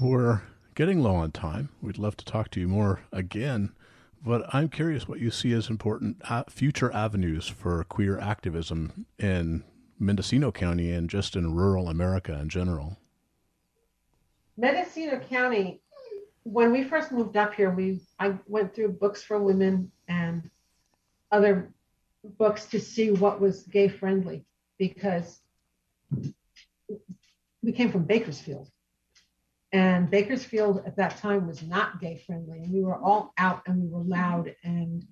We're 0.00 0.42
getting 0.74 1.00
low 1.00 1.14
on 1.14 1.30
time. 1.30 1.68
We'd 1.80 1.98
love 1.98 2.16
to 2.16 2.24
talk 2.24 2.50
to 2.50 2.60
you 2.60 2.66
more 2.66 3.02
again, 3.12 3.72
but 4.24 4.52
I'm 4.52 4.68
curious 4.68 5.06
what 5.06 5.20
you 5.20 5.30
see 5.30 5.52
as 5.52 5.70
important 5.70 6.16
uh, 6.28 6.44
future 6.48 6.92
avenues 6.92 7.46
for 7.46 7.84
queer 7.84 8.18
activism 8.18 9.06
in 9.18 9.62
Mendocino 9.98 10.50
County 10.50 10.90
and 10.90 11.08
just 11.08 11.36
in 11.36 11.54
rural 11.54 11.88
America 11.88 12.36
in 12.38 12.48
general. 12.48 12.98
Mendocino 14.56 15.18
County, 15.18 15.80
when 16.44 16.72
we 16.72 16.84
first 16.84 17.10
moved 17.10 17.36
up 17.36 17.54
here, 17.54 17.70
we 17.70 18.00
I 18.18 18.38
went 18.46 18.74
through 18.74 18.92
books 18.92 19.22
for 19.22 19.38
women 19.38 19.90
and 20.08 20.50
other 21.32 21.72
books 22.22 22.66
to 22.66 22.80
see 22.80 23.10
what 23.10 23.40
was 23.40 23.62
gay 23.64 23.88
friendly 23.88 24.44
because 24.78 25.40
we 27.62 27.72
came 27.72 27.90
from 27.90 28.04
Bakersfield. 28.04 28.70
And 29.72 30.08
Bakersfield 30.08 30.84
at 30.86 30.96
that 30.96 31.16
time 31.16 31.48
was 31.48 31.62
not 31.62 32.00
gay 32.00 32.22
friendly. 32.24 32.60
And 32.60 32.72
we 32.72 32.82
were 32.82 32.96
all 32.96 33.32
out 33.36 33.62
and 33.66 33.82
we 33.82 33.88
were 33.88 34.04
loud. 34.04 34.54
And 34.62 35.04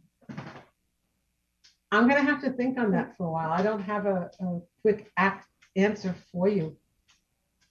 I'm 1.91 2.09
going 2.09 2.25
to 2.25 2.31
have 2.31 2.43
to 2.43 2.51
think 2.51 2.79
on 2.79 2.93
that 2.93 3.17
for 3.17 3.27
a 3.27 3.31
while. 3.31 3.51
I 3.51 3.63
don't 3.63 3.83
have 3.83 4.07
a, 4.07 4.31
a 4.41 4.61
quick 4.83 5.11
act 5.17 5.49
answer 5.75 6.15
for 6.31 6.47
you. 6.47 6.77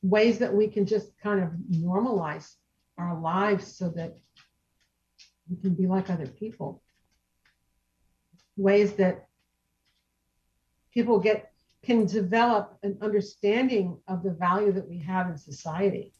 Ways 0.01 0.39
that 0.39 0.53
we 0.53 0.67
can 0.67 0.85
just 0.85 1.17
kind 1.19 1.43
of 1.43 1.49
normalize 1.71 2.55
our 2.97 3.19
lives 3.19 3.75
so 3.75 3.89
that 3.89 4.17
we 5.49 5.57
can 5.57 5.73
be 5.75 5.87
like 5.87 6.09
other 6.09 6.27
people. 6.27 6.81
Ways 8.57 8.93
that 8.93 9.27
people 10.93 11.19
get 11.19 11.51
can 11.83 12.05
develop 12.05 12.77
an 12.83 12.97
understanding 13.01 13.97
of 14.07 14.23
the 14.23 14.31
value 14.31 14.71
that 14.71 14.87
we 14.87 14.99
have 14.99 15.29
in 15.29 15.37
society 15.37 16.13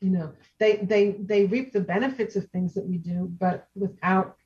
you 0.00 0.10
know 0.10 0.32
they 0.58 0.76
they 0.76 1.12
they 1.12 1.46
reap 1.46 1.72
the 1.72 1.80
benefits 1.80 2.34
of 2.34 2.44
things 2.48 2.74
that 2.74 2.84
we 2.84 2.98
do 2.98 3.32
but 3.38 3.68
without 3.76 4.36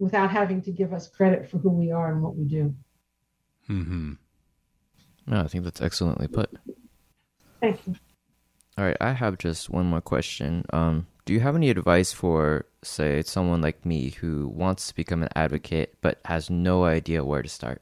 without 0.00 0.30
having 0.30 0.60
to 0.60 0.72
give 0.72 0.92
us 0.92 1.08
credit 1.08 1.48
for 1.48 1.58
who 1.58 1.70
we 1.70 1.92
are 1.92 2.10
and 2.10 2.20
what 2.20 2.34
we 2.34 2.44
do 2.44 2.74
Mm-hmm. 3.68 4.12
No, 5.26 5.40
I 5.40 5.48
think 5.48 5.64
that's 5.64 5.80
excellently 5.80 6.28
put. 6.28 6.50
Thank 7.64 7.86
you 7.86 7.94
All 8.76 8.84
right, 8.84 8.96
I 9.00 9.12
have 9.12 9.38
just 9.38 9.70
one 9.70 9.86
more 9.86 10.00
question. 10.00 10.64
Um, 10.72 11.06
do 11.24 11.32
you 11.32 11.40
have 11.40 11.54
any 11.54 11.70
advice 11.70 12.12
for, 12.12 12.66
say, 12.82 13.22
someone 13.22 13.62
like 13.62 13.86
me 13.86 14.10
who 14.10 14.48
wants 14.48 14.88
to 14.88 14.94
become 14.94 15.22
an 15.22 15.28
advocate 15.36 15.94
but 16.00 16.20
has 16.24 16.50
no 16.50 16.84
idea 16.84 17.24
where 17.24 17.42
to 17.42 17.48
start? 17.48 17.80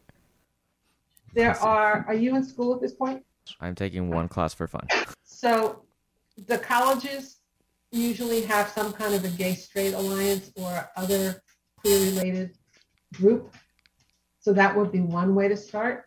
There 1.35 1.59
are, 1.59 2.05
are 2.07 2.15
you 2.15 2.37
in 2.37 2.45
school 2.45 2.75
at 2.75 2.81
this 2.81 2.93
point? 2.93 3.25
I'm 3.59 3.75
taking 3.75 4.11
one 4.11 4.29
class 4.29 4.53
for 4.55 4.69
fun. 4.69 4.87
So 5.25 5.83
the 6.47 6.59
colleges 6.59 7.39
usually 7.91 8.43
have 8.43 8.69
some 8.69 8.93
kind 8.93 9.15
of 9.15 9.25
a 9.25 9.29
gay 9.29 9.55
straight 9.55 9.95
alliance 9.95 10.53
or 10.57 10.89
other 10.95 11.43
queer 11.79 11.99
related 12.01 12.57
group. 13.15 13.55
So 14.41 14.53
that 14.53 14.77
would 14.77 14.93
be 14.93 15.01
one 15.01 15.35
way 15.35 15.49
to 15.49 15.57
start. 15.57 16.05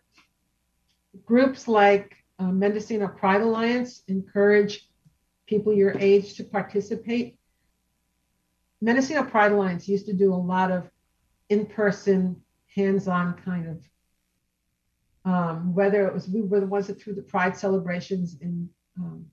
Groups 1.24 1.66
like 1.66 2.16
uh, 2.38 2.50
Mendocino 2.50 3.08
Pride 3.08 3.40
Alliance 3.40 4.02
encourage 4.08 4.88
people 5.46 5.72
your 5.72 5.96
age 5.98 6.34
to 6.34 6.44
participate. 6.44 7.38
Mendocino 8.80 9.22
Pride 9.24 9.52
Alliance 9.52 9.88
used 9.88 10.06
to 10.06 10.12
do 10.12 10.34
a 10.34 10.36
lot 10.36 10.70
of 10.70 10.90
in-person, 11.48 12.42
hands-on 12.74 13.34
kind 13.44 13.68
of 13.68 13.82
um, 15.26 15.74
whether 15.74 16.06
it 16.06 16.14
was 16.14 16.28
we 16.28 16.40
were 16.40 16.60
the 16.60 16.66
ones 16.66 16.86
that 16.86 17.02
threw 17.02 17.12
the 17.12 17.22
pride 17.22 17.56
celebrations 17.56 18.36
in 18.40 18.68
um, 18.98 19.26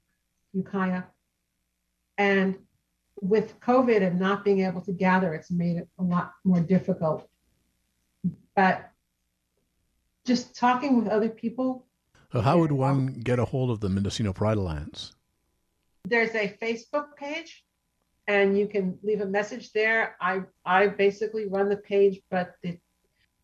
Ukiah. 0.51 1.03
And 2.17 2.57
with 3.21 3.59
COVID 3.59 4.01
and 4.01 4.19
not 4.19 4.43
being 4.43 4.61
able 4.61 4.81
to 4.81 4.91
gather, 4.91 5.33
it's 5.33 5.51
made 5.51 5.77
it 5.77 5.87
a 5.99 6.03
lot 6.03 6.33
more 6.43 6.59
difficult. 6.59 7.29
But 8.55 8.89
just 10.25 10.55
talking 10.55 10.97
with 10.97 11.07
other 11.07 11.29
people, 11.29 11.85
So, 12.33 12.41
how 12.41 12.57
would 12.57 12.71
one 12.71 13.21
get 13.23 13.39
a 13.39 13.45
hold 13.45 13.69
of 13.69 13.79
the 13.79 13.89
Mendocino 13.89 14.33
Pride 14.33 14.57
Alliance? 14.57 15.13
there's 16.05 16.35
a 16.35 16.55
Facebook 16.61 17.15
page 17.17 17.63
and 18.27 18.57
you 18.57 18.67
can 18.67 18.97
leave 19.03 19.21
a 19.21 19.25
message 19.25 19.71
there. 19.71 20.15
I 20.21 20.41
I 20.65 20.87
basically 20.87 21.47
run 21.47 21.69
the 21.69 21.77
page, 21.77 22.21
but 22.29 22.55
the 22.61 22.77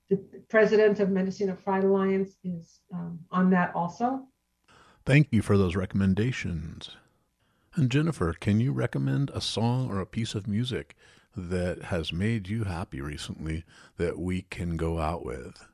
the 0.10 0.18
president 0.50 1.00
of 1.00 1.10
Mendocino 1.10 1.56
Pride 1.56 1.84
Alliance 1.84 2.36
is 2.44 2.80
um, 2.94 3.20
on 3.32 3.50
that 3.52 3.76
also. 3.76 4.28
Thank 5.06 5.28
you 5.32 5.42
for 5.42 5.58
those 5.58 5.76
recommendations. 5.76 6.92
And 7.76 7.92
Jennifer, 7.92 8.34
can 8.34 8.60
you 8.60 8.72
recommend 8.72 9.30
a 9.30 9.42
song 9.42 9.90
or 9.90 10.00
a 10.00 10.06
piece 10.06 10.34
of 10.34 10.48
music 10.48 10.96
that 11.38 11.84
has 11.84 12.12
made 12.12 12.50
you 12.50 12.64
happy 12.64 13.02
recently 13.02 13.64
that 13.98 14.18
we 14.18 14.42
can 14.42 14.78
go 14.78 15.00
out 15.00 15.24
with? 15.24 15.69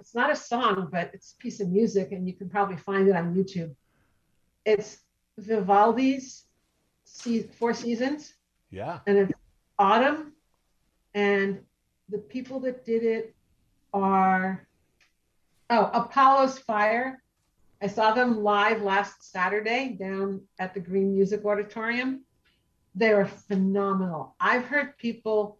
It's 0.00 0.14
not 0.14 0.30
a 0.30 0.36
song, 0.36 0.88
but 0.92 1.10
it's 1.14 1.32
a 1.32 1.36
piece 1.42 1.60
of 1.60 1.68
music, 1.70 2.12
and 2.12 2.26
you 2.26 2.34
can 2.34 2.48
probably 2.48 2.76
find 2.76 3.08
it 3.08 3.16
on 3.16 3.34
YouTube. 3.34 3.74
It's 4.64 4.98
Vivaldi's 5.38 6.44
Four 7.58 7.74
Seasons, 7.74 8.34
Yeah. 8.70 9.00
and 9.06 9.18
it's 9.18 9.32
autumn, 9.78 10.34
and 11.14 11.60
the 12.08 12.18
people 12.18 12.60
that 12.60 12.84
did 12.84 13.02
it 13.02 13.34
are 13.92 14.66
oh 15.70 15.90
Apollo's 15.92 16.58
Fire. 16.58 17.22
I 17.82 17.86
saw 17.86 18.12
them 18.12 18.42
live 18.42 18.82
last 18.82 19.30
Saturday 19.32 19.96
down 19.98 20.42
at 20.58 20.74
the 20.74 20.80
Green 20.80 21.14
Music 21.14 21.44
Auditorium. 21.44 22.24
They 22.94 23.12
are 23.12 23.24
phenomenal. 23.26 24.34
I've 24.38 24.64
heard 24.66 24.98
people 24.98 25.58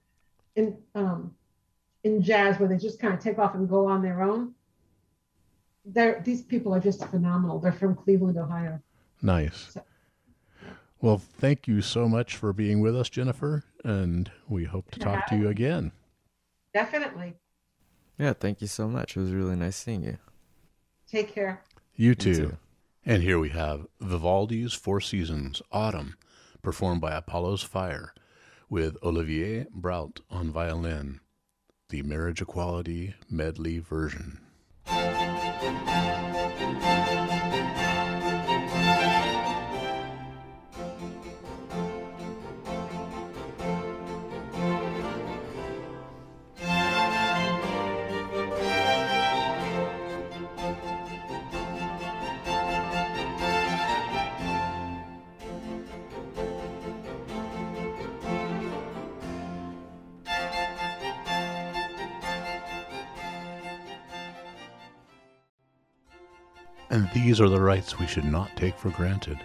in 0.56 0.76
um, 0.94 1.34
in 2.04 2.22
jazz 2.22 2.58
where 2.58 2.68
they 2.68 2.76
just 2.76 2.98
kind 2.98 3.14
of 3.14 3.20
take 3.20 3.38
off 3.38 3.54
and 3.54 3.68
go 3.68 3.86
on 3.86 4.02
their 4.02 4.22
own. 4.22 4.54
They're, 5.84 6.20
these 6.24 6.42
people 6.42 6.74
are 6.74 6.80
just 6.80 7.04
phenomenal. 7.06 7.58
They're 7.58 7.72
from 7.72 7.94
Cleveland, 7.94 8.38
Ohio. 8.38 8.80
Nice. 9.22 9.76
Well, 11.00 11.18
thank 11.18 11.66
you 11.66 11.80
so 11.80 12.08
much 12.08 12.36
for 12.36 12.52
being 12.52 12.80
with 12.80 12.94
us, 12.94 13.08
Jennifer, 13.08 13.64
and 13.84 14.30
we 14.48 14.64
hope 14.64 14.90
to 14.90 14.98
talk 14.98 15.26
to 15.28 15.36
you 15.36 15.48
again. 15.48 15.92
Definitely. 16.74 17.34
Yeah, 18.18 18.34
thank 18.34 18.60
you 18.60 18.66
so 18.66 18.86
much. 18.86 19.16
It 19.16 19.20
was 19.20 19.32
really 19.32 19.56
nice 19.56 19.76
seeing 19.76 20.04
you. 20.04 20.18
Take 21.10 21.34
care. 21.34 21.62
You 21.96 22.14
too. 22.14 22.34
too. 22.34 22.56
And 23.04 23.22
here 23.22 23.38
we 23.38 23.48
have 23.48 23.86
Vivaldi's 24.00 24.74
Four 24.74 25.00
Seasons, 25.00 25.62
Autumn, 25.72 26.16
performed 26.62 27.00
by 27.00 27.12
Apollo's 27.12 27.62
Fire, 27.62 28.12
with 28.68 28.96
Olivier 29.02 29.66
Brault 29.72 30.20
on 30.30 30.50
violin, 30.50 31.20
the 31.90 32.02
Marriage 32.02 32.40
Equality 32.40 33.14
medley 33.28 33.80
version. 33.80 34.38
And 66.90 67.08
these 67.14 67.40
are 67.40 67.48
the 67.48 67.60
rights 67.60 68.00
we 68.00 68.06
should 68.08 68.24
not 68.24 68.56
take 68.56 68.76
for 68.76 68.90
granted. 68.90 69.38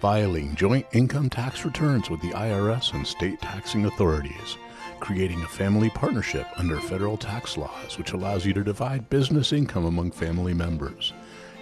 Filing 0.00 0.54
joint 0.54 0.86
income 0.92 1.28
tax 1.28 1.64
returns 1.64 2.08
with 2.08 2.22
the 2.22 2.30
IRS 2.30 2.94
and 2.94 3.06
state 3.06 3.40
taxing 3.42 3.84
authorities. 3.84 4.56
Creating 4.98 5.42
a 5.42 5.48
family 5.48 5.90
partnership 5.90 6.46
under 6.56 6.80
federal 6.80 7.18
tax 7.18 7.58
laws, 7.58 7.98
which 7.98 8.12
allows 8.12 8.46
you 8.46 8.54
to 8.54 8.64
divide 8.64 9.10
business 9.10 9.52
income 9.52 9.84
among 9.84 10.10
family 10.10 10.54
members. 10.54 11.12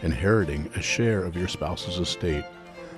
Inheriting 0.02 0.70
a 0.76 0.82
share 0.82 1.24
of 1.24 1.36
your 1.36 1.48
spouse's 1.48 1.98
estate. 1.98 2.44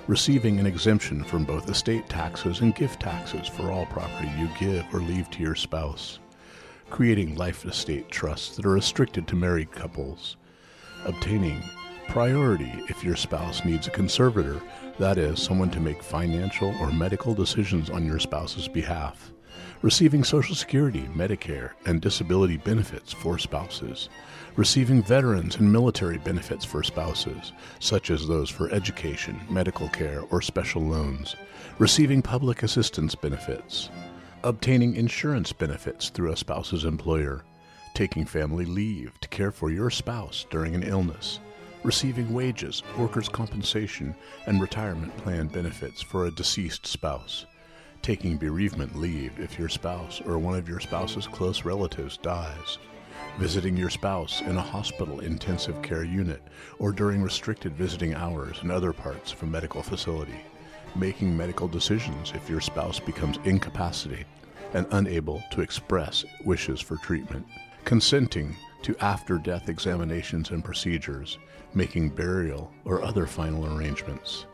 Receiving 0.07 0.61
an 0.61 0.67
exemption 0.67 1.25
from 1.25 1.45
both 1.45 1.71
estate 1.71 2.07
taxes 2.11 2.61
and 2.61 2.75
gift 2.75 3.01
taxes 3.01 3.49
for 3.49 3.73
all 3.73 3.87
property 3.87 4.31
you 4.39 4.49
give 4.59 4.85
or 4.93 5.01
leave 5.01 5.31
to 5.31 5.43
your 5.43 5.55
spouse. 5.55 6.19
Creating 6.91 7.35
life 7.37 7.65
estate 7.65 8.11
trusts 8.11 8.57
that 8.57 8.67
are 8.67 8.71
restricted 8.71 9.27
to 9.27 9.37
married 9.37 9.73
couples 9.73 10.37
obtaining 11.05 11.63
priority 12.09 12.73
if 12.89 13.03
your 13.03 13.17
spouse 13.17 13.65
needs 13.65 13.87
a 13.87 13.91
conservator, 13.91 14.61
that 14.99 15.19
is, 15.19 15.43
someone 15.43 15.71
to 15.71 15.81
make 15.81 16.03
financial 16.03 16.75
or 16.81 16.93
medical 16.93 17.35
decisions 17.35 17.91
on 17.91 18.07
your 18.07 18.19
spouse's 18.19 18.69
behalf, 18.69 19.33
receiving 19.83 20.25
Social 20.25 20.55
Security, 20.55 21.09
Medicare, 21.15 21.71
and 21.87 22.01
disability 22.01 22.57
benefits 22.57 23.13
for 23.13 23.39
spouses, 23.39 24.09
receiving 24.57 25.03
veterans 25.03 25.57
and 25.57 25.73
military 25.73 26.19
benefits 26.19 26.65
for 26.65 26.83
spouses, 26.83 27.53
such 27.81 28.11
as 28.11 28.27
those 28.27 28.49
for 28.49 28.71
education, 28.71 29.41
medical 29.51 29.89
care, 29.89 30.23
or 30.31 30.41
special 30.41 30.83
loans, 30.83 31.37
receiving 31.79 32.23
public 32.23 32.63
assistance 32.63 33.15
benefits, 33.15 33.91
obtaining 34.45 34.95
insurance 34.95 35.53
benefits 35.53 36.09
through 36.09 36.33
a 36.33 36.37
spouse's 36.37 36.85
employer, 36.85 37.45
taking 37.95 38.25
family 38.25 38.65
leave 38.65 39.19
to 39.21 39.29
care 39.29 39.51
for 39.51 39.71
your 39.71 39.91
spouse 39.91 40.47
during 40.51 40.75
an 40.75 40.83
illness, 40.83 41.41
receiving 41.85 42.33
wages, 42.33 42.83
workers' 42.99 43.29
compensation, 43.29 44.15
and 44.47 44.61
retirement 44.61 45.15
plan 45.19 45.47
benefits 45.47 46.03
for 46.03 46.25
a 46.25 46.31
deceased 46.31 46.87
spouse, 46.87 47.45
taking 48.03 48.37
bereavement 48.37 48.97
leave 48.97 49.39
if 49.39 49.59
your 49.59 49.69
spouse 49.69 50.21
or 50.27 50.39
one 50.39 50.59
of 50.59 50.69
your 50.69 50.81
spouse's 50.81 51.27
close 51.27 51.65
relatives 51.65 52.17
dies, 52.17 52.79
visiting 53.39 53.77
your 53.77 53.91
spouse 53.91 54.41
in 54.41 54.57
a 54.57 54.63
hospital 54.63 55.21
intensive 55.21 55.81
care 55.83 56.05
unit 56.05 56.43
or 56.79 56.91
during 56.91 57.23
restricted 57.23 57.75
visiting 57.75 58.15
hours 58.15 58.59
in 58.63 58.71
other 58.71 58.93
parts 58.93 59.33
of 59.33 59.43
a 59.43 59.47
medical 59.47 59.83
facility, 59.83 60.41
making 60.97 61.37
medical 61.37 61.69
decisions 61.69 62.33
if 62.35 62.49
your 62.49 62.61
spouse 62.61 62.99
becomes 62.99 63.39
incapacitated 63.45 64.27
and 64.73 64.87
unable 64.93 65.43
to 65.51 65.61
express 65.61 66.25
wishes 66.45 66.81
for 66.81 66.97
treatment, 66.97 67.47
consenting 67.85 68.57
to 68.83 68.97
after 69.01 69.39
death 69.39 69.69
examinations 69.69 70.51
and 70.51 70.65
procedures, 70.65 71.39
making 71.75 72.11
burial 72.11 72.73
or 72.85 73.03
other 73.03 73.27
final 73.27 73.77
arrangements, 73.77 74.47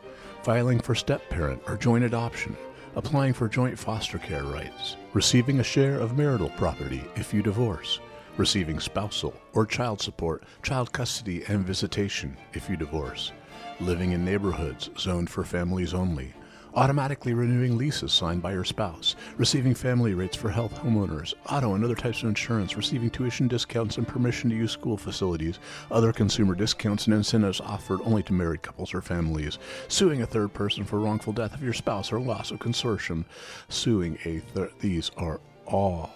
filing 0.43 0.79
for 0.79 0.95
step 0.95 1.27
parent 1.29 1.61
or 1.67 1.77
joint 1.77 2.03
adoption, 2.03 2.55
applying 2.95 3.33
for 3.33 3.47
joint 3.47 3.77
foster 3.77 4.17
care 4.17 4.43
rights, 4.43 4.97
receiving 5.13 5.59
a 5.59 5.63
share 5.63 5.99
of 5.99 6.17
marital 6.17 6.49
property 6.51 7.03
if 7.15 7.33
you 7.33 7.41
divorce, 7.41 7.99
receiving 8.37 8.79
spousal 8.79 9.33
or 9.53 9.65
child 9.65 10.01
support, 10.01 10.43
child 10.63 10.91
custody, 10.91 11.43
and 11.47 11.65
visitation 11.65 12.35
if 12.53 12.69
you 12.69 12.75
divorce, 12.75 13.31
living 13.79 14.11
in 14.11 14.25
neighborhoods 14.25 14.89
zoned 14.97 15.29
for 15.29 15.43
families 15.43 15.93
only, 15.93 16.33
automatically 16.75 17.33
renewing 17.33 17.77
leases 17.77 18.11
signed 18.11 18.41
by 18.41 18.53
your 18.53 18.63
spouse, 18.63 19.15
receiving 19.37 19.73
family 19.73 20.13
rates 20.13 20.35
for 20.35 20.49
health 20.49 20.73
homeowners, 20.75 21.33
auto 21.49 21.75
and 21.75 21.83
other 21.83 21.95
types 21.95 22.23
of 22.23 22.29
insurance, 22.29 22.77
receiving 22.77 23.09
tuition 23.09 23.47
discounts 23.47 23.97
and 23.97 24.07
permission 24.07 24.49
to 24.49 24.55
use 24.55 24.71
school 24.71 24.97
facilities, 24.97 25.59
other 25.91 26.13
consumer 26.13 26.55
discounts 26.55 27.07
and 27.07 27.15
incentives 27.15 27.61
offered 27.61 27.99
only 28.03 28.23
to 28.23 28.33
married 28.33 28.61
couples 28.61 28.93
or 28.93 29.01
families, 29.01 29.57
suing 29.87 30.21
a 30.21 30.27
third 30.27 30.53
person 30.53 30.83
for 30.83 30.99
wrongful 30.99 31.33
death 31.33 31.53
of 31.53 31.63
your 31.63 31.73
spouse 31.73 32.11
or 32.11 32.19
loss 32.19 32.51
of 32.51 32.59
consortium, 32.59 33.25
suing 33.69 34.17
a 34.25 34.39
third. 34.39 34.71
These 34.79 35.11
are 35.17 35.39
all 35.65 36.11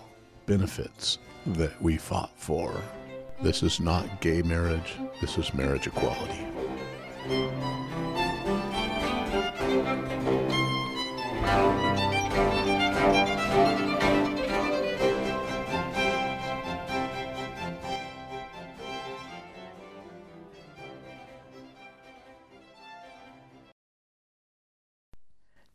benefits 0.46 1.18
that 1.46 1.80
we 1.82 1.98
fought 1.98 2.32
for. 2.36 2.82
This 3.42 3.64
is 3.64 3.80
not 3.80 4.22
gay 4.22 4.42
marriage, 4.42 4.96
this 5.20 5.38
is 5.38 5.54
marriage 5.54 5.88
equality. 5.88 6.46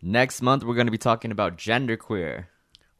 Next 0.02 0.40
month, 0.40 0.64
we're 0.64 0.74
going 0.74 0.86
to 0.86 0.90
be 0.92 0.98
talking 0.98 1.30
about 1.30 1.58
genderqueer. 1.58 2.46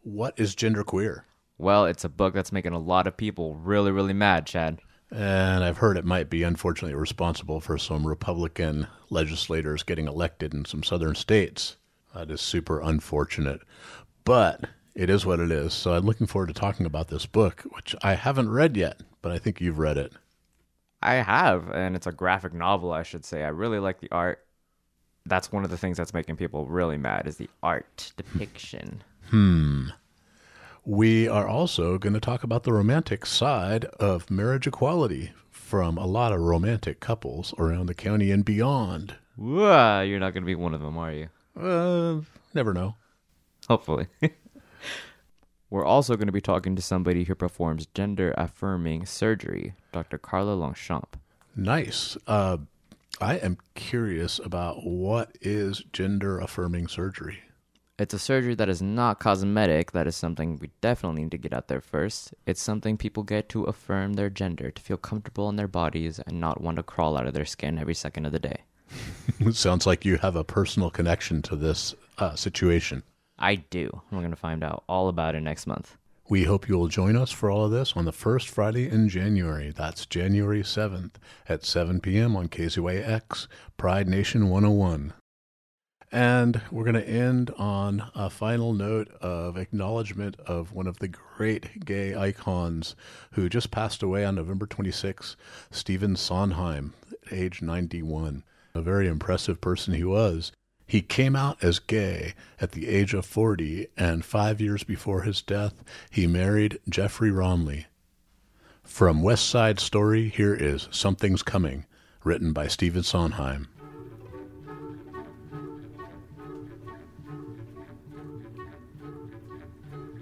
What 0.02 0.34
is 0.38 0.54
genderqueer? 0.54 1.22
Well, 1.56 1.86
it's 1.86 2.04
a 2.04 2.10
book 2.10 2.34
that's 2.34 2.52
making 2.52 2.74
a 2.74 2.78
lot 2.78 3.06
of 3.06 3.16
people 3.16 3.54
really, 3.54 3.90
really 3.90 4.12
mad, 4.12 4.46
Chad. 4.46 4.80
And 5.10 5.64
I've 5.64 5.78
heard 5.78 5.96
it 5.96 6.04
might 6.04 6.28
be 6.28 6.42
unfortunately 6.42 6.94
responsible 6.94 7.60
for 7.60 7.78
some 7.78 8.06
Republican 8.06 8.86
legislators 9.08 9.82
getting 9.82 10.08
elected 10.08 10.52
in 10.52 10.66
some 10.66 10.82
southern 10.82 11.14
states. 11.14 11.76
That 12.14 12.30
is 12.30 12.42
super 12.42 12.80
unfortunate. 12.80 13.62
But 14.24 14.66
it 14.94 15.08
is 15.08 15.24
what 15.24 15.40
it 15.40 15.50
is. 15.50 15.72
So 15.72 15.94
I'm 15.94 16.04
looking 16.04 16.26
forward 16.26 16.48
to 16.48 16.54
talking 16.54 16.84
about 16.84 17.08
this 17.08 17.24
book, 17.24 17.62
which 17.70 17.96
I 18.02 18.14
haven't 18.14 18.50
read 18.50 18.76
yet, 18.76 19.00
but 19.22 19.32
I 19.32 19.38
think 19.38 19.60
you've 19.60 19.78
read 19.78 19.96
it. 19.96 20.12
I 21.02 21.14
have, 21.14 21.70
and 21.70 21.96
it's 21.96 22.06
a 22.06 22.12
graphic 22.12 22.52
novel, 22.52 22.92
I 22.92 23.04
should 23.04 23.24
say. 23.24 23.42
I 23.42 23.48
really 23.48 23.78
like 23.78 24.00
the 24.00 24.10
art. 24.10 24.44
That's 25.30 25.52
one 25.52 25.62
of 25.62 25.70
the 25.70 25.78
things 25.78 25.96
that's 25.96 26.12
making 26.12 26.36
people 26.36 26.66
really 26.66 26.96
mad 26.96 27.28
is 27.28 27.36
the 27.36 27.48
art 27.62 28.12
depiction. 28.16 29.04
Hmm. 29.28 29.90
We 30.84 31.28
are 31.28 31.46
also 31.46 31.98
going 31.98 32.14
to 32.14 32.20
talk 32.20 32.42
about 32.42 32.64
the 32.64 32.72
romantic 32.72 33.24
side 33.24 33.84
of 34.00 34.28
marriage 34.28 34.66
equality 34.66 35.30
from 35.48 35.96
a 35.96 36.06
lot 36.06 36.32
of 36.32 36.40
romantic 36.40 36.98
couples 36.98 37.54
around 37.58 37.86
the 37.86 37.94
county 37.94 38.32
and 38.32 38.44
beyond. 38.44 39.14
Whoa, 39.36 40.00
you're 40.00 40.18
not 40.18 40.34
going 40.34 40.42
to 40.42 40.46
be 40.46 40.56
one 40.56 40.74
of 40.74 40.80
them, 40.80 40.98
are 40.98 41.12
you? 41.12 41.28
Uh, 41.56 42.22
never 42.52 42.74
know. 42.74 42.96
Hopefully. 43.68 44.08
We're 45.70 45.86
also 45.86 46.16
going 46.16 46.26
to 46.26 46.32
be 46.32 46.40
talking 46.40 46.74
to 46.74 46.82
somebody 46.82 47.22
who 47.22 47.36
performs 47.36 47.86
gender 47.86 48.34
affirming 48.36 49.06
surgery, 49.06 49.74
Dr. 49.92 50.18
Carla 50.18 50.54
Longchamp. 50.54 51.16
Nice. 51.54 52.16
Uh, 52.26 52.56
I 53.20 53.36
am 53.36 53.58
curious 53.74 54.38
about 54.38 54.84
what 54.84 55.36
is 55.40 55.82
gender 55.92 56.38
affirming 56.38 56.88
surgery. 56.88 57.40
It's 57.98 58.14
a 58.14 58.18
surgery 58.18 58.54
that 58.54 58.70
is 58.70 58.80
not 58.80 59.20
cosmetic. 59.20 59.92
That 59.92 60.06
is 60.06 60.16
something 60.16 60.56
we 60.56 60.70
definitely 60.80 61.22
need 61.24 61.32
to 61.32 61.38
get 61.38 61.52
out 61.52 61.68
there 61.68 61.82
first. 61.82 62.32
It's 62.46 62.62
something 62.62 62.96
people 62.96 63.22
get 63.22 63.50
to 63.50 63.64
affirm 63.64 64.14
their 64.14 64.30
gender, 64.30 64.70
to 64.70 64.82
feel 64.82 64.96
comfortable 64.96 65.50
in 65.50 65.56
their 65.56 65.68
bodies 65.68 66.18
and 66.18 66.40
not 66.40 66.62
want 66.62 66.76
to 66.78 66.82
crawl 66.82 67.18
out 67.18 67.26
of 67.26 67.34
their 67.34 67.44
skin 67.44 67.78
every 67.78 67.94
second 67.94 68.24
of 68.24 68.32
the 68.32 68.38
day. 68.38 68.62
Sounds 69.52 69.86
like 69.86 70.06
you 70.06 70.16
have 70.16 70.34
a 70.34 70.44
personal 70.44 70.88
connection 70.88 71.42
to 71.42 71.56
this 71.56 71.94
uh, 72.16 72.34
situation. 72.34 73.02
I 73.38 73.56
do. 73.56 74.02
We're 74.10 74.20
going 74.20 74.30
to 74.30 74.36
find 74.36 74.64
out 74.64 74.84
all 74.88 75.08
about 75.08 75.34
it 75.34 75.40
next 75.40 75.66
month. 75.66 75.98
We 76.30 76.44
hope 76.44 76.68
you 76.68 76.78
will 76.78 76.86
join 76.86 77.16
us 77.16 77.32
for 77.32 77.50
all 77.50 77.64
of 77.64 77.72
this 77.72 77.94
on 77.96 78.04
the 78.04 78.12
first 78.12 78.48
Friday 78.48 78.88
in 78.88 79.08
January. 79.08 79.72
That's 79.76 80.06
January 80.06 80.62
7th 80.62 81.14
at 81.48 81.64
7 81.64 81.98
p.m. 81.98 82.36
on 82.36 82.46
KZYX, 82.46 83.48
Pride 83.76 84.06
Nation 84.06 84.48
101. 84.48 85.12
And 86.12 86.60
we're 86.70 86.84
going 86.84 86.94
to 86.94 87.08
end 87.08 87.50
on 87.58 88.12
a 88.14 88.30
final 88.30 88.72
note 88.72 89.08
of 89.20 89.56
acknowledgement 89.56 90.38
of 90.46 90.72
one 90.72 90.86
of 90.86 91.00
the 91.00 91.08
great 91.08 91.84
gay 91.84 92.14
icons 92.14 92.94
who 93.32 93.48
just 93.48 93.72
passed 93.72 94.00
away 94.00 94.24
on 94.24 94.36
November 94.36 94.66
26, 94.66 95.36
Stephen 95.72 96.14
Sondheim, 96.14 96.94
age 97.32 97.60
91. 97.60 98.44
A 98.76 98.80
very 98.80 99.08
impressive 99.08 99.60
person 99.60 99.94
he 99.94 100.04
was. 100.04 100.52
He 100.90 101.02
came 101.02 101.36
out 101.36 101.62
as 101.62 101.78
gay 101.78 102.34
at 102.60 102.72
the 102.72 102.88
age 102.88 103.14
of 103.14 103.24
40, 103.24 103.86
and 103.96 104.24
five 104.24 104.60
years 104.60 104.82
before 104.82 105.22
his 105.22 105.40
death, 105.40 105.84
he 106.10 106.26
married 106.26 106.80
Jeffrey 106.88 107.30
Romley. 107.30 107.84
From 108.82 109.22
West 109.22 109.48
Side 109.48 109.78
Story, 109.78 110.28
here 110.30 110.52
is 110.52 110.88
Something's 110.90 111.44
Coming, 111.44 111.86
written 112.24 112.52
by 112.52 112.66
Stephen 112.66 113.04
Sondheim. 113.04 113.68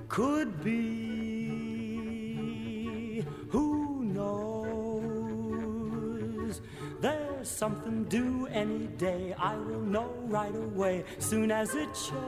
Could 0.09 0.63
be, 0.63 1.08
There's 7.49 7.57
something 7.57 8.05
due 8.05 8.47
any 8.49 8.89
day. 8.99 9.35
I 9.39 9.57
will 9.57 9.81
know 9.81 10.13
right 10.27 10.55
away, 10.55 11.05
soon 11.19 11.51
as 11.51 11.75
it 11.75 11.89
shows. 11.97 12.19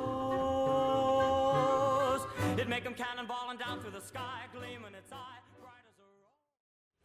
It 2.57 2.69
make 2.71 2.87
'em 2.87 2.95
cannonballing 2.95 3.59
down 3.59 3.81
through 3.83 3.91
the 3.91 4.01
sky, 4.01 4.47
gleaming 4.51 4.95
its 4.95 5.13
eye. 5.13 5.40